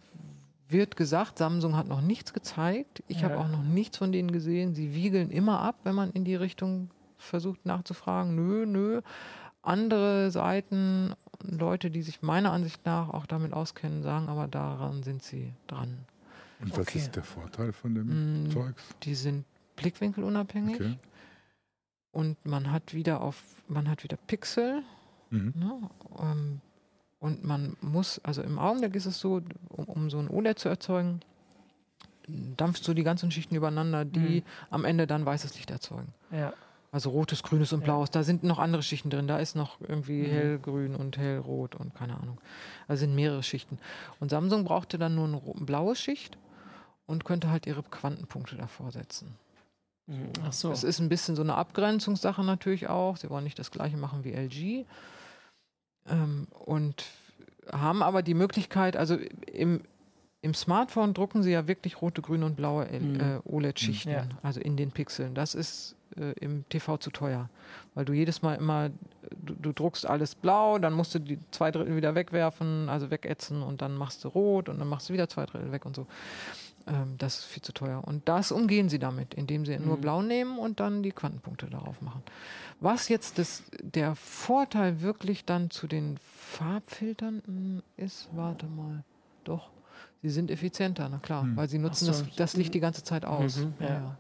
Wird 0.69 0.97
gesagt, 0.97 1.39
Samsung 1.39 1.77
hat 1.77 1.87
noch 1.87 2.01
nichts 2.01 2.33
gezeigt. 2.33 3.03
Ich 3.07 3.21
ja. 3.21 3.25
habe 3.25 3.39
auch 3.39 3.49
noch 3.49 3.63
nichts 3.63 3.99
von 3.99 4.11
denen 4.11 4.33
gesehen. 4.33 4.75
Sie 4.75 4.95
wiegeln 4.95 5.31
immer 5.31 5.61
ab, 5.61 5.77
wenn 5.85 5.95
man 5.95 6.11
in 6.13 6.25
die 6.25 6.35
Richtung 6.35 6.91
versucht 7.19 7.67
nachzufragen. 7.67 8.35
Nö, 8.35 8.67
nö 8.67 9.03
andere 9.63 10.31
Seiten, 10.31 11.15
Leute, 11.43 11.91
die 11.91 12.03
sich 12.03 12.23
meiner 12.23 12.53
Ansicht 12.53 12.85
nach 12.85 13.09
auch 13.09 13.27
damit 13.27 13.53
auskennen, 13.53 14.03
sagen 14.03 14.29
aber, 14.29 14.49
daran 14.49 15.03
sind 15.03 15.23
sie 15.23 15.53
dran. 15.67 15.99
Und 16.61 16.73
was 16.73 16.81
okay. 16.81 16.99
ist 16.99 17.17
der 17.17 17.25
Vorteil 17.25 17.73
von 17.73 17.95
dem 17.95 18.45
mm, 18.45 18.51
Zeugs? 18.51 18.83
Die 19.03 19.15
sind 19.15 19.45
blickwinkelunabhängig. 19.77 20.77
Okay. 20.77 20.99
Und 22.13 22.45
man 22.45 22.71
hat 22.71 22.95
wieder 22.95 23.21
auf, 23.21 23.43
man 23.69 23.89
hat 23.89 24.05
wieder 24.05 24.19
Pixel. 24.27 24.83
Mhm. 25.31 25.55
Ne, 25.57 25.91
ähm, 26.21 26.61
und 27.21 27.45
man 27.45 27.77
muss, 27.81 28.21
also 28.25 28.43
im 28.43 28.59
Augenblick 28.59 28.97
ist 28.97 29.07
es 29.07 29.19
so, 29.19 29.41
um, 29.69 29.85
um 29.85 30.11
so 30.11 30.19
ein 30.19 30.29
OLED 30.29 30.59
zu 30.59 30.69
erzeugen, 30.69 31.21
dampfst 32.57 32.87
du 32.87 32.95
die 32.95 33.05
ganzen 33.05 33.31
Schichten 33.31 33.55
übereinander, 33.55 34.05
die 34.05 34.41
mhm. 34.41 34.45
am 34.71 34.85
Ende 34.85 35.07
dann 35.07 35.25
weißes 35.25 35.55
Licht 35.55 35.71
erzeugen. 35.71 36.13
Ja. 36.31 36.53
Also 36.91 37.11
rotes, 37.11 37.43
grünes 37.43 37.73
und 37.73 37.85
blaues. 37.85 38.09
Ja. 38.09 38.21
Da 38.21 38.23
sind 38.23 38.43
noch 38.43 38.59
andere 38.59 38.83
Schichten 38.83 39.09
drin. 39.09 39.27
Da 39.27 39.39
ist 39.39 39.57
noch 39.57 39.81
irgendwie 39.81 40.23
mhm. 40.23 40.31
hellgrün 40.31 40.95
und 40.95 41.17
hellrot 41.17 41.75
und 41.75 41.95
keine 41.95 42.19
Ahnung. 42.19 42.39
Also 42.89 43.01
sind 43.01 43.15
mehrere 43.15 43.43
Schichten. 43.43 43.79
Und 44.21 44.31
Samsung 44.31 44.65
brauchte 44.65 44.99
dann 44.99 45.15
nur 45.15 45.27
eine 45.27 45.41
blaue 45.65 45.97
Schicht 45.97 46.37
und 47.07 47.25
könnte 47.25 47.51
halt 47.51 47.67
ihre 47.67 47.83
Quantenpunkte 47.83 48.57
davor 48.57 48.91
setzen. 48.91 49.37
Mhm. 50.07 50.33
Ach 50.45 50.53
so. 50.53 50.71
Das 50.71 50.85
ist 50.85 50.99
ein 50.99 51.09
bisschen 51.09 51.37
so 51.37 51.43
eine 51.43 51.55
Abgrenzungssache 51.55 52.43
natürlich 52.45 52.89
auch. 52.89 53.17
Sie 53.17 53.31
wollen 53.31 53.45
nicht 53.45 53.59
das 53.59 53.71
gleiche 53.71 53.97
machen 53.97 54.25
wie 54.25 54.33
LG. 54.33 54.87
Ähm, 56.09 56.47
und 56.51 57.05
haben 57.71 58.03
aber 58.03 58.23
die 58.23 58.35
Möglichkeit, 58.35 58.97
also 58.97 59.17
im, 59.47 59.83
im 60.41 60.55
Smartphone 60.55 61.15
drucken 61.15 61.43
sie 61.43 61.53
ja 61.53 61.69
wirklich 61.69 62.03
rote, 62.03 62.23
grüne 62.23 62.45
und 62.45 62.57
blaue 62.57 62.87
mhm. 62.87 63.21
äh, 63.21 63.39
OLED-Schichten, 63.45 64.11
ja. 64.11 64.29
also 64.43 64.61
in 64.61 64.77
den 64.77 64.91
Pixeln. 64.91 65.35
Das 65.35 65.55
ist 65.55 65.95
äh, 66.17 66.33
im 66.41 66.69
TV 66.69 66.97
zu 66.97 67.11
teuer. 67.11 67.49
Weil 67.95 68.05
du 68.05 68.13
jedes 68.13 68.43
Mal 68.43 68.55
immer, 68.55 68.91
du, 69.31 69.55
du, 69.55 69.73
druckst 69.73 70.07
alles 70.07 70.35
blau, 70.35 70.79
dann 70.79 70.93
musst 70.93 71.15
du 71.15 71.19
die 71.21 71.39
zwei 71.51 71.71
Drittel 71.71 71.97
wieder 71.97 72.15
wegwerfen, 72.15 72.89
also 72.89 73.11
wegätzen 73.11 73.63
und 73.63 73.83
dann 73.83 73.95
machst 73.95 74.25
du 74.25 74.29
rot 74.29 74.69
und 74.69 74.79
dann 74.79 74.89
machst 74.89 75.09
du 75.09 75.13
wieder 75.13 75.29
zwei 75.29 75.47
Drittel 75.47 75.73
weg 75.73 75.87
und 75.87 75.97
so. 75.97 76.07
Ähm, 76.87 77.17
das 77.19 77.41
ist 77.41 77.45
viel 77.45 77.63
zu 77.63 77.73
teuer. 77.73 78.03
Und 78.05 78.29
das 78.29 78.53
umgehen 78.53 78.89
sie 78.89 78.99
damit, 78.99 79.35
indem 79.35 79.65
sie 79.67 79.79
mhm. 79.79 79.87
nur 79.87 79.97
blau 79.99 80.23
nehmen 80.23 80.59
und 80.59 80.81
dann 80.81 81.03
die 81.03 81.13
Quantenpunkte 81.13 81.67
darauf 81.67 82.01
machen. 82.01 82.23
Was 82.81 83.09
jetzt 83.09 83.39
das, 83.39 83.63
der 83.81 84.15
Vorteil 84.17 85.03
wirklich 85.03 85.45
dann 85.45 85.71
zu 85.71 85.87
den 85.87 86.19
Farbfiltern 86.19 87.43
hm, 87.45 87.83
ist, 87.97 88.29
warte 88.33 88.67
mal, 88.67 89.05
doch. 89.45 89.71
Sie 90.23 90.31
sind 90.31 90.51
effizienter, 90.51 91.09
na 91.09 91.19
klar, 91.19 91.43
hm. 91.43 91.57
weil 91.57 91.69
sie 91.69 91.79
nutzen 91.79 92.07
so. 92.07 92.13
das, 92.13 92.37
das, 92.37 92.57
Licht 92.57 92.75
die 92.75 92.81
ganze 92.81 93.03
Zeit 93.03 93.25
aus. 93.25 93.59
Mhm, 93.59 93.75
ja. 93.81 93.89
Ja. 93.89 94.19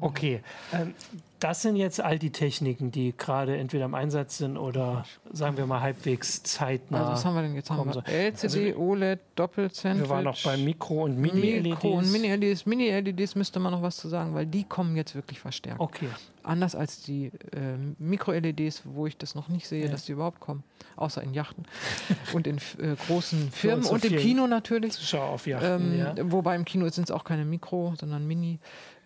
Okay, 0.00 0.42
ähm, 0.72 0.94
das 1.40 1.62
sind 1.62 1.76
jetzt 1.76 2.00
all 2.00 2.18
die 2.18 2.30
Techniken, 2.30 2.90
die 2.90 3.14
gerade 3.16 3.56
entweder 3.56 3.84
im 3.84 3.94
Einsatz 3.94 4.38
sind 4.38 4.56
oder 4.56 5.04
sagen 5.32 5.56
wir 5.56 5.66
mal 5.66 5.80
halbwegs 5.80 6.42
zeitnah. 6.42 7.00
Also 7.00 7.12
was 7.12 7.24
haben 7.24 7.34
wir 7.34 7.42
denn 7.42 7.54
jetzt? 7.54 7.70
Haben 7.70 7.94
wir 7.94 8.06
LCD, 8.06 8.70
also, 8.70 8.80
OLED, 8.80 9.20
Doppelsandwich. 9.36 10.04
Wir 10.04 10.10
waren 10.10 10.24
noch 10.24 10.42
bei 10.42 10.56
Mikro- 10.56 11.04
und 11.04 11.16
Mini-LEDs. 11.18 11.62
Mikro 11.62 11.98
und 11.98 12.10
Mini-LEDs. 12.10 12.66
Mini-LEDs 12.66 13.36
müsste 13.36 13.60
man 13.60 13.72
noch 13.72 13.82
was 13.82 13.96
zu 13.96 14.08
sagen, 14.08 14.34
weil 14.34 14.46
die 14.46 14.64
kommen 14.64 14.96
jetzt 14.96 15.14
wirklich 15.14 15.38
verstärkt. 15.38 15.80
Okay. 15.80 16.08
Anders 16.42 16.74
als 16.74 17.02
die 17.02 17.26
äh, 17.26 17.76
Mikro-LEDs, 17.98 18.82
wo 18.84 19.06
ich 19.06 19.16
das 19.16 19.34
noch 19.34 19.48
nicht 19.48 19.68
sehe, 19.68 19.84
ja. 19.84 19.90
dass 19.90 20.06
die 20.06 20.12
überhaupt 20.12 20.40
kommen. 20.40 20.64
Außer 20.96 21.22
in 21.22 21.34
Yachten 21.34 21.64
und 22.32 22.48
in 22.48 22.56
äh, 22.56 22.96
großen 23.06 23.52
Firmen 23.52 23.84
und 23.86 24.04
im 24.04 24.16
Kino 24.16 24.46
natürlich. 24.48 24.92
Zuschauer 24.92 25.28
auf 25.28 25.46
Yachten, 25.46 25.92
ähm, 25.92 25.98
ja. 25.98 26.14
Wobei 26.32 26.56
im 26.56 26.64
Kino 26.64 26.88
sind 26.88 27.04
es 27.04 27.10
auch 27.12 27.22
keine 27.22 27.44
Mikro, 27.44 27.94
sondern 27.96 28.26
Mini. 28.26 28.58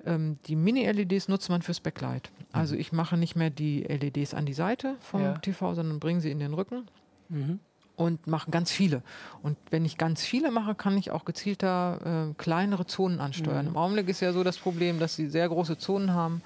Ähm, 0.05 0.39
die 0.47 0.57
Mini-LEDs 0.57 1.29
nutzt 1.29 1.49
man 1.49 1.63
fürs 1.63 1.81
Backlight. 1.81 2.31
Also 2.53 2.75
mhm. 2.75 2.81
ich 2.81 2.93
mache 2.93 3.17
nicht 3.17 3.37
mehr 3.37 3.51
die 3.51 3.83
LEDs 3.83 4.35
an 4.35 4.47
die 4.47 4.53
Seite 4.53 4.97
vom 5.01 5.23
ja. 5.23 5.39
TV, 5.39 5.75
sondern 5.75 6.01
bringe 6.01 6.21
sie 6.21 6.31
in 6.31 6.39
den 6.39 6.55
Rücken. 6.55 6.87
Mhm. 7.29 7.61
Und 7.95 8.27
mache 8.27 8.51
ganz 8.51 8.73
viele. 8.73 9.03
Und 9.43 9.59
wenn 9.71 9.85
ich 9.85 9.99
ganz 9.99 10.23
viele 10.23 10.51
mache, 10.51 10.75
kann 10.75 10.97
ich 10.97 11.11
auch 11.11 11.25
gezielter 11.25 12.31
äh, 12.31 12.35
kleinere 12.35 12.87
Zonen 12.87 13.21
ansteuern. 13.21 13.67
Mhm. 13.67 13.73
Im 13.73 13.77
Augenblick 13.77 14.09
ist 14.09 14.21
ja 14.21 14.33
so 14.33 14.43
das 14.43 14.59
Problem, 14.59 14.99
dass 14.99 15.15
sie 15.15 15.29
sehr 15.29 15.49
große 15.49 15.79
Zonen 15.79 16.13
haben, 16.13 16.43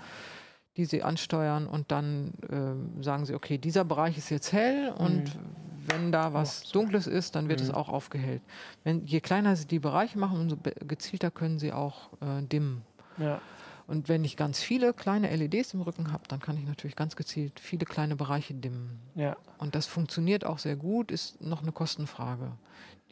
die 0.77 0.85
sie 0.85 1.03
ansteuern 1.03 1.67
und 1.67 1.91
dann 1.91 2.35
äh, 2.51 3.03
sagen 3.03 3.25
sie, 3.25 3.35
okay, 3.35 3.59
dieser 3.59 3.85
Bereich 3.85 4.19
ist 4.19 4.29
jetzt 4.29 4.53
hell 4.53 4.93
und 4.99 5.25
mhm. 5.25 5.41
wenn 5.87 6.13
da 6.13 6.35
was 6.35 6.65
oh, 6.67 6.73
Dunkles 6.73 7.07
ist, 7.07 7.37
dann 7.37 7.49
wird 7.49 7.61
es 7.61 7.69
mhm. 7.69 7.75
auch 7.75 7.89
aufgehellt. 7.89 8.43
Wenn, 8.85 9.07
je 9.07 9.21
kleiner 9.21 9.57
sie 9.57 9.67
die 9.67 9.79
Bereiche 9.79 10.19
machen, 10.19 10.41
umso 10.41 10.57
gezielter 10.87 11.31
können 11.31 11.59
sie 11.59 11.73
auch 11.73 12.11
äh, 12.21 12.43
dimmen. 12.43 12.83
Ja. 13.19 13.41
Und 13.87 14.09
wenn 14.09 14.25
ich 14.25 14.37
ganz 14.37 14.61
viele 14.61 14.93
kleine 14.93 15.35
LEDs 15.35 15.73
im 15.75 15.81
Rücken 15.81 16.13
habe, 16.13 16.25
dann 16.29 16.41
kann 16.41 16.57
ich 16.59 16.67
natürlich 16.67 16.97
ganz 16.97 17.15
gezielt 17.15 17.61
viele 17.61 17.85
kleine 17.85 18.17
Bereiche 18.17 18.53
dimmen. 18.53 18.99
Ja. 19.15 19.37
Und 19.59 19.75
das 19.75 19.87
funktioniert 19.87 20.45
auch 20.45 20.59
sehr 20.59 20.77
gut, 20.77 21.13
ist 21.13 21.41
noch 21.41 21.63
eine 21.63 21.71
Kostenfrage. 21.71 22.53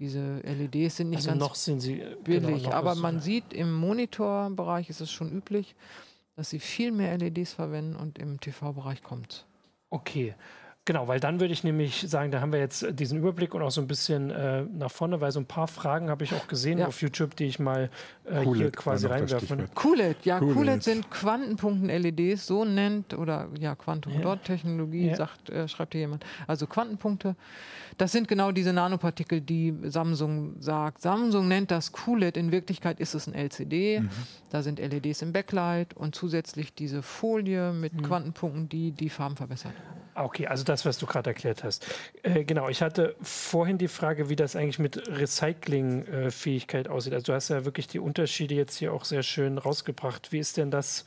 Diese 0.01 0.39
LEDs 0.39 0.97
sind 0.97 1.11
nicht 1.11 1.19
also 1.19 1.31
ganz 1.31 1.41
noch 1.41 1.55
sind 1.55 1.81
sie, 1.81 2.03
billig, 2.25 2.65
genau, 2.65 2.75
aber 2.75 2.97
man 2.97 3.21
sieht 3.21 3.53
im 3.53 3.73
Monitorbereich 3.73 4.91
ist 4.91 5.01
es 5.01 5.13
schon 5.13 5.31
üblich, 5.31 5.77
dass 6.35 6.51
sie 6.51 6.59
viel 6.59 6.91
mehr 6.91 7.17
LEDs 7.17 7.53
verwenden 7.53 7.95
und 7.95 8.19
im 8.19 8.41
TV-Bereich 8.41 9.05
kommt. 9.05 9.47
Okay. 9.91 10.35
Genau, 10.87 11.09
weil 11.09 11.19
dann 11.19 11.41
würde 11.41 11.55
ich 11.55 11.65
nämlich 11.65 12.05
sagen, 12.07 12.31
da 12.31 12.43
haben 12.43 12.53
wir 12.53 12.59
jetzt 12.59 12.87
diesen 12.91 13.19
Überblick 13.19 13.55
und 13.55 13.63
auch 13.63 13.71
so 13.71 13.81
ein 13.81 13.87
bisschen 13.87 14.31
äh, 14.31 14.65
nach 14.65 14.91
vorne, 14.91 15.19
weil 15.23 15.33
so 15.33 15.41
ein 15.41 15.47
paar 15.47 15.67
Fragen 15.67 16.11
habe 16.11 16.25
ich 16.25 16.35
auch 16.35 16.47
gesehen 16.47 16.79
ja. 16.79 16.87
auf 16.87 17.01
YouTube, 17.01 17.35
die 17.37 17.45
ich 17.45 17.59
mal 17.59 17.89
äh, 18.27 18.45
hier 18.45 18.71
quasi 18.71 19.07
reinwerfe. 19.07 19.57
QLED, 19.75 20.17
ja, 20.25 20.41
QLED, 20.41 20.55
QLED 20.55 20.83
sind 20.83 21.11
Quantenpunkten-LEDs, 21.11 22.47
so 22.47 22.67
nennt, 22.67 23.15
oder 23.15 23.49
ja, 23.59 23.75
Quantum-Dot-Technologie, 23.75 25.07
ja. 25.07 25.17
sagt, 25.17 25.49
äh, 25.49 25.67
schreibt 25.69 25.95
hier 25.95 26.03
jemand. 26.03 26.27
Also 26.47 26.67
Quantenpunkte, 26.67 27.35
das 27.97 28.13
sind 28.13 28.29
genau 28.29 28.53
diese 28.53 28.75
Nanopartikel, 28.75 29.41
die 29.41 29.75
Samsung 29.85 30.57
sagt. 30.61 31.01
Samsung 31.01 31.49
nennt 31.49 31.71
das 31.71 31.93
QLED, 31.93 32.37
in 32.37 32.53
Wirklichkeit 32.53 33.01
ist 33.01 33.15
es 33.15 33.27
ein 33.27 33.33
LCD, 33.33 34.01
mhm. 34.01 34.11
da 34.51 34.61
sind 34.61 34.79
LEDs 34.79 35.23
im 35.23 35.33
Backlight 35.33 35.95
und 35.95 36.15
zusätzlich 36.15 36.75
diese 36.75 37.01
Folie 37.01 37.73
mit 37.73 37.95
mhm. 37.95 38.03
Quantenpunkten, 38.03 38.69
die 38.69 38.93
die 38.93 39.09
Farben 39.09 39.37
verbessert. 39.37 39.73
Ah, 40.15 40.25
okay, 40.25 40.47
also 40.47 40.63
das, 40.63 40.85
was 40.85 40.99
du 40.99 41.07
gerade 41.07 41.31
erklärt 41.31 41.65
hast. 41.65 41.85
Äh, 42.23 42.45
genau, 42.45 42.69
ich 42.69 42.83
hatte 42.83 43.17
vorhin 43.21 43.79
die 43.79 43.89
Frage, 43.89 44.29
wie 44.29 44.37
das 44.37 44.55
eigentlich 44.55 44.79
mit 44.79 45.09
Recyclingfähigkeit 45.09 46.87
äh, 46.87 46.91
aussieht. 46.91 47.15
Also 47.15 47.27
du 47.27 47.35
hast 47.35 47.49
ja 47.49 47.65
wirklich 47.65 47.89
die 47.89 47.99
Unterschiede 47.99 48.55
jetzt 48.55 48.77
hier 48.77 48.93
auch 48.93 49.05
sehr 49.05 49.25
schön 49.25 49.59
rausgebracht. 49.59 50.31
Wie 50.31 50.39
ist 50.39 50.57
denn 50.57 50.71
das? 50.71 51.05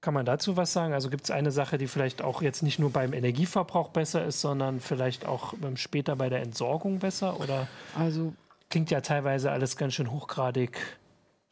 Kann 0.00 0.14
man 0.14 0.26
dazu 0.26 0.56
was 0.56 0.72
sagen? 0.72 0.94
Also 0.94 1.10
gibt 1.10 1.24
es 1.24 1.32
eine 1.32 1.50
Sache, 1.50 1.78
die 1.78 1.88
vielleicht 1.88 2.22
auch 2.22 2.40
jetzt 2.40 2.62
nicht 2.62 2.78
nur 2.78 2.90
beim 2.90 3.12
Energieverbrauch 3.12 3.88
besser 3.88 4.24
ist, 4.24 4.40
sondern 4.40 4.78
vielleicht 4.78 5.26
auch 5.26 5.54
ähm, 5.64 5.76
später 5.76 6.14
bei 6.14 6.28
der 6.28 6.42
Entsorgung 6.42 7.00
besser? 7.00 7.40
Oder 7.40 7.66
also 7.98 8.32
klingt 8.70 8.92
ja 8.92 9.00
teilweise 9.00 9.50
alles 9.50 9.76
ganz 9.76 9.94
schön 9.94 10.12
hochgradig 10.12 10.78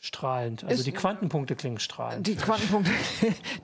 strahlend. 0.04 0.64
Also 0.64 0.80
ist, 0.80 0.86
die 0.86 0.92
Quantenpunkte 0.92 1.56
klingen 1.56 1.78
strahlend. 1.78 2.26
Die 2.26 2.36
Quantenpunkte, 2.36 2.90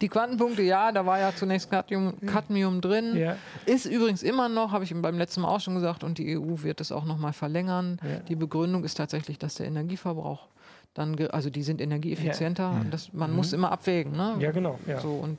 die 0.00 0.08
Quantenpunkte, 0.08 0.62
ja, 0.62 0.90
da 0.90 1.04
war 1.04 1.18
ja 1.18 1.34
zunächst 1.34 1.70
Cadmium, 1.70 2.14
Cadmium 2.26 2.80
drin. 2.80 3.14
Ja. 3.14 3.36
Ist 3.66 3.84
übrigens 3.84 4.22
immer 4.22 4.48
noch, 4.48 4.72
habe 4.72 4.84
ich 4.84 4.94
beim 4.94 5.18
letzten 5.18 5.42
Mal 5.42 5.48
auch 5.48 5.60
schon 5.60 5.74
gesagt, 5.74 6.02
und 6.02 6.16
die 6.16 6.38
EU 6.38 6.62
wird 6.62 6.80
es 6.80 6.92
auch 6.92 7.04
noch 7.04 7.18
mal 7.18 7.34
verlängern. 7.34 8.00
Ja. 8.02 8.20
Die 8.20 8.36
Begründung 8.36 8.84
ist 8.84 8.94
tatsächlich, 8.94 9.38
dass 9.38 9.56
der 9.56 9.66
Energieverbrauch 9.66 10.48
dann, 10.94 11.16
also 11.28 11.50
die 11.50 11.62
sind 11.62 11.80
energieeffizienter. 11.80 12.62
Ja. 12.62 12.84
Das, 12.90 13.12
man 13.12 13.30
mhm. 13.30 13.36
muss 13.36 13.52
immer 13.52 13.70
abwägen. 13.70 14.12
Ne? 14.12 14.36
Ja, 14.40 14.50
genau. 14.50 14.78
So, 15.02 15.10
und 15.10 15.38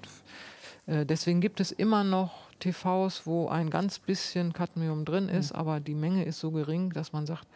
äh, 0.85 1.03
deswegen 1.05 1.41
gibt 1.41 1.59
es 1.59 1.71
immer 1.71 2.03
noch 2.03 2.31
TVs, 2.59 3.25
wo 3.25 3.49
ein 3.49 3.71
ganz 3.71 3.97
bisschen 3.97 4.53
Cadmium 4.53 5.03
drin 5.03 5.29
ist, 5.29 5.51
mhm. 5.51 5.59
aber 5.59 5.79
die 5.79 5.95
Menge 5.95 6.25
ist 6.25 6.39
so 6.39 6.51
gering, 6.51 6.91
dass 6.91 7.11
man 7.11 7.25
sagt, 7.25 7.47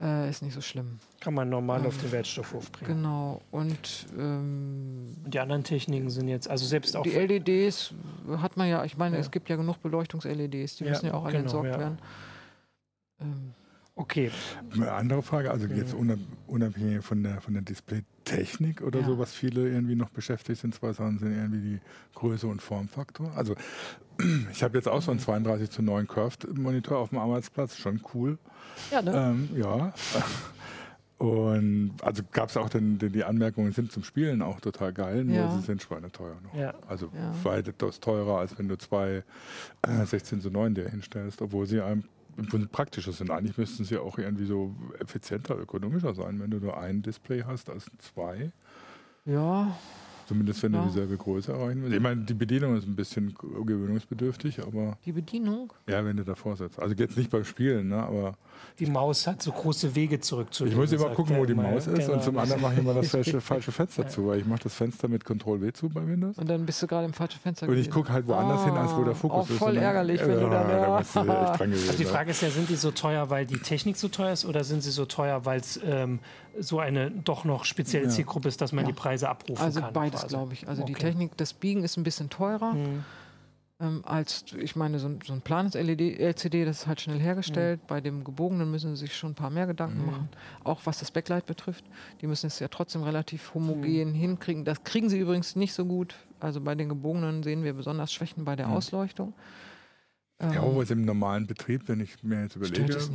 äh, 0.00 0.28
ist 0.28 0.42
nicht 0.42 0.54
so 0.54 0.60
schlimm. 0.60 0.98
Kann 1.20 1.34
man 1.34 1.48
normal 1.48 1.80
ähm, 1.80 1.86
auf 1.86 1.98
den 1.98 2.12
Wertstoffhof 2.12 2.70
bringen. 2.70 2.96
Genau. 2.96 3.40
Und, 3.50 4.06
ähm, 4.18 5.14
und, 5.24 5.32
die 5.32 5.38
anderen 5.38 5.64
Techniken 5.64 6.10
sind 6.10 6.28
jetzt, 6.28 6.48
also 6.48 6.66
selbst 6.66 6.96
auch. 6.96 7.02
Die 7.02 7.10
LEDs 7.10 7.94
hat 8.38 8.56
man 8.56 8.68
ja, 8.68 8.84
ich 8.84 8.96
meine, 8.96 9.16
ja. 9.16 9.20
es 9.20 9.30
gibt 9.30 9.48
ja 9.48 9.56
genug 9.56 9.82
Beleuchtungs-LEDs, 9.82 10.76
die 10.76 10.84
ja, 10.84 10.90
müssen 10.90 11.06
ja 11.06 11.14
auch 11.14 11.24
alle 11.24 11.32
genau, 11.32 11.44
entsorgt 11.44 11.70
ja. 11.70 11.78
werden. 11.78 11.98
Ähm, 13.20 13.54
okay. 13.96 14.30
Eine 14.72 14.92
andere 14.92 15.22
Frage, 15.22 15.50
also 15.50 15.66
jetzt 15.66 15.94
unabhängig 16.46 17.04
von 17.04 17.22
der, 17.22 17.40
von 17.40 17.54
der 17.54 17.62
Display-Technik 17.62 18.82
oder 18.82 19.02
so, 19.02 19.18
was 19.18 19.34
viele 19.34 19.68
irgendwie 19.68 19.96
noch 19.96 20.10
beschäftigt 20.10 20.60
sind, 20.60 20.74
zwei 20.74 20.92
Sachen 20.92 21.18
sind 21.18 21.32
irgendwie 21.32 21.60
die 21.60 21.80
Größe 22.14 22.46
und 22.46 22.62
Formfaktor. 22.62 23.32
Also 23.36 23.56
ich 24.52 24.62
habe 24.62 24.78
jetzt 24.78 24.88
auch 24.88 25.02
so 25.02 25.10
einen 25.10 25.20
32 25.20 25.70
zu 25.70 25.82
9 25.82 26.06
Curved 26.06 26.56
Monitor 26.56 26.98
auf 26.98 27.08
dem 27.10 27.18
Arbeitsplatz, 27.18 27.76
schon 27.76 28.00
cool. 28.14 28.38
Ja, 28.90 29.02
ne? 29.02 29.12
Ähm, 29.14 29.48
ja. 29.56 29.92
Und 31.18 31.94
also 32.02 32.22
gab 32.30 32.50
es 32.50 32.58
auch 32.58 32.68
den, 32.68 32.98
den, 32.98 33.10
die 33.10 33.24
Anmerkungen 33.24 33.72
sind 33.72 33.90
zum 33.90 34.02
Spielen 34.04 34.42
auch 34.42 34.60
total 34.60 34.92
geil, 34.92 35.24
nur 35.24 35.36
ja. 35.36 35.50
sie 35.50 35.62
sind 35.62 35.80
schweineteuer 35.80 36.36
noch. 36.42 36.54
Ja. 36.54 36.74
Also 36.86 37.06
ja. 37.14 37.32
weitaus 37.42 38.00
teurer, 38.00 38.38
als 38.38 38.58
wenn 38.58 38.68
du 38.68 38.76
zwei 38.76 39.24
äh, 39.80 40.04
16 40.04 40.42
zu 40.42 40.50
9 40.50 40.74
dir 40.74 40.90
hinstellst, 40.90 41.40
obwohl 41.40 41.66
sie 41.66 41.80
einem 41.80 42.04
praktischer 42.70 43.12
sind. 43.12 43.30
Eigentlich 43.30 43.58
müssten 43.58 43.84
sie 43.84 43.98
auch 43.98 44.18
irgendwie 44.18 44.46
so 44.46 44.74
effizienter, 44.98 45.58
ökonomischer 45.58 46.14
sein, 46.14 46.40
wenn 46.40 46.50
du 46.50 46.58
nur 46.58 46.78
ein 46.78 47.02
Display 47.02 47.42
hast 47.44 47.70
als 47.70 47.90
zwei. 47.98 48.52
Ja, 49.24 49.76
Zumindest 50.26 50.62
wenn 50.62 50.74
ja. 50.74 50.80
du 50.80 50.88
dieselbe 50.88 51.16
Größe 51.16 51.52
erreichen 51.52 51.82
willst. 51.82 51.94
Ich 51.94 52.02
meine, 52.02 52.22
die 52.22 52.34
Bedienung 52.34 52.76
ist 52.76 52.86
ein 52.86 52.96
bisschen 52.96 53.34
gewöhnungsbedürftig, 53.64 54.60
aber. 54.60 54.98
Die 55.04 55.12
Bedienung? 55.12 55.72
Ja, 55.88 56.04
wenn 56.04 56.16
du 56.16 56.24
davor 56.24 56.56
sitzt. 56.56 56.80
Also 56.80 56.94
jetzt 56.96 57.16
nicht 57.16 57.30
beim 57.30 57.44
Spielen, 57.44 57.88
ne, 57.88 58.02
aber. 58.02 58.34
Die 58.78 58.86
Maus 58.86 59.26
hat 59.26 59.40
so 59.42 59.52
große 59.52 59.94
Wege 59.94 60.20
zurückzulegen. 60.20 60.78
Ich 60.78 60.90
muss 60.90 61.00
immer 61.00 61.14
gucken, 61.14 61.36
wo 61.36 61.44
die 61.44 61.54
Maus 61.54 61.86
ist 61.86 61.98
genau. 61.98 62.14
und 62.14 62.22
zum 62.22 62.38
anderen 62.38 62.60
mache 62.60 62.74
ich 62.74 62.78
immer 62.80 62.94
das 62.94 63.08
falsche, 63.10 63.40
falsche 63.40 63.72
Fenster 63.72 64.02
ja. 64.02 64.08
zu, 64.08 64.26
weil 64.26 64.40
ich 64.40 64.46
mache 64.46 64.64
das 64.64 64.74
Fenster 64.74 65.08
mit 65.08 65.24
Ctrl 65.24 65.60
W 65.60 65.72
zu 65.72 65.88
bei 65.88 66.06
Windows. 66.06 66.38
Und 66.38 66.48
dann 66.48 66.66
bist 66.66 66.82
du 66.82 66.86
gerade 66.86 67.06
im 67.06 67.12
falschen 67.12 67.40
Fenster. 67.40 67.68
Und 67.68 67.76
ich 67.76 67.90
gucke 67.90 68.12
halt 68.12 68.26
woanders 68.26 68.62
ah, 68.62 68.64
hin, 68.64 68.74
als 68.74 68.94
wo 68.94 69.04
der 69.04 69.14
Fokus 69.14 69.44
auch 69.44 69.50
ist. 69.50 69.58
Voll 69.58 69.76
ärgerlich, 69.76 70.20
wenn 70.20 70.40
du 70.40 70.50
dann. 70.50 70.68
Ja. 70.68 71.02
Da 71.14 71.26
also 71.58 71.92
die 71.98 72.04
Frage 72.04 72.30
ist 72.32 72.42
ja, 72.42 72.50
sind 72.50 72.68
die 72.68 72.76
so 72.76 72.90
teuer, 72.90 73.30
weil 73.30 73.46
die 73.46 73.58
Technik 73.58 73.96
so 73.96 74.08
teuer 74.08 74.32
ist 74.32 74.44
oder 74.44 74.64
sind 74.64 74.82
sie 74.82 74.90
so 74.90 75.04
teuer, 75.04 75.44
weil 75.44 75.60
es 75.60 75.80
ähm, 75.84 76.18
so 76.58 76.80
eine 76.80 77.10
doch 77.10 77.44
noch 77.44 77.64
spezielle 77.64 78.08
Zielgruppe 78.08 78.48
ist, 78.48 78.60
dass 78.60 78.72
man 78.72 78.86
die 78.86 78.92
Preise 78.92 79.28
abrufen 79.28 79.62
also 79.62 79.80
kann? 79.80 79.92
Also 80.22 80.36
beides, 80.36 80.38
glaube 80.38 80.52
ich. 80.54 80.68
Also 80.68 80.82
okay. 80.82 80.92
die 80.92 80.98
Technik, 80.98 81.36
das 81.36 81.52
Biegen 81.52 81.84
ist 81.84 81.96
ein 81.96 82.04
bisschen 82.04 82.30
teurer. 82.30 82.72
Hm. 82.72 83.04
Ähm, 83.78 84.02
als, 84.06 84.46
ich 84.58 84.74
meine, 84.74 84.98
so 84.98 85.06
ein, 85.06 85.18
so 85.22 85.34
ein 85.34 85.42
planes 85.42 85.74
LCD, 85.74 86.64
das 86.64 86.78
ist 86.78 86.86
halt 86.86 87.02
schnell 87.02 87.20
hergestellt. 87.20 87.82
Mhm. 87.82 87.86
Bei 87.88 88.00
dem 88.00 88.24
gebogenen 88.24 88.70
müssen 88.70 88.96
sie 88.96 89.00
sich 89.04 89.14
schon 89.14 89.32
ein 89.32 89.34
paar 89.34 89.50
mehr 89.50 89.66
Gedanken 89.66 90.00
mhm. 90.00 90.06
machen, 90.06 90.28
auch 90.64 90.80
was 90.84 91.00
das 91.00 91.10
Backlight 91.10 91.44
betrifft. 91.44 91.84
Die 92.22 92.26
müssen 92.26 92.46
es 92.46 92.58
ja 92.58 92.68
trotzdem 92.68 93.02
relativ 93.02 93.52
homogen 93.52 94.12
mhm. 94.12 94.14
hinkriegen. 94.14 94.64
Das 94.64 94.82
kriegen 94.82 95.10
sie 95.10 95.18
übrigens 95.18 95.56
nicht 95.56 95.74
so 95.74 95.84
gut. 95.84 96.14
Also 96.40 96.62
bei 96.62 96.74
den 96.74 96.88
gebogenen 96.88 97.42
sehen 97.42 97.64
wir 97.64 97.74
besonders 97.74 98.14
Schwächen 98.14 98.46
bei 98.46 98.56
der 98.56 98.68
mhm. 98.68 98.74
Ausleuchtung. 98.74 99.34
Ja, 100.40 100.62
aber 100.62 100.82
ähm, 100.82 100.98
im 100.98 101.04
normalen 101.04 101.46
Betrieb, 101.46 101.88
wenn 101.88 102.00
ich 102.00 102.22
mir 102.22 102.42
jetzt 102.42 102.56
überlege, 102.56 102.98
so. 103.00 103.12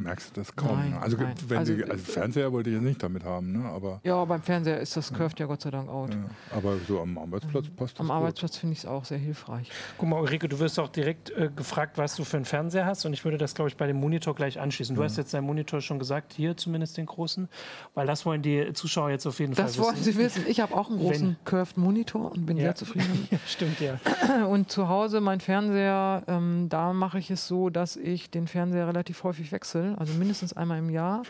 Merkst 0.00 0.36
du 0.36 0.40
das 0.40 0.54
kaum. 0.54 0.78
Nein, 0.78 0.94
also, 1.00 1.16
nein. 1.16 1.34
Wenn 1.48 1.58
also, 1.58 1.74
die, 1.74 1.84
also 1.84 2.04
Fernseher 2.04 2.52
wollte 2.52 2.70
ich 2.70 2.76
jetzt 2.76 2.84
nicht 2.84 3.02
damit 3.02 3.24
haben, 3.24 3.52
ne? 3.52 3.68
aber 3.68 4.00
ja, 4.02 4.24
beim 4.24 4.42
Fernseher 4.42 4.80
ist 4.80 4.96
das 4.96 5.12
curved 5.12 5.38
ja, 5.38 5.44
ja 5.44 5.48
Gott 5.48 5.62
sei 5.62 5.70
Dank 5.70 5.88
out. 5.88 6.14
Ja, 6.14 6.56
aber 6.56 6.76
so 6.88 7.00
am 7.00 7.18
Arbeitsplatz 7.18 7.66
mhm. 7.66 7.76
passt 7.76 7.94
das 7.94 8.00
Am 8.00 8.06
gut. 8.06 8.16
Arbeitsplatz 8.16 8.56
finde 8.56 8.72
ich 8.72 8.78
es 8.80 8.86
auch 8.86 9.04
sehr 9.04 9.18
hilfreich. 9.18 9.70
Guck 9.98 10.08
mal, 10.08 10.20
Ulrike, 10.20 10.48
du 10.48 10.58
wirst 10.58 10.78
auch 10.78 10.88
direkt 10.88 11.30
äh, 11.30 11.50
gefragt, 11.54 11.98
was 11.98 12.16
du 12.16 12.24
für 12.24 12.36
einen 12.36 12.46
Fernseher 12.46 12.86
hast 12.86 13.04
und 13.04 13.12
ich 13.12 13.24
würde 13.24 13.38
das, 13.38 13.54
glaube 13.54 13.68
ich, 13.68 13.76
bei 13.76 13.86
dem 13.86 13.96
Monitor 13.96 14.34
gleich 14.34 14.58
anschließen. 14.58 14.96
Du 14.96 15.02
hast 15.02 15.16
jetzt 15.18 15.34
deinen 15.34 15.44
Monitor 15.44 15.80
schon 15.80 15.98
gesagt, 15.98 16.32
hier 16.32 16.56
zumindest 16.56 16.96
den 16.96 17.06
großen, 17.06 17.48
weil 17.94 18.06
das 18.06 18.24
wollen 18.24 18.42
die 18.42 18.72
Zuschauer 18.72 19.10
jetzt 19.10 19.26
auf 19.26 19.38
jeden 19.38 19.54
das 19.54 19.58
Fall 19.58 19.68
wissen. 19.68 19.78
Das 19.78 19.86
wollen 19.86 20.04
sie 20.04 20.16
wissen. 20.16 20.44
Ich 20.48 20.60
habe 20.60 20.74
auch 20.74 20.88
einen 20.88 20.98
großen 20.98 21.28
wenn, 21.28 21.44
curved 21.44 21.76
Monitor 21.76 22.32
und 22.32 22.46
bin 22.46 22.56
sehr 22.56 22.74
zufrieden. 22.74 23.28
ja, 23.30 23.38
stimmt, 23.46 23.80
ja. 23.80 23.98
Und 24.46 24.70
zu 24.70 24.88
Hause 24.88 25.20
mein 25.20 25.40
Fernseher, 25.40 26.22
ähm, 26.26 26.68
da 26.68 26.92
mache 26.92 27.10
mache 27.10 27.18
ich 27.18 27.30
es 27.32 27.48
so, 27.48 27.70
dass 27.70 27.96
ich 27.96 28.30
den 28.30 28.46
Fernseher 28.46 28.86
relativ 28.86 29.24
häufig 29.24 29.50
wechsle, 29.50 29.89
also 29.98 30.12
mindestens 30.14 30.52
einmal 30.52 30.78
im 30.78 30.90
Jahr. 30.90 31.22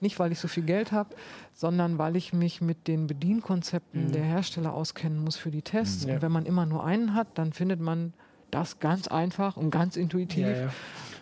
Nicht, 0.00 0.18
weil 0.18 0.32
ich 0.32 0.40
so 0.40 0.48
viel 0.48 0.64
Geld 0.64 0.90
habe, 0.92 1.14
sondern 1.54 1.98
weil 1.98 2.16
ich 2.16 2.32
mich 2.32 2.60
mit 2.60 2.88
den 2.88 3.06
Bedienkonzepten 3.06 4.08
mhm. 4.08 4.12
der 4.12 4.22
Hersteller 4.22 4.72
auskennen 4.72 5.22
muss 5.22 5.36
für 5.36 5.50
die 5.50 5.62
Tests. 5.62 6.04
Ja. 6.04 6.14
Und 6.14 6.22
wenn 6.22 6.32
man 6.32 6.46
immer 6.46 6.66
nur 6.66 6.84
einen 6.84 7.14
hat, 7.14 7.28
dann 7.34 7.52
findet 7.52 7.80
man 7.80 8.12
das 8.50 8.80
ganz 8.80 9.08
einfach 9.08 9.56
und 9.56 9.70
ganz 9.70 9.96
intuitiv. 9.96 10.46
Ja, 10.46 10.56
ja. 10.64 10.68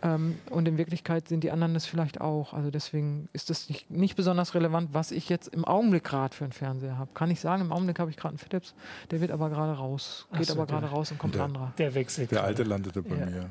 Ähm, 0.02 0.38
und 0.50 0.66
in 0.66 0.78
Wirklichkeit 0.78 1.28
sind 1.28 1.44
die 1.44 1.50
anderen 1.50 1.74
das 1.74 1.86
vielleicht 1.86 2.20
auch. 2.20 2.54
Also 2.54 2.70
deswegen 2.70 3.28
ist 3.32 3.50
das 3.50 3.68
nicht, 3.68 3.90
nicht 3.90 4.16
besonders 4.16 4.54
relevant, 4.54 4.90
was 4.92 5.10
ich 5.10 5.28
jetzt 5.28 5.48
im 5.48 5.64
Augenblick 5.64 6.04
gerade 6.04 6.34
für 6.34 6.44
einen 6.44 6.52
Fernseher 6.52 6.98
habe. 6.98 7.10
Kann 7.14 7.30
ich 7.30 7.40
sagen, 7.40 7.62
im 7.62 7.72
Augenblick 7.72 7.98
habe 7.98 8.10
ich 8.10 8.16
gerade 8.16 8.32
einen 8.32 8.38
Philips, 8.38 8.74
der 9.10 9.20
wird 9.20 9.30
aber 9.30 9.50
gerade 9.50 9.72
raus, 9.72 10.26
geht 10.36 10.46
so, 10.46 10.54
aber 10.54 10.66
gerade 10.66 10.86
raus 10.86 11.10
und 11.10 11.18
kommt 11.18 11.34
der, 11.34 11.42
ein 11.42 11.46
anderer. 11.46 11.72
Der 11.78 11.94
wechselt. 11.94 12.30
Der 12.30 12.44
alte 12.44 12.62
landete 12.62 13.02
bei 13.02 13.16
ja. 13.16 13.26
mir. 13.26 13.50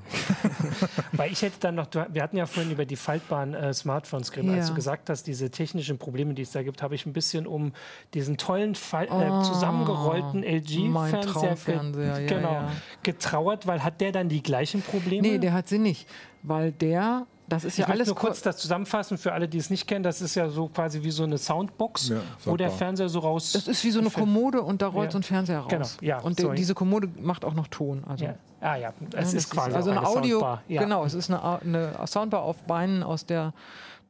Weil 1.12 1.32
ich 1.32 1.42
hätte 1.42 1.60
dann 1.60 1.76
noch, 1.76 1.88
wir 1.92 2.24
hatten 2.24 2.38
ja 2.38 2.46
vorhin 2.46 2.72
über 2.72 2.86
die 2.86 2.96
faltbaren 2.96 3.54
äh, 3.54 3.74
Smartphones 3.74 4.32
geredet. 4.32 4.54
Ja. 4.54 4.60
Als 4.60 4.70
du 4.70 4.74
gesagt 4.74 5.10
hast, 5.10 5.24
diese 5.28 5.52
technischen 5.52 5.98
Probleme, 5.98 6.34
die 6.34 6.42
es 6.42 6.52
da 6.52 6.64
gibt, 6.64 6.82
habe 6.82 6.96
ich 6.96 7.06
ein 7.06 7.14
bisschen 7.14 7.46
um 7.46 7.74
diesen 8.14 8.38
tollen 8.38 8.76
Fall, 8.76 9.06
äh, 9.06 9.30
oh, 9.30 9.44
zusammengerollten 9.44 10.44
LG-Fernseher 10.44 11.56
ge 11.92 12.28
genau, 12.28 12.54
ja, 12.54 12.72
getrauert, 13.04 13.68
weil 13.68 13.84
hat 13.84 14.02
der 14.02 14.12
dann 14.12 14.30
die 14.30 14.42
gleichen 14.42 14.82
Probleme? 14.82 15.28
Nee, 15.28 15.38
der 15.38 15.54
hat 15.54 15.68
sie 15.68 15.80
nicht 15.80 16.08
weil 16.44 16.72
der 16.72 17.26
das 17.50 17.64
ist 17.64 17.74
ich 17.74 17.80
ja 17.80 17.88
alles. 17.88 18.08
nur 18.08 18.16
kurz 18.16 18.42
das 18.42 18.58
zusammenfassen 18.58 19.18
für 19.18 19.34
alle, 19.34 19.48
die 19.48 19.58
es 19.58 19.70
nicht 19.70 19.88
kennen. 19.88 20.04
Das 20.04 20.22
ist 20.22 20.36
ja 20.36 20.50
so 20.50 20.68
quasi 20.68 21.04
wie 21.04 21.12
so 21.12 21.24
eine 21.24 21.38
Soundbox, 21.38 22.10
ja, 22.10 22.22
wo 22.46 22.56
der 22.56 22.70
Fernseher 22.70 23.10
so 23.10 23.20
raus. 23.20 23.52
Das 23.54 23.68
ist 23.68 23.84
wie 23.84 23.92
so 23.92 24.00
eine 24.00 24.10
Kommode 24.10 24.62
und 24.62 24.82
da 24.82 24.88
rollt 24.88 25.08
ja. 25.08 25.12
so 25.12 25.18
ein 25.20 25.24
Fernseher 25.24 25.60
raus. 25.60 25.70
Genau, 25.70 25.88
ja. 26.02 26.20
Und 26.20 26.38
de, 26.40 26.54
diese 26.54 26.76
Kommode 26.76 27.10
macht 27.20 27.44
auch 27.44 27.54
noch 27.54 27.68
Ton. 27.68 28.04
Also. 28.08 28.26
Ja. 28.26 28.36
Ah 28.62 28.76
ja, 28.76 28.94
es 29.16 29.34
ist 29.34 29.50
quasi 29.50 29.76
also 29.76 29.90
eine, 29.90 30.00
eine 30.00 30.08
Audio. 30.08 30.40
Soundbar. 30.40 30.64
Genau, 30.68 31.06
es 31.06 31.14
ist 31.14 31.32
eine, 31.32 31.62
eine, 31.62 32.08
Soundbar 32.08 32.44
auf 32.44 32.62
Beinen, 32.64 33.04
aus 33.04 33.26
der 33.26 33.54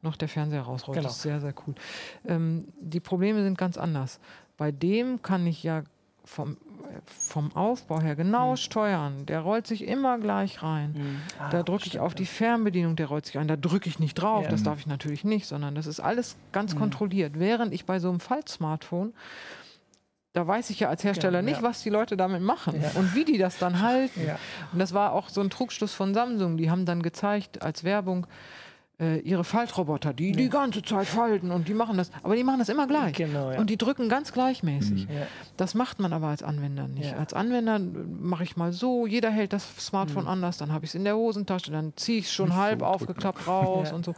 noch 0.02 0.16
der 0.16 0.28
Fernseher 0.28 0.62
rausrollt. 0.62 0.96
Genau. 0.96 1.08
Das 1.08 1.16
ist 1.16 1.22
sehr 1.22 1.40
sehr 1.40 1.54
cool. 1.66 1.74
Ähm, 2.26 2.68
die 2.80 3.00
Probleme 3.00 3.42
sind 3.42 3.56
ganz 3.56 3.78
anders. 3.78 4.20
Bei 4.56 4.72
dem 4.72 5.22
kann 5.22 5.46
ich 5.46 5.62
ja 5.62 5.82
vom 6.24 6.56
vom 7.04 7.54
Aufbau 7.54 8.00
her 8.00 8.16
genau 8.16 8.52
mhm. 8.52 8.56
steuern. 8.56 9.26
Der 9.26 9.40
rollt 9.40 9.66
sich 9.66 9.86
immer 9.86 10.18
gleich 10.18 10.62
rein. 10.62 10.92
Mhm. 10.92 11.22
Ah, 11.38 11.50
da 11.50 11.62
drücke 11.62 11.86
ich 11.86 12.00
auf 12.00 12.14
die 12.16 12.26
Fernbedienung, 12.26 12.96
der 12.96 13.06
rollt 13.06 13.26
sich 13.26 13.38
ein. 13.38 13.46
Da 13.46 13.56
drücke 13.56 13.88
ich 13.88 14.00
nicht 14.00 14.14
drauf, 14.14 14.44
ja. 14.44 14.50
das 14.50 14.64
darf 14.64 14.80
ich 14.80 14.86
natürlich 14.86 15.22
nicht, 15.22 15.46
sondern 15.46 15.76
das 15.76 15.86
ist 15.86 16.00
alles 16.00 16.36
ganz 16.50 16.74
mhm. 16.74 16.80
kontrolliert. 16.80 17.38
Während 17.38 17.72
ich 17.72 17.84
bei 17.86 18.00
so 18.00 18.08
einem 18.08 18.20
Faltsmartphone 18.20 19.12
da 20.32 20.46
weiß 20.46 20.70
ich 20.70 20.78
ja 20.80 20.88
als 20.88 21.02
Hersteller 21.02 21.40
ja, 21.40 21.42
nicht, 21.42 21.60
ja. 21.60 21.62
was 21.62 21.82
die 21.82 21.90
Leute 21.90 22.16
damit 22.16 22.40
machen 22.40 22.80
ja. 22.80 22.92
und 22.94 23.14
wie 23.14 23.24
die 23.24 23.36
das 23.36 23.58
dann 23.58 23.80
halten. 23.82 24.20
Und 24.72 24.78
das 24.78 24.94
war 24.94 25.12
auch 25.12 25.28
so 25.28 25.40
ein 25.40 25.50
Trugschluss 25.50 25.92
von 25.92 26.14
Samsung. 26.14 26.56
Die 26.56 26.70
haben 26.70 26.86
dann 26.86 27.02
gezeigt 27.02 27.62
als 27.62 27.82
Werbung, 27.82 28.26
ihre 29.00 29.44
Faltroboter, 29.44 30.12
die 30.12 30.30
ja. 30.30 30.36
die 30.36 30.48
ganze 30.50 30.82
Zeit 30.82 31.06
falten 31.06 31.50
und 31.50 31.68
die 31.68 31.74
machen 31.74 31.96
das, 31.96 32.10
aber 32.22 32.36
die 32.36 32.44
machen 32.44 32.58
das 32.58 32.68
immer 32.68 32.86
gleich. 32.86 33.14
Genau, 33.14 33.50
ja. 33.50 33.58
Und 33.58 33.70
die 33.70 33.78
drücken 33.78 34.08
ganz 34.08 34.32
gleichmäßig. 34.32 35.08
Mhm. 35.08 35.14
Ja. 35.14 35.26
Das 35.56 35.74
macht 35.74 36.00
man 36.00 36.12
aber 36.12 36.28
als 36.28 36.42
Anwender 36.42 36.86
nicht. 36.86 37.14
Als 37.14 37.32
Anwender 37.32 37.78
mache 37.78 38.44
ich 38.44 38.56
mal 38.56 38.72
so, 38.72 39.06
jeder 39.06 39.30
hält 39.30 39.54
das 39.54 39.66
Smartphone 39.78 40.24
mhm. 40.24 40.30
anders, 40.30 40.58
dann 40.58 40.72
habe 40.72 40.84
ich 40.84 40.90
es 40.90 40.94
in 40.94 41.04
der 41.04 41.16
Hosentasche, 41.16 41.70
dann 41.70 41.94
ziehe 41.96 42.18
ich 42.18 42.26
es 42.26 42.32
schon 42.32 42.48
nicht 42.48 42.58
halb 42.58 42.80
so 42.80 42.86
aufgeklappt 42.86 43.46
raus 43.46 43.92
und 43.92 44.04
so. 44.04 44.14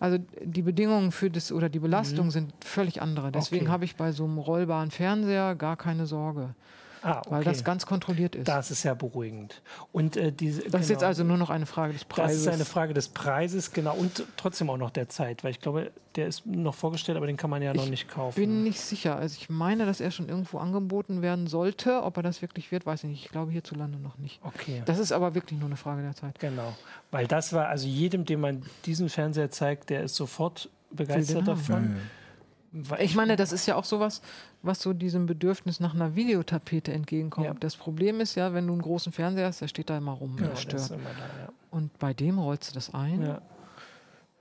Also 0.00 0.18
die 0.42 0.62
Bedingungen 0.62 1.12
für 1.12 1.30
das 1.30 1.50
oder 1.50 1.68
die 1.68 1.78
Belastung 1.78 2.26
mhm. 2.26 2.30
sind 2.30 2.52
völlig 2.64 3.02
andere. 3.02 3.32
Deswegen 3.32 3.66
okay. 3.66 3.72
habe 3.72 3.84
ich 3.84 3.96
bei 3.96 4.12
so 4.12 4.24
einem 4.24 4.38
rollbaren 4.38 4.90
Fernseher 4.90 5.54
gar 5.54 5.76
keine 5.76 6.06
Sorge. 6.06 6.54
Ah, 7.04 7.18
okay. 7.18 7.30
Weil 7.30 7.44
das 7.44 7.64
ganz 7.64 7.84
kontrolliert 7.84 8.34
ist. 8.34 8.48
Das 8.48 8.70
ist 8.70 8.82
ja 8.82 8.94
beruhigend. 8.94 9.60
Und, 9.92 10.16
äh, 10.16 10.32
diese, 10.32 10.62
das 10.62 10.70
genau, 10.70 10.78
ist 10.80 10.88
jetzt 10.88 10.98
genau. 11.00 11.08
also 11.08 11.24
nur 11.24 11.36
noch 11.36 11.50
eine 11.50 11.66
Frage 11.66 11.92
des 11.92 12.04
Preises. 12.06 12.44
Das 12.44 12.54
ist 12.54 12.60
eine 12.60 12.64
Frage 12.64 12.94
des 12.94 13.08
Preises, 13.08 13.72
genau. 13.72 13.94
Und 13.94 14.24
trotzdem 14.38 14.70
auch 14.70 14.78
noch 14.78 14.90
der 14.90 15.10
Zeit, 15.10 15.44
weil 15.44 15.50
ich 15.50 15.60
glaube, 15.60 15.92
der 16.16 16.28
ist 16.28 16.46
noch 16.46 16.74
vorgestellt, 16.74 17.16
aber 17.16 17.26
den 17.26 17.36
kann 17.36 17.50
man 17.50 17.60
ja 17.60 17.72
ich 17.72 17.76
noch 17.76 17.88
nicht 17.88 18.08
kaufen. 18.08 18.30
Ich 18.40 18.46
bin 18.46 18.62
nicht 18.62 18.80
sicher. 18.80 19.16
Also 19.16 19.36
ich 19.38 19.50
meine, 19.50 19.84
dass 19.84 20.00
er 20.00 20.10
schon 20.12 20.30
irgendwo 20.30 20.58
angeboten 20.58 21.20
werden 21.20 21.46
sollte. 21.46 22.02
Ob 22.02 22.16
er 22.16 22.22
das 22.22 22.40
wirklich 22.40 22.72
wird, 22.72 22.86
weiß 22.86 23.04
ich 23.04 23.10
nicht. 23.10 23.24
Ich 23.26 23.30
glaube 23.30 23.52
hierzulande 23.52 23.98
noch 23.98 24.16
nicht. 24.16 24.40
Okay. 24.42 24.82
Das 24.86 24.98
ist 24.98 25.12
aber 25.12 25.34
wirklich 25.34 25.60
nur 25.60 25.68
eine 25.68 25.76
Frage 25.76 26.00
der 26.00 26.14
Zeit. 26.14 26.38
Genau. 26.38 26.74
Weil 27.10 27.26
das 27.26 27.52
war, 27.52 27.68
also 27.68 27.86
jedem, 27.86 28.24
dem 28.24 28.40
man 28.40 28.62
diesen 28.86 29.10
Fernseher 29.10 29.50
zeigt, 29.50 29.90
der 29.90 30.04
ist 30.04 30.14
sofort 30.16 30.70
begeistert 30.90 31.46
davon. 31.46 31.82
Ja, 31.84 31.90
ja. 31.90 32.02
Ich 32.98 33.14
meine, 33.14 33.36
das 33.36 33.52
ist 33.52 33.66
ja 33.66 33.76
auch 33.76 33.84
sowas, 33.84 34.20
was 34.62 34.80
so 34.80 34.92
diesem 34.92 35.26
Bedürfnis 35.26 35.78
nach 35.78 35.94
einer 35.94 36.16
Videotapete 36.16 36.92
entgegenkommt. 36.92 37.46
Ja. 37.46 37.54
Das 37.54 37.76
Problem 37.76 38.20
ist 38.20 38.34
ja, 38.34 38.52
wenn 38.52 38.66
du 38.66 38.72
einen 38.72 38.82
großen 38.82 39.12
Fernseher 39.12 39.46
hast, 39.46 39.60
der 39.60 39.68
steht 39.68 39.90
da 39.90 39.98
immer 39.98 40.12
rum. 40.12 40.36
Ja, 40.40 40.56
stört. 40.56 40.90
Immer 40.90 41.10
da, 41.10 41.42
ja. 41.42 41.52
Und 41.70 41.96
bei 41.98 42.12
dem 42.14 42.38
rollst 42.38 42.70
du 42.70 42.74
das 42.74 42.92
ein. 42.92 43.38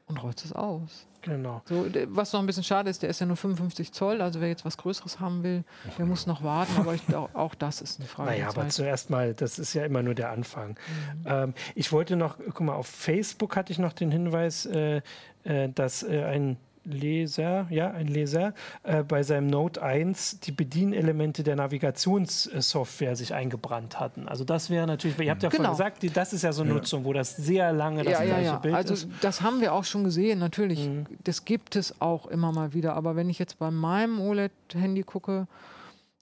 und 0.07 0.21
rollst 0.21 0.45
es 0.45 0.53
aus. 0.53 1.07
Genau. 1.23 1.61
So, 1.65 1.85
was 2.07 2.33
noch 2.33 2.41
ein 2.41 2.45
bisschen 2.45 2.63
schade 2.63 2.89
ist, 2.89 3.01
der 3.01 3.09
ist 3.09 3.19
ja 3.19 3.25
nur 3.25 3.37
55 3.37 3.93
Zoll, 3.93 4.21
also 4.21 4.41
wer 4.41 4.49
jetzt 4.49 4.65
was 4.65 4.77
Größeres 4.77 5.21
haben 5.21 5.41
will, 5.41 5.63
der 5.97 6.05
muss 6.05 6.27
noch 6.27 6.43
warten, 6.43 6.73
aber 6.77 6.93
ich, 6.93 7.15
auch, 7.15 7.33
auch, 7.33 7.55
das 7.55 7.81
ist 7.81 7.99
eine 7.99 8.09
Frage. 8.09 8.31
Naja, 8.31 8.49
aber 8.49 8.67
zuerst 8.67 9.09
mal, 9.09 9.33
das 9.33 9.57
ist 9.57 9.73
ja 9.73 9.85
immer 9.85 10.03
nur 10.03 10.15
der 10.15 10.31
Anfang. 10.31 10.71
Mhm. 10.71 11.25
Ähm, 11.25 11.53
ich 11.75 11.91
wollte 11.93 12.17
noch, 12.17 12.37
guck 12.37 12.61
mal, 12.61 12.75
auf 12.75 12.87
Facebook 12.87 13.55
hatte 13.55 13.71
ich 13.71 13.79
noch 13.79 13.93
den 13.93 14.11
Hinweis, 14.11 14.65
äh, 14.65 15.01
äh, 15.45 15.69
dass 15.69 16.03
äh, 16.03 16.23
ein 16.25 16.57
Leser, 16.85 17.67
ja, 17.69 17.91
ein 17.91 18.07
Leser, 18.07 18.53
äh, 18.83 19.03
bei 19.03 19.23
seinem 19.23 19.47
Note 19.47 19.81
1 19.81 20.41
die 20.41 20.51
Bedienelemente 20.51 21.43
der 21.43 21.55
Navigationssoftware 21.55 23.15
sich 23.15 23.33
eingebrannt 23.33 23.99
hatten. 23.99 24.27
Also 24.27 24.43
das 24.43 24.69
wäre 24.69 24.85
natürlich, 24.85 25.17
ihr 25.19 25.31
habt 25.31 25.43
ja 25.43 25.49
genau. 25.49 25.73
vorhin 25.73 25.93
gesagt, 25.93 26.17
das 26.17 26.33
ist 26.33 26.41
ja 26.41 26.51
so 26.51 26.61
eine 26.61 26.71
ja. 26.71 26.77
Nutzung, 26.77 27.05
wo 27.05 27.13
das 27.13 27.35
sehr 27.35 27.71
lange 27.71 28.03
das 28.03 28.13
ja, 28.13 28.25
gleiche 28.25 28.45
ja, 28.45 28.57
Bild 28.57 28.75
also, 28.75 28.93
ist. 28.93 29.05
Also 29.05 29.15
das 29.21 29.41
haben 29.41 29.61
wir 29.61 29.73
auch 29.73 29.85
schon 29.85 30.03
gesehen, 30.03 30.39
natürlich. 30.39 30.87
Mhm. 30.87 31.05
Das 31.23 31.45
gibt 31.45 31.75
es 31.75 32.01
auch 32.01 32.27
immer 32.27 32.51
mal 32.51 32.73
wieder. 32.73 32.95
Aber 32.95 33.15
wenn 33.15 33.29
ich 33.29 33.39
jetzt 33.39 33.59
bei 33.59 33.71
meinem 33.71 34.19
OLED-Handy 34.19 35.03
gucke, 35.03 35.47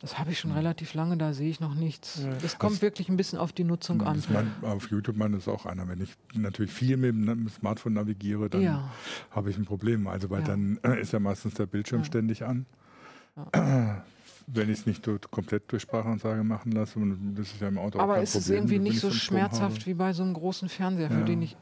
das 0.01 0.17
habe 0.17 0.31
ich 0.31 0.39
schon 0.39 0.51
relativ 0.51 0.95
lange, 0.95 1.15
da 1.15 1.31
sehe 1.31 1.49
ich 1.49 1.59
noch 1.59 1.75
nichts. 1.75 2.23
Ja. 2.23 2.33
Das 2.41 2.57
kommt 2.57 2.73
das, 2.73 2.81
wirklich 2.81 3.07
ein 3.09 3.17
bisschen 3.17 3.37
auf 3.37 3.53
die 3.53 3.63
Nutzung 3.63 4.01
an. 4.01 4.21
Man, 4.29 4.51
auf 4.63 4.89
YouTube 4.89 5.15
man 5.15 5.35
ist 5.35 5.47
auch 5.47 5.67
einer. 5.67 5.87
Wenn 5.87 6.01
ich 6.01 6.15
natürlich 6.33 6.71
viel 6.71 6.97
mit 6.97 7.11
dem 7.13 7.47
Smartphone 7.49 7.93
navigiere, 7.93 8.49
dann 8.49 8.61
ja. 8.61 8.91
habe 9.29 9.51
ich 9.51 9.57
ein 9.57 9.65
Problem. 9.65 10.07
Also 10.07 10.31
weil 10.31 10.41
ja. 10.41 10.47
dann 10.47 10.77
ist 10.99 11.13
ja 11.13 11.19
meistens 11.19 11.53
der 11.53 11.67
Bildschirm 11.67 12.03
ständig 12.03 12.43
an. 12.43 12.65
Wenn 14.47 14.69
ich 14.69 14.79
es 14.79 14.85
nicht 14.87 15.07
komplett 15.29 15.71
durch 15.71 15.83
Sprachansage 15.83 16.43
machen 16.43 16.71
lasse, 16.71 16.99
das 17.35 17.53
ist 17.53 17.61
ja 17.61 17.67
im 17.67 17.77
Auto 17.77 17.99
Aber 17.99 18.13
auch 18.13 18.15
kein 18.15 18.23
ist 18.23 18.35
es 18.35 18.49
irgendwie 18.49 18.79
nicht 18.79 18.99
so 18.99 19.11
schmerzhaft 19.11 19.85
wie 19.85 19.93
bei 19.93 20.13
so 20.13 20.23
einem 20.23 20.33
großen 20.33 20.67
Fernseher, 20.67 21.11
für 21.11 21.23
den 21.23 21.43
ich 21.43 21.55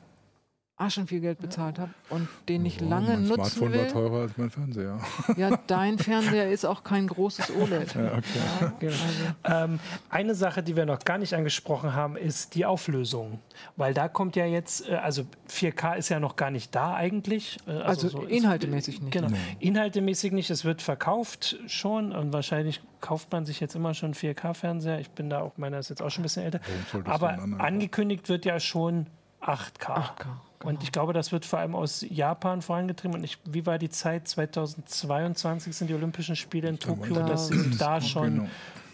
Aschen 0.79 1.07
viel 1.07 1.19
Geld 1.19 1.39
bezahlt 1.39 1.77
habe 1.77 1.91
und 2.09 2.29
den 2.47 2.65
ich 2.65 2.79
lange 2.79 3.09
mein 3.09 3.27
nutzen 3.27 3.35
Smartphone 3.35 3.73
will. 3.73 3.79
war 3.81 3.87
teurer 3.89 4.21
als 4.21 4.37
mein 4.37 4.49
Fernseher. 4.49 4.99
Ja, 5.35 5.59
dein 5.67 5.97
Fernseher 5.97 6.49
ist 6.49 6.65
auch 6.65 6.85
kein 6.85 7.07
großes 7.07 7.51
OLED. 7.51 7.95
Ja, 7.95 8.17
okay. 8.17 8.21
ja, 8.61 8.73
genau. 8.79 8.95
ähm, 9.43 9.79
eine 10.09 10.35
Sache, 10.35 10.63
die 10.63 10.77
wir 10.77 10.85
noch 10.85 10.99
gar 10.99 11.17
nicht 11.17 11.33
angesprochen 11.33 11.93
haben, 11.93 12.15
ist 12.15 12.55
die 12.55 12.65
Auflösung. 12.65 13.39
Weil 13.75 13.93
da 13.93 14.07
kommt 14.07 14.37
ja 14.37 14.45
jetzt, 14.45 14.87
äh, 14.87 14.95
also 14.95 15.23
4K 15.49 15.97
ist 15.97 16.07
ja 16.07 16.21
noch 16.21 16.37
gar 16.37 16.49
nicht 16.49 16.73
da 16.73 16.93
eigentlich. 16.93 17.57
Äh, 17.67 17.71
also, 17.71 18.07
also 18.07 18.09
so 18.09 18.23
inhaltemäßig 18.23 18.95
ist, 18.95 19.03
nicht. 19.03 19.11
Genau, 19.11 19.27
inhaltemäßig 19.59 20.31
nicht. 20.31 20.49
Es 20.49 20.63
wird 20.63 20.81
verkauft 20.81 21.57
schon 21.67 22.13
und 22.13 22.31
wahrscheinlich 22.31 22.81
kauft 23.01 23.33
man 23.33 23.45
sich 23.45 23.59
jetzt 23.59 23.75
immer 23.75 23.93
schon 23.93 24.13
4K-Fernseher. 24.13 25.01
Ich 25.01 25.09
bin 25.09 25.29
da 25.29 25.41
auch, 25.41 25.57
meiner 25.57 25.79
ist 25.79 25.89
jetzt 25.89 26.01
auch 26.01 26.09
schon 26.09 26.21
ein 26.21 26.23
bisschen 26.23 26.43
älter. 26.43 26.61
Aber 27.03 27.37
angekündigt 27.57 28.29
wird 28.29 28.45
ja 28.45 28.61
schon 28.61 29.07
8K. 29.41 29.85
8K. 29.85 30.15
Genau. 30.59 30.71
Und 30.71 30.83
ich 30.83 30.91
glaube, 30.91 31.13
das 31.13 31.31
wird 31.31 31.45
vor 31.45 31.59
allem 31.59 31.73
aus 31.73 32.05
Japan 32.07 32.61
vorangetrieben. 32.61 33.17
Und 33.17 33.23
ich, 33.23 33.37
wie 33.45 33.65
war 33.65 33.77
die 33.77 33.89
Zeit? 33.89 34.27
2022 34.27 35.75
sind 35.75 35.87
die 35.87 35.93
Olympischen 35.93 36.35
Spiele 36.35 36.67
in 36.67 36.79
Tokio, 36.79 37.15
da 37.15 37.23
dass 37.23 37.47
sie 37.47 37.77
da 37.77 38.01
schon 38.01 38.35
genau. 38.35 38.49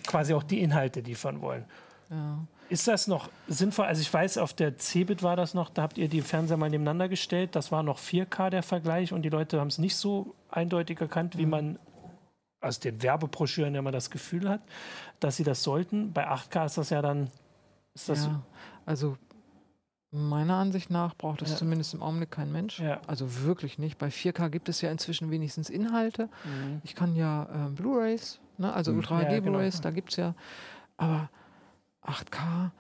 quasi 0.06 0.34
auch 0.34 0.44
die 0.44 0.62
Inhalte 0.62 1.00
liefern 1.00 1.42
wollen. 1.42 1.66
Ja. 2.10 2.40
Ist 2.70 2.88
das 2.88 3.08
noch 3.08 3.30
sinnvoll? 3.48 3.86
Also 3.86 4.02
ich 4.02 4.12
weiß, 4.12 4.38
auf 4.40 4.54
der 4.54 4.78
Cebit 4.78 5.22
war 5.22 5.36
das 5.36 5.54
noch, 5.54 5.70
da 5.70 5.84
habt 5.84 5.98
ihr 5.98 6.08
die 6.08 6.22
Fernseher 6.22 6.58
mal 6.58 6.70
nebeneinander 6.70 7.10
gestellt. 7.10 7.56
Das 7.56 7.72
war 7.72 7.84
noch 7.84 8.00
4K 8.00 8.50
der 8.50 8.64
Vergleich 8.64 9.14
und 9.14 9.22
die 9.22 9.30
Leute 9.30 9.60
haben 9.60 9.68
es 9.68 9.78
nicht 9.78 9.96
so 9.96 10.34
eindeutig 10.50 11.00
erkannt, 11.00 11.38
wie 11.38 11.46
mhm. 11.46 11.52
man 11.52 11.80
aus 12.62 12.80
den 12.80 13.04
Werbebroschüren 13.04 13.76
immer 13.76 13.92
das 13.92 14.10
Gefühl 14.10 14.50
hat, 14.50 14.62
dass 15.20 15.38
sie 15.38 15.44
das 15.44 15.62
sollten. 15.62 16.12
Bei 16.14 16.28
8K 16.28 16.66
ist 16.66 16.78
das 16.78 16.90
ja 16.90 17.02
dann. 17.02 17.30
Ist 17.94 18.10
das 18.10 18.26
ja, 18.26 18.42
also 18.86 19.16
Meiner 20.12 20.56
Ansicht 20.56 20.90
nach 20.90 21.16
braucht 21.16 21.42
es 21.42 21.52
ja. 21.52 21.56
zumindest 21.58 21.94
im 21.94 22.02
Augenblick 22.02 22.32
kein 22.32 22.52
Mensch. 22.52 22.80
Ja. 22.80 23.02
Also 23.06 23.44
wirklich 23.44 23.78
nicht. 23.78 23.98
Bei 23.98 24.08
4K 24.08 24.50
gibt 24.50 24.70
es 24.70 24.82
ja 24.82 24.90
inzwischen 24.90 25.30
wenigstens 25.30 25.70
Inhalte. 25.70 26.30
Mhm. 26.46 26.82
Ich 26.84 26.96
kann 26.96 27.16
ja 27.16 27.44
äh, 27.44 27.70
Blu-rays, 27.72 28.40
ne? 28.58 28.72
also 28.72 28.92
mhm. 28.92 29.00
Ultra 29.00 29.20
HD 29.22 29.32
ja, 29.34 29.40
Blu-rays, 29.42 29.76
genau. 29.76 29.84
da 29.84 29.92
gibt 29.92 30.12
es 30.12 30.16
ja. 30.18 30.34
Aber 30.98 31.30
8K, 32.06 32.72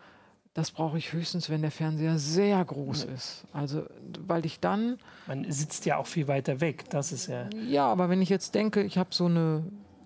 das 0.53 0.71
brauche 0.71 0.97
ich 0.97 1.11
höchstens, 1.11 1.49
wenn 1.49 1.61
der 1.61 1.71
Fernseher 1.71 2.17
sehr 2.17 2.63
groß 2.63 3.07
mhm. 3.07 3.13
ist. 3.15 3.43
Also, 3.51 3.83
weil 4.25 4.45
ich 4.45 4.61
dann. 4.61 4.97
Man 5.27 5.51
sitzt 5.51 5.85
ja 5.85 5.97
auch 5.97 6.07
viel 6.07 6.29
weiter 6.29 6.61
weg, 6.61 6.89
das 6.89 7.11
ist 7.11 7.27
ja. 7.27 7.49
Ja, 7.67 7.87
aber 7.87 8.09
wenn 8.09 8.21
ich 8.21 8.29
jetzt 8.29 8.55
denke, 8.55 8.81
ich 8.81 8.97
habe 8.97 9.09
so 9.11 9.25
eine 9.25 9.65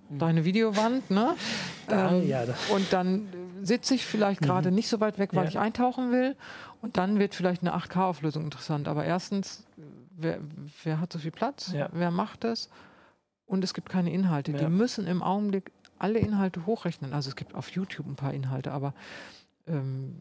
mhm. 0.09 0.17
deine 0.17 0.45
Videowand, 0.45 1.11
ne? 1.11 1.35
Ähm, 1.91 2.27
ja, 2.27 2.43
und 2.71 2.93
dann 2.93 3.29
sitze 3.61 3.95
ich 3.95 4.05
vielleicht 4.05 4.41
gerade 4.41 4.69
mhm. 4.69 4.75
nicht 4.75 4.89
so 4.89 4.99
weit 4.99 5.19
weg, 5.19 5.31
weil 5.33 5.43
ja. 5.43 5.49
ich 5.49 5.59
eintauchen 5.59 6.11
will. 6.11 6.35
Und 6.81 6.97
dann 6.97 7.19
wird 7.19 7.35
vielleicht 7.35 7.61
eine 7.61 7.75
8K-Auflösung 7.75 8.43
interessant. 8.43 8.87
Aber 8.87 9.05
erstens, 9.05 9.65
wer, 10.17 10.39
wer, 10.83 10.99
hat 10.99 11.11
so 11.11 11.19
viel 11.19 11.31
Platz? 11.31 11.71
Ja. 11.73 11.89
Wer 11.91 12.11
macht 12.11 12.43
das? 12.43 12.69
Und 13.45 13.63
es 13.63 13.73
gibt 13.73 13.89
keine 13.89 14.11
Inhalte. 14.11 14.51
Ja. 14.51 14.59
Die 14.59 14.67
müssen 14.67 15.07
im 15.07 15.21
Augenblick 15.21 15.71
alle 15.97 16.19
Inhalte 16.19 16.65
hochrechnen. 16.65 17.13
Also 17.13 17.29
es 17.29 17.35
gibt 17.35 17.55
auf 17.55 17.69
YouTube 17.71 18.07
ein 18.07 18.15
paar 18.15 18.33
Inhalte, 18.33 18.71
aber 18.71 18.93
ähm, 19.67 20.15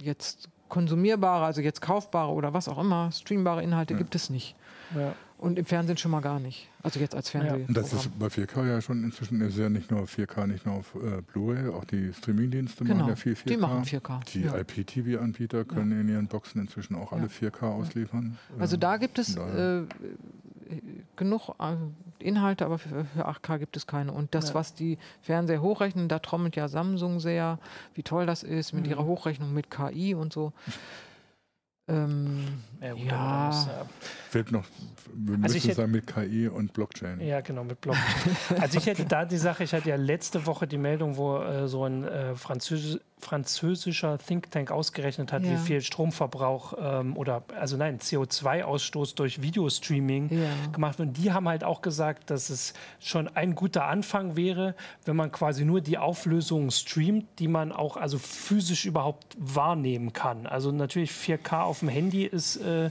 jetzt 0.00 0.48
konsumierbare, 0.68 1.44
also 1.44 1.60
jetzt 1.60 1.80
kaufbare 1.80 2.32
oder 2.32 2.52
was 2.54 2.68
auch 2.68 2.78
immer, 2.78 3.10
streambare 3.12 3.62
Inhalte 3.62 3.94
gibt 3.94 4.14
es 4.14 4.30
nicht. 4.30 4.56
Ja. 4.94 5.14
Und 5.36 5.58
im 5.58 5.66
Fernsehen 5.66 5.96
schon 5.96 6.10
mal 6.10 6.20
gar 6.20 6.40
nicht. 6.40 6.68
Also 6.82 7.00
jetzt 7.00 7.14
als 7.14 7.28
Fernsehen. 7.28 7.66
Ja. 7.68 7.74
Das 7.74 7.92
ist 7.92 8.18
bei 8.18 8.26
4K 8.26 8.66
ja 8.66 8.80
schon 8.80 9.04
inzwischen 9.04 9.40
ist 9.40 9.58
ja 9.58 9.68
nicht 9.68 9.90
nur 9.90 10.04
4K, 10.04 10.46
nicht 10.46 10.64
nur 10.64 10.76
auf 10.76 10.94
äh, 10.94 11.20
Blu-ray, 11.20 11.68
auch 11.68 11.84
die 11.84 12.12
Streamingdienste 12.12 12.84
genau. 12.84 13.00
machen 13.00 13.08
ja 13.10 13.16
viel 13.16 13.34
4K. 13.34 13.48
Die 13.48 13.56
machen 13.56 13.84
4K. 13.84 14.24
Die 14.32 14.42
ja. 14.42 14.56
IPTV-Anbieter 14.56 15.64
können 15.64 15.92
ja. 15.92 16.00
in 16.00 16.08
ihren 16.08 16.26
Boxen 16.28 16.60
inzwischen 16.60 16.94
auch 16.94 17.12
alle 17.12 17.26
4K 17.26 17.62
ausliefern. 17.62 18.38
Also 18.58 18.76
da 18.76 18.96
gibt 18.96 19.18
es 19.18 19.36
äh, 19.36 19.82
genug 21.16 21.50
äh, 21.58 21.76
Inhalte, 22.18 22.64
aber 22.64 22.78
für, 22.78 23.04
für, 23.04 23.28
8K 23.28 23.58
gibt 23.58 23.76
es 23.76 23.86
keine. 23.86 24.12
Und 24.12 24.34
das, 24.34 24.54
was 24.54 24.74
die 24.74 24.98
Fernseher 25.20 25.60
hochrechnen, 25.60 26.08
da 26.08 26.20
trommelt 26.20 26.56
ja 26.56 26.68
Samsung 26.68 27.20
sehr, 27.20 27.58
wie 27.94 28.02
toll 28.02 28.26
das 28.26 28.42
ist 28.42 28.72
mit 28.72 28.84
mhm. 28.84 28.90
ihrer 28.90 29.04
Hochrechnung 29.04 29.52
mit 29.52 29.70
KI 29.70 30.14
und 30.14 30.32
so. 30.32 30.52
Ähm, 31.86 32.62
ja, 32.80 32.92
gut, 32.94 33.04
ja. 33.04 33.46
Das, 33.48 33.66
ja. 33.66 33.86
Fehlt 34.30 34.52
noch, 34.52 34.64
wir 35.12 35.38
also 35.42 35.54
müssen 35.54 35.72
sagen 35.72 35.92
mit 35.92 36.06
KI 36.06 36.48
und 36.48 36.72
Blockchain. 36.72 37.20
Ja, 37.20 37.40
genau, 37.42 37.62
mit 37.64 37.80
Blockchain. 37.80 38.36
also 38.60 38.78
ich 38.78 38.86
hätte 38.86 39.04
da 39.04 39.24
die 39.24 39.36
Sache, 39.36 39.64
ich 39.64 39.74
hatte 39.74 39.90
ja 39.90 39.96
letzte 39.96 40.46
Woche 40.46 40.66
die 40.66 40.78
Meldung, 40.78 41.16
wo 41.16 41.38
äh, 41.38 41.68
so 41.68 41.84
ein 41.84 42.04
äh, 42.04 42.34
Französisch, 42.34 43.00
französischer 43.24 44.18
Think 44.18 44.50
Tank 44.50 44.70
ausgerechnet 44.70 45.32
hat, 45.32 45.42
ja. 45.42 45.52
wie 45.52 45.56
viel 45.56 45.80
Stromverbrauch 45.80 46.74
ähm, 46.78 47.16
oder 47.16 47.42
also 47.58 47.76
nein, 47.76 47.98
CO2-Ausstoß 47.98 49.16
durch 49.16 49.42
Videostreaming 49.42 50.28
ja. 50.30 50.72
gemacht 50.72 50.98
wird. 50.98 51.08
Und 51.08 51.16
die 51.16 51.32
haben 51.32 51.48
halt 51.48 51.64
auch 51.64 51.82
gesagt, 51.82 52.30
dass 52.30 52.50
es 52.50 52.74
schon 53.00 53.28
ein 53.28 53.54
guter 53.54 53.86
Anfang 53.86 54.36
wäre, 54.36 54.74
wenn 55.04 55.16
man 55.16 55.32
quasi 55.32 55.64
nur 55.64 55.80
die 55.80 55.98
Auflösung 55.98 56.70
streamt, 56.70 57.26
die 57.38 57.48
man 57.48 57.72
auch 57.72 57.96
also 57.96 58.18
physisch 58.18 58.84
überhaupt 58.84 59.36
wahrnehmen 59.38 60.12
kann. 60.12 60.46
Also 60.46 60.70
natürlich 60.70 61.10
4K 61.10 61.62
auf 61.62 61.80
dem 61.80 61.88
Handy 61.88 62.24
ist, 62.24 62.56
äh, 62.56 62.90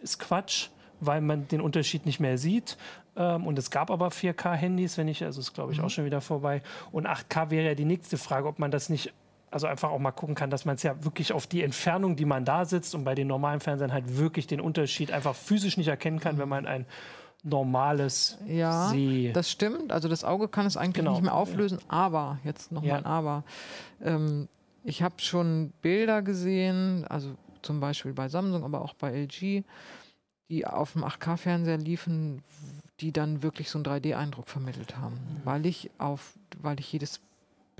ist 0.00 0.18
Quatsch 0.18 0.68
weil 1.04 1.20
man 1.20 1.48
den 1.48 1.60
Unterschied 1.60 2.06
nicht 2.06 2.20
mehr 2.20 2.38
sieht. 2.38 2.76
Ähm, 3.16 3.46
und 3.46 3.58
es 3.58 3.70
gab 3.70 3.90
aber 3.90 4.08
4K-Handys, 4.08 4.96
wenn 4.96 5.08
ich, 5.08 5.24
also 5.24 5.40
ist 5.40 5.52
glaube 5.52 5.72
ich 5.72 5.78
mhm. 5.78 5.84
auch 5.84 5.90
schon 5.90 6.04
wieder 6.04 6.20
vorbei. 6.20 6.62
Und 6.92 7.06
8K 7.06 7.50
wäre 7.50 7.66
ja 7.66 7.74
die 7.74 7.84
nächste 7.84 8.16
Frage, 8.16 8.48
ob 8.48 8.58
man 8.58 8.70
das 8.70 8.88
nicht 8.88 9.12
also 9.52 9.66
einfach 9.66 9.90
auch 9.90 9.98
mal 9.98 10.12
gucken 10.12 10.34
kann, 10.34 10.50
dass 10.50 10.64
man 10.64 10.76
es 10.76 10.82
ja 10.82 11.04
wirklich 11.04 11.32
auf 11.32 11.46
die 11.46 11.62
Entfernung, 11.62 12.16
die 12.16 12.24
man 12.24 12.44
da 12.44 12.64
sitzt 12.64 12.94
und 12.94 13.04
bei 13.04 13.14
den 13.14 13.26
normalen 13.26 13.60
Fernsehern 13.60 13.92
halt 13.92 14.16
wirklich 14.16 14.46
den 14.46 14.60
Unterschied 14.60 15.12
einfach 15.12 15.34
physisch 15.34 15.76
nicht 15.76 15.88
erkennen 15.88 16.20
kann, 16.20 16.38
wenn 16.38 16.48
man 16.48 16.66
ein 16.66 16.86
normales 17.42 18.38
ja, 18.46 18.88
See. 18.88 19.30
das 19.32 19.50
stimmt. 19.50 19.92
Also 19.92 20.08
das 20.08 20.24
Auge 20.24 20.48
kann 20.48 20.64
es 20.64 20.76
eigentlich 20.76 20.94
genau. 20.94 21.12
nicht 21.12 21.22
mehr 21.22 21.34
auflösen. 21.34 21.78
Aber, 21.88 22.38
jetzt 22.44 22.72
nochmal 22.72 22.90
ja. 22.90 22.96
ein 22.96 23.06
Aber. 23.06 23.44
Ähm, 24.00 24.48
ich 24.84 25.02
habe 25.02 25.16
schon 25.18 25.72
Bilder 25.82 26.22
gesehen, 26.22 27.04
also 27.08 27.34
zum 27.62 27.80
Beispiel 27.80 28.12
bei 28.12 28.28
Samsung, 28.28 28.64
aber 28.64 28.82
auch 28.82 28.94
bei 28.94 29.12
LG, 29.12 29.64
die 30.48 30.66
auf 30.66 30.92
dem 30.92 31.04
8K-Fernseher 31.04 31.78
liefen, 31.78 32.42
die 33.00 33.12
dann 33.12 33.42
wirklich 33.42 33.70
so 33.70 33.78
einen 33.78 33.84
3D-Eindruck 33.84 34.48
vermittelt 34.48 34.96
haben. 34.96 35.14
Mhm. 35.14 35.40
Weil 35.44 35.66
ich 35.66 35.90
auf, 35.98 36.34
weil 36.60 36.78
ich 36.80 36.92
jedes 36.92 37.20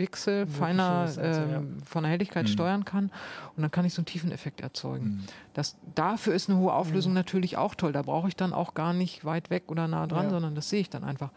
Pixel 0.03 0.49
feiner 0.49 1.09
äh, 1.17 1.53
ja. 1.53 1.63
von 1.85 2.03
der 2.03 2.11
Helligkeit 2.11 2.47
mhm. 2.47 2.49
steuern 2.49 2.85
kann 2.85 3.13
und 3.57 3.63
dann 3.63 3.71
kann 3.71 3.85
ich 3.85 3.95
so 3.95 4.01
einen 4.01 4.07
Tiefeneffekt 4.07 4.61
erzeugen. 4.61 5.05
Mhm. 5.05 5.25
Das, 5.55 5.77
dafür 5.95 6.35
ist 6.35 6.51
eine 6.51 6.59
hohe 6.59 6.73
Auflösung 6.73 7.13
mhm. 7.13 7.19
natürlich 7.19 7.57
auch 7.57 7.77
toll. 7.77 7.93
Da 7.93 8.03
brauche 8.03 8.27
ich 8.27 8.35
dann 8.35 8.53
auch 8.53 8.75
gar 8.75 8.95
nicht 8.95 9.25
weit 9.25 9.49
weg 9.51 9.65
oder 9.69 9.87
nah 9.87 10.09
dran, 10.09 10.25
ja. 10.25 10.31
sondern 10.31 10.57
das 10.57 10.69
sehe 10.69 10.81
ich 10.81 10.91
dann 10.91 11.05
einfach. 11.05 11.31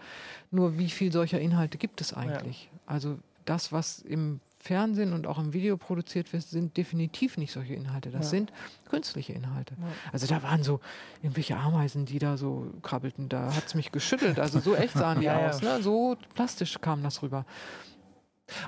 Nur 0.49 0.80
wie 0.80 0.89
viel 0.89 1.11
solcher 1.11 1.39
Inhalte 1.39 1.78
gibt 1.78 2.01
es 2.01 2.11
eigentlich? 2.11 2.72
Ja. 2.72 2.80
Also 2.88 3.20
das, 3.45 3.72
was 3.72 3.99
im 3.99 4.39
Fernsehen 4.57 5.13
und 5.13 5.28
auch 5.28 5.38
im 5.38 5.53
Video 5.53 5.78
produziert 5.78 6.34
wird, 6.34 6.41
sind 6.41 6.76
definitiv 6.76 7.38
nicht 7.38 7.51
solche 7.51 7.76
Inhalte. 7.76 8.09
Das 8.09 8.26
ja. 8.26 8.30
sind 8.32 8.51
künstliche 8.89 9.34
Inhalte. 9.34 9.76
Ja. 9.80 9.86
Also 10.11 10.26
da 10.26 10.41
waren 10.41 10.63
so 10.63 10.80
irgendwelche 11.22 11.55
Ameisen, 11.55 12.05
die 12.07 12.18
da 12.18 12.36
so 12.36 12.74
krabbelten. 12.82 13.30
Da 13.30 13.53
hat 13.53 13.68
es 13.68 13.76
mich 13.76 13.91
geschüttelt. 13.91 14.39
Also 14.39 14.59
so 14.59 14.74
echt 14.76 14.95
sahen 14.95 15.20
die 15.20 15.26
ja, 15.28 15.49
aus. 15.49 15.61
Ne? 15.61 15.84
So 15.84 16.18
plastisch 16.34 16.82
kam 16.82 17.03
das 17.03 17.22
rüber. 17.22 17.45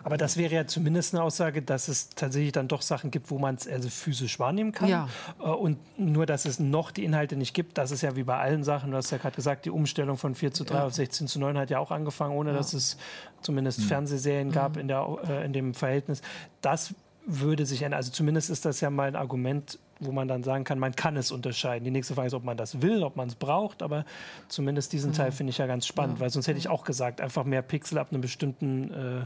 Aber 0.04 0.18
das 0.18 0.38
wäre 0.38 0.54
ja 0.54 0.66
zumindest 0.66 1.14
eine 1.14 1.24
Aussage, 1.24 1.62
dass 1.62 1.88
es 1.88 2.10
tatsächlich 2.10 2.52
dann 2.52 2.68
doch 2.68 2.82
Sachen 2.82 3.12
gibt, 3.12 3.30
wo 3.30 3.38
man 3.38 3.56
es 3.56 3.68
also 3.68 3.90
physisch 3.90 4.40
wahrnehmen 4.40 4.72
kann. 4.72 4.90
Ja. 4.90 5.08
Äh, 5.40 5.44
und 5.44 5.78
nur, 6.00 6.26
dass 6.26 6.46
es 6.46 6.60
noch 6.60 6.92
die 6.92 7.04
Inhalte 7.04 7.36
nicht 7.36 7.54
gibt, 7.54 7.78
das 7.78 7.92
ist 7.92 8.02
ja 8.02 8.16
wie 8.16 8.24
bei 8.24 8.38
allen 8.38 8.64
Sachen. 8.64 8.92
Du 8.92 8.98
hast 8.98 9.12
ja 9.12 9.18
gerade 9.18 9.36
gesagt, 9.36 9.66
die 9.66 9.70
Umstellung 9.70 10.18
von 10.18 10.36
4 10.36 10.54
zu 10.54 10.64
3 10.64 10.76
ja. 10.76 10.86
auf 10.86 10.94
16 10.94 11.28
zu 11.28 11.40
9 11.40 11.58
hat 11.58 11.70
ja 11.70 11.80
auch 11.80 11.92
angefangen, 11.92 12.36
ohne 12.36 12.52
ja. 12.52 12.58
dass 12.58 12.74
es 12.74 12.98
zumindest 13.42 13.80
mhm. 13.80 13.84
Fernsehserien 13.84 14.52
gab 14.52 14.76
mhm. 14.76 14.82
in, 14.82 14.88
der, 14.88 15.18
äh, 15.28 15.46
in 15.46 15.54
dem 15.54 15.74
Verhältnis. 15.74 16.22
Das 16.62 16.94
würde 17.28 17.66
sich 17.66 17.82
ändern. 17.82 17.98
Also 17.98 18.12
zumindest 18.12 18.50
ist 18.50 18.66
das 18.66 18.80
ja 18.80 18.90
mal 18.90 19.10
ein 19.10 19.16
Argument, 19.16 19.78
wo 20.00 20.12
man 20.12 20.28
dann 20.28 20.44
sagen 20.44 20.64
kann, 20.64 20.80
man 20.80 20.96
kann 20.96 21.18
es 21.18 21.32
unterscheiden. 21.32 21.84
Die 21.84 21.92
nächste 21.92 22.16
Frage 22.16 22.28
ist, 22.28 22.34
ob 22.34 22.46
man 22.46 22.56
das 22.56 22.82
will, 22.82 23.04
ob 23.04 23.18
man 23.18 23.28
es 23.28 23.36
braucht, 23.36 23.84
aber 23.84 24.06
zumindest 24.48 24.94
diesen 24.94 25.12
Teil 25.12 25.32
mhm. 25.32 25.36
finde 25.36 25.52
ich 25.52 25.58
ja 25.58 25.68
ganz 25.68 25.86
spannend, 25.86 26.20
weil 26.20 26.30
sonst 26.30 26.48
hätte 26.48 26.58
ich 26.58 26.70
auch 26.70 26.86
gesagt, 26.86 27.20
einfach 27.20 27.44
mehr 27.44 27.62
Pixel 27.62 27.98
ab 27.98 28.08
einem 28.12 28.22
bestimmten 28.22 28.94
äh, 28.94 29.24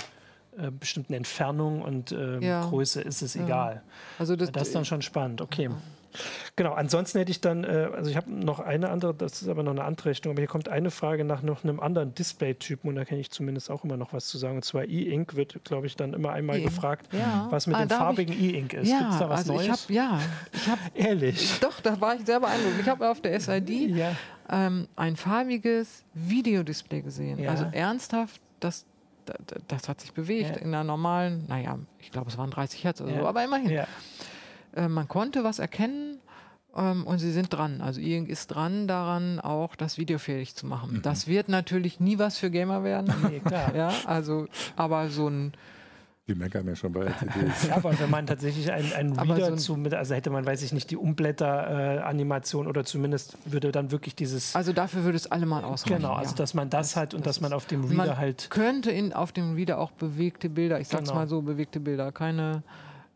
äh, 0.58 0.72
bestimmten 0.72 1.14
Entfernung 1.14 1.82
und 1.82 2.12
äh, 2.12 2.40
ja. 2.40 2.62
Größe 2.62 3.02
ist 3.02 3.22
es 3.22 3.36
ja. 3.36 3.44
egal. 3.44 3.84
Also 4.20 4.36
das, 4.36 4.52
das, 4.52 4.68
ist 4.68 4.76
dann 4.76 4.86
schon 4.86 5.02
spannend. 5.02 5.42
Okay. 5.42 5.70
Genau, 6.56 6.74
ansonsten 6.74 7.20
hätte 7.20 7.32
ich 7.32 7.42
dann, 7.42 7.64
äh, 7.64 7.90
also 7.96 8.10
ich 8.10 8.18
habe 8.18 8.30
noch 8.32 8.60
eine 8.60 8.90
andere, 8.90 9.14
das 9.14 9.42
ist 9.42 9.48
aber 9.48 9.64
noch 9.64 9.72
eine 9.72 9.84
andere 9.84 10.10
Rechnung, 10.10 10.34
aber 10.34 10.42
hier 10.42 10.48
kommt 10.48 10.70
eine 10.70 10.92
Frage 10.92 11.24
nach 11.24 11.42
noch 11.42 11.64
einem 11.64 11.80
anderen 11.80 12.14
Display-Typen 12.14 12.90
und 12.90 12.96
da 12.96 13.06
kann 13.06 13.18
ich 13.18 13.32
zumindest 13.32 13.72
auch 13.72 13.84
immer 13.84 13.98
noch 13.98 14.14
was 14.14 14.28
zu 14.28 14.38
sagen. 14.38 14.58
Und 14.58 14.66
zwar 14.66 14.84
E-Ink 14.84 15.36
wird, 15.36 15.64
glaube 15.64 15.88
ich, 15.88 15.96
dann 15.96 16.14
immer 16.14 16.32
einmal 16.32 16.60
e 16.60 16.64
gefragt, 16.64 17.08
ja. 17.14 17.48
was 17.50 17.68
mit 17.68 17.78
ah, 17.78 17.86
dem 17.86 17.90
farbigen 17.90 18.40
E-Ink 18.40 18.74
ist. 18.74 18.90
Ja, 18.90 19.00
Gibt 19.00 19.12
es 19.12 19.20
da 19.20 19.30
was 19.30 19.40
also 19.40 19.54
Neues? 19.54 19.66
Ich 19.66 19.72
hab, 19.72 19.90
ja, 19.90 20.20
ich 20.52 20.68
habe. 20.68 20.82
Ehrlich? 20.96 21.60
Doch, 21.60 21.80
da 21.80 22.00
war 22.00 22.16
ich 22.16 22.26
sehr 22.26 22.40
beeindruckt. 22.40 22.76
Ich 22.82 22.90
habe 22.90 23.10
auf 23.10 23.22
der 23.22 23.40
SID 23.40 23.70
ja. 23.70 24.16
ähm, 24.50 24.88
ein 24.96 25.16
farbiges 25.16 26.04
Videodisplay 26.14 27.02
gesehen. 27.02 27.40
Ja. 27.40 27.52
Also 27.52 27.66
ernsthaft, 27.72 28.42
das 28.60 28.86
das 29.68 29.90
hat 29.90 30.02
sich 30.02 30.14
bewegt 30.14 30.56
ja. 30.56 30.62
in 30.62 30.70
einer 30.70 30.84
normalen, 30.84 31.46
naja, 31.48 31.78
ich 32.00 32.12
glaube, 32.12 32.30
es 32.30 32.38
waren 32.38 32.52
30 32.52 32.84
Hertz 32.84 33.02
oder 33.02 33.12
ja. 33.12 33.22
so, 33.22 33.28
aber 33.28 33.44
immerhin. 33.44 33.70
Ja. 33.70 33.88
Äh, 34.76 34.88
man 34.88 35.08
konnte 35.08 35.44
was 35.44 35.60
erkennen 35.60 36.20
ähm, 36.76 37.06
und 37.06 37.20
sie 37.20 37.32
sind 37.32 37.52
dran. 37.52 37.82
Also 37.82 38.02
E-Ink 38.02 38.30
ist 38.30 38.48
dran 38.48 38.88
daran, 38.88 39.40
auch 39.40 39.76
das 39.76 39.98
Video 39.98 40.18
fähig 40.18 40.56
zu 40.56 40.66
machen. 40.66 40.98
Mhm. 40.98 41.02
Das 41.02 41.28
wird 41.28 41.50
natürlich 41.50 42.00
nie 42.00 42.20
was 42.20 42.38
für 42.38 42.50
Gamer 42.50 42.84
werden. 42.84 43.14
Nee, 43.30 43.40
klar. 43.40 43.72
ja, 43.76 43.92
also, 44.06 44.48
aber 44.76 45.10
so 45.10 45.30
ein 45.30 45.54
die 46.34 46.40
meckern 46.40 46.68
ja 46.68 46.76
schon 46.76 46.92
bei 46.94 47.02
LCDs. 47.06 47.68
ja, 47.68 47.76
aber 47.76 47.98
wenn 48.00 48.10
man 48.10 48.26
tatsächlich 48.26 48.72
einen, 48.72 48.94
einen 48.94 49.20
Reader 49.20 49.58
so 49.58 49.74
ein 49.76 49.86
zu, 49.86 49.98
also 49.98 50.16
hätte 50.16 50.30
man, 50.30 50.46
weiß 50.46 50.62
ich 50.64 50.74
nicht, 50.74 50.90
die 50.92 50.98
Umblätter-Animation 50.98 52.66
äh, 52.66 52.70
oder 52.70 52.84
zumindest 52.84 53.38
würde 53.46 53.72
dann 53.72 53.92
wirklich 53.92 54.16
dieses. 54.16 54.56
Also 54.56 54.74
dafür 54.74 55.04
würde 55.04 55.18
es 55.18 55.32
allemal 55.32 55.64
ausreichen. 55.64 56.02
Genau, 56.02 56.14
also 56.14 56.36
dass 56.36 56.54
man 56.54 56.70
das, 56.70 56.90
das 56.90 56.96
hat 56.96 57.14
und 57.14 57.26
das 57.26 57.32
dass 57.36 57.42
man 57.42 57.54
auf 57.54 57.66
dem 57.66 57.84
Reader 57.84 57.96
man 57.96 58.18
halt. 58.18 58.50
Könnte 58.50 58.92
in, 58.92 59.14
auf 59.14 59.32
dem 59.32 59.56
Reader 59.56 59.80
auch 59.80 59.92
bewegte 59.92 60.50
Bilder, 60.50 60.80
ich 60.80 60.88
sag's 60.88 61.06
genau. 61.06 61.16
mal 61.16 61.28
so, 61.28 61.42
bewegte 61.42 61.80
Bilder, 61.80 62.12
keine 62.12 62.64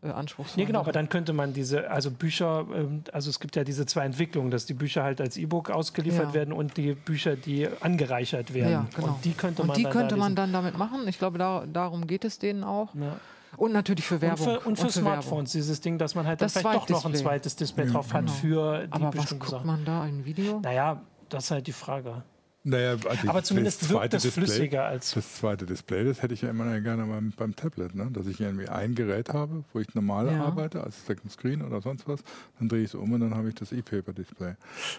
äh, 0.02 0.08
anspruchsvoll. 0.08 0.62
Nee, 0.62 0.66
genau, 0.66 0.80
aber 0.80 0.92
dann 0.92 1.08
könnte 1.08 1.32
man 1.32 1.52
diese, 1.52 1.90
also 1.90 2.10
Bücher, 2.10 2.66
ähm, 2.74 3.02
also 3.12 3.30
es 3.30 3.40
gibt 3.40 3.56
ja 3.56 3.64
diese 3.64 3.86
zwei 3.86 4.04
Entwicklungen, 4.04 4.50
dass 4.50 4.66
die 4.66 4.74
Bücher 4.74 5.02
halt 5.02 5.20
als 5.20 5.36
E-Book 5.36 5.70
ausgeliefert 5.70 6.28
ja. 6.28 6.34
werden 6.34 6.52
und 6.52 6.76
die 6.76 6.94
Bücher, 6.94 7.36
die 7.36 7.68
angereichert 7.80 8.52
werden. 8.52 8.72
Ja, 8.72 8.86
genau. 8.94 9.08
Und 9.08 9.24
die 9.24 9.32
könnte 9.32 9.62
man, 9.62 9.70
und 9.70 9.76
die 9.78 9.82
dann, 9.84 9.92
könnte 9.92 10.14
da 10.14 10.20
man 10.20 10.36
dann 10.36 10.52
damit 10.52 10.76
machen. 10.76 11.08
Ich 11.08 11.18
glaube, 11.18 11.38
da, 11.38 11.64
darum 11.66 12.06
geht 12.06 12.24
es 12.24 12.38
denen 12.38 12.64
auch. 12.64 12.94
Ja. 12.94 13.18
Und 13.56 13.72
natürlich 13.72 14.04
für 14.04 14.20
Werbung. 14.20 14.46
Und 14.46 14.52
für, 14.52 14.68
und 14.68 14.76
für, 14.76 14.84
und 14.84 14.92
für 14.92 14.98
Smartphones, 14.98 15.30
Werbung. 15.30 15.44
dieses 15.44 15.80
Ding, 15.80 15.98
dass 15.98 16.14
man 16.14 16.26
halt 16.26 16.40
dann 16.42 16.50
vielleicht 16.50 16.90
doch 16.90 16.90
noch 16.90 17.04
ein 17.06 17.14
zweites 17.14 17.56
Display 17.56 17.86
drauf 17.86 18.12
hat 18.12 18.26
genau. 18.26 18.32
für 18.32 18.86
die 18.86 18.92
Aber 18.92 19.16
was 19.16 19.38
guckt 19.38 19.64
man 19.64 19.84
da, 19.84 20.02
ein 20.02 20.24
Video? 20.24 20.60
Naja, 20.60 21.00
das 21.28 21.44
ist 21.44 21.50
halt 21.52 21.66
die 21.66 21.72
Frage. 21.72 22.22
Naja, 22.68 22.96
also 23.08 23.28
aber 23.28 23.44
zumindest 23.44 23.88
wirkt 23.88 24.12
das 24.12 24.24
Display, 24.24 24.44
flüssiger 24.44 24.86
als. 24.86 25.12
Das 25.12 25.36
zweite 25.36 25.66
Display, 25.66 26.04
das 26.04 26.20
hätte 26.20 26.34
ich 26.34 26.42
ja 26.42 26.50
immer 26.50 26.80
gerne 26.80 27.04
beim, 27.04 27.32
beim 27.36 27.54
Tablet, 27.54 27.94
ne? 27.94 28.08
dass 28.12 28.26
ich 28.26 28.40
irgendwie 28.40 28.68
ein 28.68 28.96
Gerät 28.96 29.28
habe, 29.28 29.62
wo 29.72 29.78
ich 29.78 29.94
normal 29.94 30.26
ja. 30.26 30.44
arbeite, 30.44 30.82
als 30.82 31.06
Second 31.06 31.30
Screen 31.30 31.62
oder 31.62 31.80
sonst 31.80 32.08
was. 32.08 32.24
Dann 32.58 32.68
drehe 32.68 32.80
ich 32.80 32.86
es 32.86 32.94
um 32.96 33.12
und 33.12 33.20
dann 33.20 33.36
habe 33.36 33.50
ich 33.50 33.54
das 33.54 33.70
E-Paper-Display, 33.70 34.54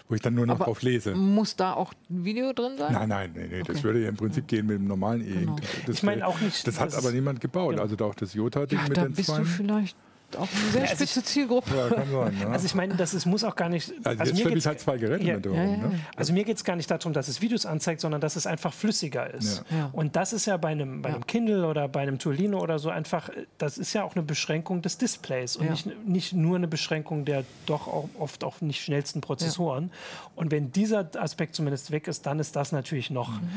wo 0.08 0.14
ich 0.14 0.22
dann 0.22 0.34
nur 0.34 0.46
noch 0.46 0.54
aber 0.54 0.64
drauf 0.64 0.80
lese. 0.80 1.14
Muss 1.14 1.56
da 1.56 1.74
auch 1.74 1.92
ein 2.08 2.24
Video 2.24 2.54
drin 2.54 2.78
sein? 2.78 2.90
Nein, 2.90 3.08
nein, 3.10 3.32
nee, 3.34 3.48
nee, 3.48 3.60
okay. 3.60 3.72
das 3.74 3.82
würde 3.82 4.02
ja 4.02 4.08
im 4.08 4.16
Prinzip 4.16 4.50
ja. 4.50 4.56
gehen 4.56 4.66
mit 4.66 4.78
dem 4.78 4.86
normalen 4.86 5.20
E-Ink. 5.20 5.60
Genau. 5.60 5.92
Ich 5.92 6.02
meine 6.02 6.26
auch 6.26 6.40
nicht. 6.40 6.66
Das 6.66 6.80
hat 6.80 6.94
aber 6.94 7.12
niemand 7.12 7.42
gebaut. 7.42 7.72
Genau. 7.72 7.82
Also 7.82 8.02
auch 8.02 8.14
das 8.14 8.32
Jota-Ding 8.32 8.78
ja, 8.78 8.88
mit 8.88 8.96
den 8.96 9.12
bist 9.12 9.28
zwei. 9.28 9.40
Du 9.40 9.44
vielleicht 9.44 9.94
auch 10.36 10.48
eine 10.52 10.70
sehr 10.72 10.84
ja, 10.84 10.90
also 10.90 11.04
spitze 11.04 11.24
Zielgruppe. 11.24 11.74
Ja, 11.74 11.88
kann 11.88 12.10
sein, 12.10 12.38
ne? 12.38 12.46
Also 12.48 12.66
ich 12.66 12.74
meine, 12.74 12.94
das 12.94 13.14
ist, 13.14 13.26
muss 13.26 13.44
auch 13.44 13.56
gar 13.56 13.68
nicht. 13.68 13.92
Also, 14.04 14.20
also 14.20 14.34
jetzt 14.34 14.54
mir 14.54 14.60
halt 14.60 14.80
zwei 14.80 14.96
Geräte 14.98 15.24
ja, 15.24 15.36
mit 15.36 15.46
ja, 15.46 15.52
ne? 15.52 16.00
Also 16.16 16.32
mir 16.32 16.44
geht 16.44 16.56
es 16.56 16.64
gar 16.64 16.76
nicht 16.76 16.90
darum, 16.90 17.12
dass 17.12 17.28
es 17.28 17.40
Videos 17.40 17.66
anzeigt, 17.66 18.00
sondern 18.00 18.20
dass 18.20 18.36
es 18.36 18.46
einfach 18.46 18.72
flüssiger 18.72 19.32
ist. 19.32 19.64
Und 19.92 20.16
das 20.16 20.32
ist 20.32 20.46
ja 20.46 20.56
bei 20.56 20.68
einem, 20.68 21.02
bei 21.02 21.10
einem 21.10 21.26
Kindle 21.26 21.66
oder 21.66 21.88
bei 21.88 22.00
einem 22.00 22.18
Tolino 22.18 22.60
oder 22.60 22.78
so 22.78 22.90
einfach, 22.90 23.30
das 23.58 23.78
ist 23.78 23.92
ja 23.92 24.04
auch 24.04 24.14
eine 24.14 24.22
Beschränkung 24.22 24.82
des 24.82 24.98
Displays 24.98 25.56
und 25.56 25.70
nicht, 25.70 26.06
nicht 26.06 26.32
nur 26.32 26.56
eine 26.56 26.68
Beschränkung 26.68 27.24
der 27.24 27.44
doch 27.66 27.88
auch 27.88 28.08
oft 28.18 28.44
auch 28.44 28.60
nicht 28.60 28.82
schnellsten 28.82 29.20
Prozessoren. 29.20 29.90
Und 30.36 30.50
wenn 30.50 30.72
dieser 30.72 31.08
Aspekt 31.18 31.54
zumindest 31.54 31.90
weg 31.90 32.08
ist, 32.08 32.26
dann 32.26 32.38
ist 32.38 32.56
das 32.56 32.72
natürlich 32.72 33.10
noch 33.10 33.40
mhm 33.40 33.48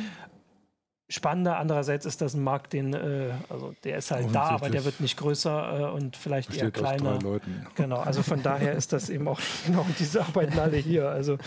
spannender. 1.11 1.57
Andererseits 1.57 2.05
ist 2.05 2.21
das 2.21 2.33
ein 2.33 2.43
Markt, 2.43 2.73
den, 2.73 2.93
äh, 2.93 3.31
also 3.49 3.75
der 3.83 3.97
ist 3.97 4.11
halt 4.11 4.33
da, 4.33 4.49
aber 4.49 4.69
der 4.69 4.85
wird 4.85 4.99
nicht 4.99 5.17
größer 5.17 5.89
äh, 5.89 5.91
und 5.91 6.15
vielleicht 6.15 6.55
eher 6.55 6.71
kleiner. 6.71 7.19
Genau, 7.75 7.97
also 7.97 8.23
von 8.23 8.41
daher 8.41 8.73
ist 8.73 8.93
das 8.93 9.09
eben 9.09 9.27
auch, 9.27 9.39
genau, 9.65 9.85
diese 9.99 10.21
arbeiten 10.21 10.57
alle 10.57 10.77
hier. 10.77 11.09
Also 11.09 11.37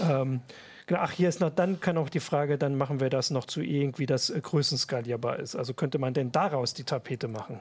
ähm, 0.00 0.40
genau, 0.86 1.00
Ach, 1.02 1.10
hier 1.10 1.28
ist 1.28 1.40
noch, 1.40 1.50
dann 1.50 1.80
kann 1.80 1.98
auch 1.98 2.08
die 2.08 2.20
Frage, 2.20 2.56
dann 2.56 2.76
machen 2.76 3.00
wir 3.00 3.10
das 3.10 3.30
noch 3.30 3.44
zu 3.44 3.60
irgendwie, 3.60 4.06
das 4.06 4.30
äh, 4.30 4.40
größenskalierbar 4.40 5.40
ist. 5.40 5.56
Also 5.56 5.74
könnte 5.74 5.98
man 5.98 6.14
denn 6.14 6.30
daraus 6.30 6.72
die 6.72 6.84
Tapete 6.84 7.26
machen? 7.26 7.60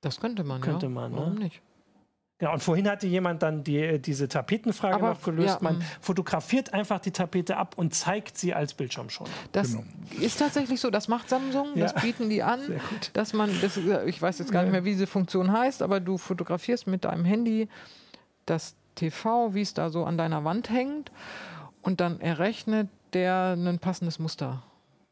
Das 0.00 0.18
könnte 0.20 0.42
man, 0.42 0.60
könnte 0.60 0.86
ja. 0.86 0.90
man, 0.90 1.12
ne? 1.12 1.18
Warum 1.18 1.34
nicht? 1.36 1.62
Ja, 2.42 2.52
und 2.52 2.60
vorhin 2.60 2.88
hatte 2.88 3.06
jemand 3.06 3.44
dann 3.44 3.62
die, 3.62 3.78
äh, 3.78 3.98
diese 4.00 4.26
Tapetenfrage 4.26 4.96
Aber, 4.96 5.10
noch 5.10 5.22
gelöst. 5.22 5.48
Ja, 5.48 5.58
man 5.60 5.78
mm. 5.78 5.82
fotografiert 6.00 6.74
einfach 6.74 6.98
die 6.98 7.12
Tapete 7.12 7.56
ab 7.56 7.74
und 7.76 7.94
zeigt 7.94 8.36
sie 8.36 8.52
als 8.52 8.74
Bildschirmschoner. 8.74 9.30
Das 9.52 9.70
genau. 9.70 9.84
ist 10.20 10.40
tatsächlich 10.40 10.80
so, 10.80 10.90
das 10.90 11.06
macht 11.06 11.28
Samsung, 11.28 11.68
ja. 11.76 11.84
das 11.84 12.02
bieten 12.02 12.28
die 12.30 12.42
an, 12.42 12.58
dass 13.12 13.32
man, 13.32 13.48
das, 13.60 13.76
ich 14.06 14.20
weiß 14.20 14.40
jetzt 14.40 14.50
gar 14.50 14.64
nicht 14.64 14.72
mehr, 14.72 14.84
wie 14.84 14.90
diese 14.90 15.06
Funktion 15.06 15.52
heißt, 15.52 15.82
aber 15.82 16.00
du 16.00 16.18
fotografierst 16.18 16.88
mit 16.88 17.04
deinem 17.04 17.24
Handy 17.24 17.68
das 18.44 18.74
TV, 18.96 19.54
wie 19.54 19.62
es 19.62 19.72
da 19.72 19.90
so 19.90 20.04
an 20.04 20.18
deiner 20.18 20.42
Wand 20.42 20.68
hängt 20.68 21.12
und 21.80 22.00
dann 22.00 22.20
errechnet 22.20 22.88
der 23.12 23.52
ein 23.56 23.78
passendes 23.78 24.18
Muster. 24.18 24.64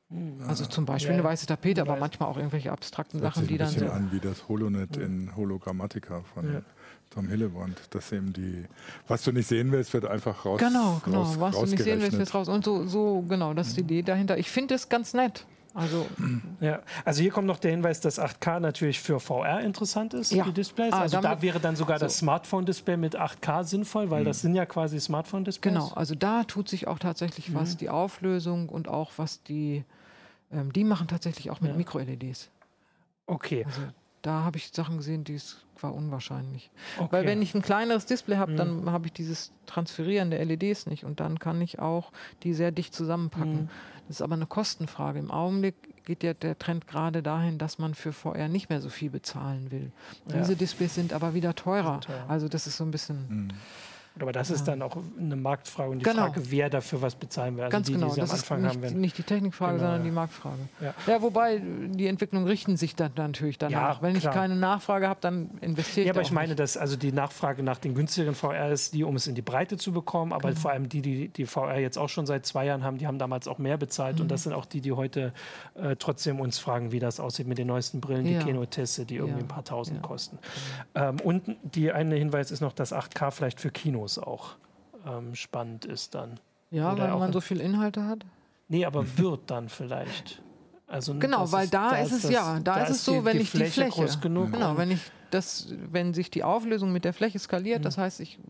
Mm. 0.08 0.42
Also 0.48 0.66
zum 0.66 0.84
Beispiel 0.84 1.12
ja, 1.12 1.18
eine 1.18 1.24
weiße 1.24 1.46
Tapete, 1.46 1.80
aber 1.80 1.94
manchmal 1.94 2.28
auch 2.28 2.38
irgendwelche 2.38 2.72
abstrakten 2.72 3.20
Sachen, 3.20 3.46
die 3.46 3.56
dann. 3.56 3.68
Das 3.68 3.76
ein 3.76 3.82
bisschen 3.82 3.96
an 3.96 4.10
wie 4.10 4.18
das 4.18 4.48
Holonet 4.48 4.96
in 4.96 5.36
Hologrammatica 5.36 6.22
von 6.34 6.54
ja. 6.54 6.62
Tom 7.10 7.28
Hillebrand, 7.28 7.76
dass 7.90 8.12
eben 8.12 8.32
die, 8.32 8.64
was 9.08 9.24
du 9.24 9.32
nicht 9.32 9.48
sehen 9.48 9.72
willst, 9.72 9.92
wird 9.92 10.04
einfach 10.06 10.44
raus. 10.44 10.60
Genau, 10.60 11.00
genau, 11.04 11.22
raus, 11.22 11.40
was 11.40 11.56
du 11.56 11.66
nicht 11.66 11.82
sehen 11.82 12.00
willst, 12.00 12.16
wird 12.16 12.32
raus. 12.32 12.48
Und 12.48 12.64
so, 12.64 12.86
so 12.86 13.24
genau, 13.28 13.52
das 13.52 13.68
ist 13.68 13.76
die 13.76 13.80
Idee 13.80 14.02
dahinter. 14.02 14.38
Ich 14.38 14.48
finde 14.48 14.76
es 14.76 14.88
ganz 14.88 15.12
nett. 15.12 15.44
Also, 15.74 16.06
ja, 16.60 16.80
also 17.04 17.22
hier 17.22 17.32
kommt 17.32 17.48
noch 17.48 17.58
der 17.58 17.72
Hinweis, 17.72 18.00
dass 18.00 18.20
8K 18.20 18.60
natürlich 18.60 19.00
für 19.00 19.18
VR 19.18 19.60
interessant 19.60 20.14
ist, 20.14 20.30
ja. 20.30 20.44
die 20.44 20.52
Displays. 20.52 20.92
Ah, 20.92 21.00
also 21.00 21.20
da 21.20 21.42
wäre 21.42 21.58
dann 21.58 21.74
sogar 21.74 21.98
so. 21.98 22.06
das 22.06 22.18
Smartphone-Display 22.18 22.96
mit 22.96 23.18
8K 23.18 23.64
sinnvoll, 23.64 24.10
weil 24.10 24.22
mhm. 24.22 24.26
das 24.26 24.42
sind 24.42 24.54
ja 24.54 24.64
quasi 24.64 25.00
Smartphone-Displays. 25.00 25.74
Genau, 25.74 25.92
also 25.94 26.14
da 26.14 26.44
tut 26.44 26.68
sich 26.68 26.86
auch 26.86 27.00
tatsächlich 27.00 27.50
mhm. 27.50 27.54
was, 27.54 27.76
die 27.76 27.88
Auflösung 27.88 28.68
und 28.68 28.86
auch 28.86 29.12
was 29.16 29.42
die, 29.42 29.84
ähm, 30.52 30.72
die 30.72 30.84
machen 30.84 31.08
tatsächlich 31.08 31.50
auch 31.50 31.60
mit 31.60 31.72
ja. 31.72 31.76
Mikro-LEDs. 31.76 32.50
Okay. 33.26 33.64
Also 33.64 33.80
da 34.22 34.44
habe 34.44 34.58
ich 34.58 34.70
Sachen 34.72 34.98
gesehen, 34.98 35.24
die 35.24 35.40
war 35.80 35.94
unwahrscheinlich. 35.94 36.70
Okay. 36.98 37.08
Weil 37.10 37.26
wenn 37.26 37.42
ich 37.42 37.54
ein 37.54 37.62
kleineres 37.62 38.06
Display 38.06 38.36
habe, 38.36 38.52
mhm. 38.52 38.56
dann 38.56 38.90
habe 38.90 39.06
ich 39.06 39.12
dieses 39.12 39.52
Transferieren 39.66 40.30
der 40.30 40.44
LEDs 40.44 40.86
nicht 40.86 41.04
und 41.04 41.20
dann 41.20 41.38
kann 41.38 41.60
ich 41.60 41.78
auch 41.78 42.12
die 42.42 42.54
sehr 42.54 42.70
dicht 42.70 42.94
zusammenpacken. 42.94 43.62
Mhm. 43.62 43.68
Das 44.08 44.16
ist 44.16 44.22
aber 44.22 44.34
eine 44.34 44.46
Kostenfrage. 44.46 45.18
Im 45.18 45.30
Augenblick 45.30 46.04
geht 46.04 46.22
ja 46.22 46.34
der 46.34 46.58
Trend 46.58 46.86
gerade 46.86 47.22
dahin, 47.22 47.58
dass 47.58 47.78
man 47.78 47.94
für 47.94 48.12
VR 48.12 48.48
nicht 48.48 48.68
mehr 48.68 48.80
so 48.80 48.88
viel 48.88 49.10
bezahlen 49.10 49.70
will. 49.70 49.92
Ja. 50.26 50.38
Diese 50.38 50.56
Displays 50.56 50.94
sind 50.94 51.12
aber 51.12 51.34
wieder 51.34 51.54
teurer. 51.54 52.00
teuer. 52.00 52.24
Also 52.28 52.48
das 52.48 52.66
ist 52.66 52.76
so 52.76 52.84
ein 52.84 52.90
bisschen. 52.90 53.26
Mhm. 53.28 53.48
Aber 54.18 54.32
das 54.32 54.50
ist 54.50 54.64
dann 54.64 54.82
auch 54.82 54.96
eine 55.18 55.36
Marktfrage 55.36 55.90
und 55.90 56.00
die 56.00 56.04
genau. 56.04 56.26
Frage, 56.26 56.50
wer 56.50 56.68
dafür 56.68 57.00
was 57.00 57.14
bezahlen 57.14 57.56
will. 57.56 57.64
Also 57.64 57.72
Ganz 57.72 57.86
die, 57.86 57.92
genau, 57.94 58.12
die 58.12 58.20
das 58.20 58.32
ist 58.32 58.50
nicht, 58.50 58.94
nicht, 58.94 59.18
die 59.18 59.22
Technikfrage, 59.22 59.74
genau, 59.74 59.84
sondern 59.84 60.00
ja. 60.00 60.04
die 60.04 60.14
Marktfrage. 60.14 60.68
Ja. 60.80 60.94
ja. 61.06 61.22
wobei 61.22 61.60
die 61.60 62.06
Entwicklungen 62.06 62.46
richten 62.46 62.76
sich 62.76 62.96
dann 62.96 63.12
natürlich 63.16 63.58
danach. 63.58 63.96
Ja, 63.96 64.02
Wenn 64.02 64.18
klar. 64.18 64.32
ich 64.32 64.38
keine 64.38 64.56
Nachfrage 64.56 65.08
habe, 65.08 65.20
dann 65.20 65.50
investiere 65.60 66.02
ich. 66.02 66.06
Ja, 66.08 66.12
aber 66.12 66.22
ich 66.22 66.32
meine, 66.32 66.48
nicht. 66.48 66.58
dass 66.58 66.76
also 66.76 66.96
die 66.96 67.12
Nachfrage 67.12 67.62
nach 67.62 67.78
den 67.78 67.94
günstigeren 67.94 68.34
VR 68.34 68.70
ist, 68.70 68.94
die, 68.94 69.04
um 69.04 69.16
es 69.16 69.26
in 69.26 69.34
die 69.34 69.42
Breite 69.42 69.76
zu 69.76 69.92
bekommen, 69.92 70.32
aber 70.32 70.50
genau. 70.50 70.60
vor 70.60 70.70
allem 70.72 70.88
die, 70.88 71.02
die 71.02 71.28
die 71.28 71.46
VR 71.46 71.78
jetzt 71.78 71.96
auch 71.96 72.08
schon 72.08 72.26
seit 72.26 72.46
zwei 72.46 72.66
Jahren 72.66 72.84
haben, 72.84 72.98
die 72.98 73.06
haben 73.06 73.18
damals 73.18 73.48
auch 73.48 73.58
mehr 73.58 73.76
bezahlt 73.76 74.16
mhm. 74.16 74.22
und 74.22 74.30
das 74.30 74.42
sind 74.42 74.52
auch 74.52 74.66
die, 74.66 74.80
die 74.80 74.92
heute 74.92 75.32
äh, 75.74 75.96
trotzdem 75.96 76.40
uns 76.40 76.58
fragen, 76.58 76.92
wie 76.92 76.98
das 76.98 77.20
aussieht 77.20 77.46
mit 77.46 77.58
den 77.58 77.68
neuesten 77.68 78.00
Brillen, 78.00 78.24
die 78.24 78.38
Kino-Teste, 78.38 79.04
die 79.04 79.16
irgendwie 79.16 79.40
ein 79.40 79.48
paar 79.48 79.64
Tausend 79.64 80.02
kosten. 80.02 80.38
Ähm, 80.94 81.20
und 81.20 81.56
die 81.62 81.92
eine 81.92 82.16
Hinweis 82.16 82.50
ist 82.50 82.60
noch, 82.60 82.72
dass 82.72 82.92
8K 82.92 83.30
vielleicht 83.30 83.60
für 83.60 83.70
Kinos 84.00 84.18
auch 84.18 84.56
ähm, 85.06 85.34
spannend 85.34 85.84
ist 85.84 86.14
dann. 86.14 86.40
Ja, 86.70 86.92
Oder 86.92 87.10
weil 87.12 87.18
man 87.18 87.32
so 87.32 87.40
viel 87.40 87.60
Inhalte 87.60 88.06
hat? 88.06 88.24
Nee, 88.68 88.84
aber 88.84 89.04
wird 89.18 89.50
dann 89.50 89.68
vielleicht. 89.68 90.42
Also 90.86 91.14
genau, 91.14 91.50
weil 91.52 91.64
ist, 91.64 91.74
da, 91.74 91.96
ist 91.96 92.12
es 92.12 92.22
das, 92.22 92.30
ja, 92.30 92.54
da, 92.60 92.74
da 92.74 92.82
ist 92.84 92.90
es 92.90 93.04
so, 93.04 93.24
wenn 93.24 93.36
die 93.36 93.42
ich 93.42 93.52
die 93.52 93.64
Fläche, 93.64 94.08
genau, 94.20 94.76
wenn 94.76 94.90
ich 94.90 95.00
das, 95.30 95.72
wenn 95.90 96.14
sich 96.14 96.30
die 96.30 96.42
Auflösung 96.42 96.92
mit 96.92 97.04
der 97.04 97.12
Fläche 97.12 97.38
skaliert, 97.38 97.80
mhm. 97.80 97.84
das 97.84 97.98
heißt, 97.98 98.20
ich, 98.20 98.40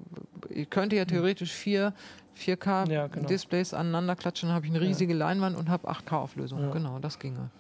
ich 0.49 0.71
könnte 0.71 0.97
ja 0.97 1.05
theoretisch 1.05 1.53
vier 1.53 1.93
4K-Displays 2.39 3.73
ja, 3.73 3.79
genau. 3.79 3.89
aneinander 3.89 4.17
klatschen, 4.17 4.49
dann 4.49 4.57
habe 4.57 4.67
ich 4.67 4.73
eine 4.73 4.81
riesige 4.81 5.13
ja. 5.13 5.19
Leinwand 5.19 5.57
und 5.57 5.69
habe 5.69 5.91
8K-Auflösung. 5.91 6.63
Ja. 6.63 6.71
Genau, 6.71 6.99
das 6.99 7.19
ginge. 7.19 7.51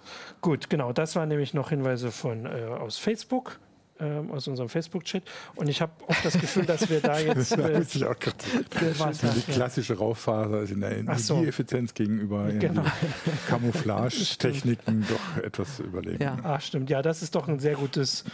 Gut, 0.41 0.71
genau. 0.71 0.93
Das 0.93 1.17
waren 1.17 1.29
nämlich 1.29 1.53
noch 1.53 1.69
Hinweise 1.69 2.11
von 2.11 2.47
äh, 2.47 2.65
aus 2.65 2.97
Facebook 2.97 3.61
ähm, 4.01 4.31
aus 4.31 4.49
unserem 4.49 4.69
Facebook-Chat. 4.69 5.23
Und 5.57 5.69
ich 5.69 5.81
habe 5.81 5.93
auch 6.07 6.23
das 6.23 6.39
Gefühl, 6.39 6.65
dass 6.65 6.89
wir 6.89 7.01
da 7.01 7.19
jetzt. 7.21 7.53
Äh, 7.57 7.83
ich 7.83 8.05
auch 8.05 8.15
die 8.15 9.53
klassische 9.53 9.99
Rauchphase 9.99 10.59
ist 10.59 10.71
in 10.71 10.81
der 10.81 10.97
Energieeffizienz 10.99 11.91
so. 11.91 11.95
gegenüber 11.95 12.51
genau. 12.53 12.85
Camouflage-Techniken 13.49 15.07
doch 15.37 15.43
etwas 15.43 15.81
überlegen. 15.81 16.23
Ja. 16.23 16.37
Ah, 16.43 16.61
stimmt. 16.61 16.91
Ja, 16.91 17.03
das 17.03 17.23
ist 17.23 17.35
doch 17.35 17.49
ein 17.49 17.59
sehr 17.59 17.75
gutes 17.75 18.25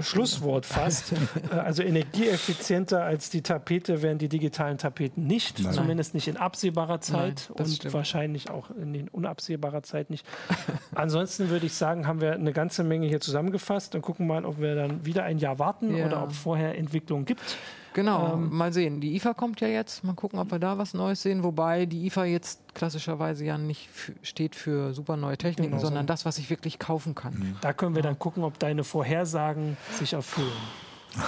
Schlusswort 0.00 0.64
fast. 0.64 1.12
äh, 1.52 1.54
also 1.54 1.82
energieeffizienter 1.82 3.02
als 3.04 3.30
die 3.30 3.42
Tapete 3.42 4.02
werden 4.02 4.18
die 4.18 4.28
digitalen 4.28 4.78
Tapeten 4.78 5.26
nicht, 5.26 5.60
Nein. 5.60 5.72
zumindest 5.72 6.14
nicht 6.14 6.28
in 6.28 6.36
absehbarer 6.36 7.00
Zeit 7.00 7.50
Nein, 7.50 7.66
und 7.66 7.72
stimmt. 7.72 7.94
wahrscheinlich 7.94 8.50
auch 8.50 8.70
in 8.70 9.08
unabsehbarer 9.08 9.82
Zeit 9.82 10.10
nicht. 10.10 10.26
Ansonsten 10.94 11.50
würde 11.50 11.66
ich 11.66 11.74
sagen, 11.74 12.06
haben 12.06 12.20
wir 12.20 12.32
eine 12.32 12.52
ganze 12.52 12.84
Menge 12.84 13.06
hier 13.06 13.20
zusammengefasst 13.20 13.94
und 13.94 14.02
gucken 14.02 14.26
mal, 14.26 14.44
ob 14.44 14.60
wir 14.60 14.74
dann 14.74 15.04
wieder 15.04 15.24
ein 15.24 15.38
Jahr 15.38 15.58
warten 15.58 15.96
ja. 15.96 16.06
oder 16.06 16.22
ob 16.22 16.32
vorher 16.32 16.78
Entwicklung 16.78 17.24
gibt. 17.24 17.56
Genau, 17.94 18.34
ähm, 18.34 18.54
mal 18.56 18.72
sehen. 18.72 19.00
Die 19.00 19.14
IFA 19.16 19.34
kommt 19.34 19.60
ja 19.60 19.68
jetzt. 19.68 20.04
Mal 20.04 20.14
gucken, 20.14 20.38
ob 20.38 20.50
wir 20.50 20.58
da 20.58 20.78
was 20.78 20.94
Neues 20.94 21.22
sehen. 21.22 21.42
Wobei 21.44 21.86
die 21.86 22.06
IFA 22.06 22.24
jetzt 22.24 22.60
klassischerweise 22.74 23.44
ja 23.44 23.58
nicht 23.58 23.88
steht 24.22 24.56
für 24.56 24.94
super 24.94 25.16
neue 25.16 25.38
Techniken, 25.38 25.72
genau, 25.72 25.82
sondern 25.82 26.04
so. 26.04 26.08
das, 26.08 26.24
was 26.24 26.38
ich 26.38 26.50
wirklich 26.50 26.78
kaufen 26.78 27.14
kann. 27.14 27.34
Mhm. 27.34 27.56
Da 27.60 27.72
können 27.72 27.94
wir 27.94 28.02
dann 28.02 28.18
gucken, 28.18 28.44
ob 28.44 28.58
deine 28.58 28.84
Vorhersagen 28.84 29.76
sich 29.92 30.12
erfüllen, 30.12 30.52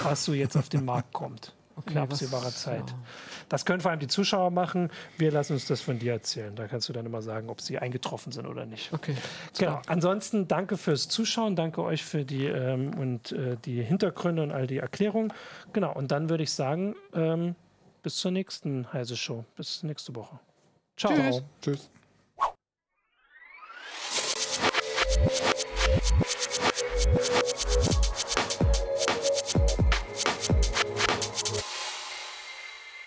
was 0.03 0.25
so 0.25 0.33
jetzt 0.33 0.55
auf 0.55 0.69
den 0.69 0.85
Markt 0.85 1.13
kommt 1.13 1.54
okay, 1.75 1.91
in 1.91 1.97
absehbarer 1.97 2.45
was, 2.45 2.61
Zeit. 2.61 2.89
Ja. 2.89 2.97
Das 3.49 3.65
können 3.65 3.81
vor 3.81 3.91
allem 3.91 3.99
die 3.99 4.07
Zuschauer 4.07 4.51
machen. 4.51 4.89
Wir 5.17 5.31
lassen 5.31 5.53
uns 5.53 5.65
das 5.65 5.81
von 5.81 5.99
dir 5.99 6.13
erzählen. 6.13 6.55
Da 6.55 6.67
kannst 6.67 6.89
du 6.89 6.93
dann 6.93 7.05
immer 7.05 7.21
sagen, 7.21 7.49
ob 7.49 7.61
sie 7.61 7.77
eingetroffen 7.77 8.31
sind 8.31 8.47
oder 8.47 8.65
nicht. 8.65 8.91
Okay. 8.93 9.15
Genau. 9.57 9.81
Ansonsten 9.87 10.47
danke 10.47 10.77
fürs 10.77 11.07
Zuschauen, 11.07 11.55
danke 11.55 11.83
euch 11.83 12.03
für 12.03 12.25
die 12.25 12.45
ähm, 12.45 12.93
und 12.97 13.31
äh, 13.31 13.57
die 13.63 13.81
Hintergründe 13.81 14.43
und 14.43 14.51
all 14.51 14.67
die 14.67 14.77
Erklärungen. 14.77 15.33
Genau. 15.73 15.93
Und 15.93 16.11
dann 16.11 16.29
würde 16.29 16.43
ich 16.43 16.51
sagen, 16.51 16.95
ähm, 17.13 17.55
bis 18.03 18.17
zur 18.17 18.31
nächsten 18.31 18.91
Heise 18.93 19.17
Show. 19.17 19.45
Bis 19.55 19.83
nächste 19.83 20.15
Woche. 20.15 20.39
Ciao. 20.97 21.13
Tschüss. 21.13 21.43
Tschüss. 21.61 21.89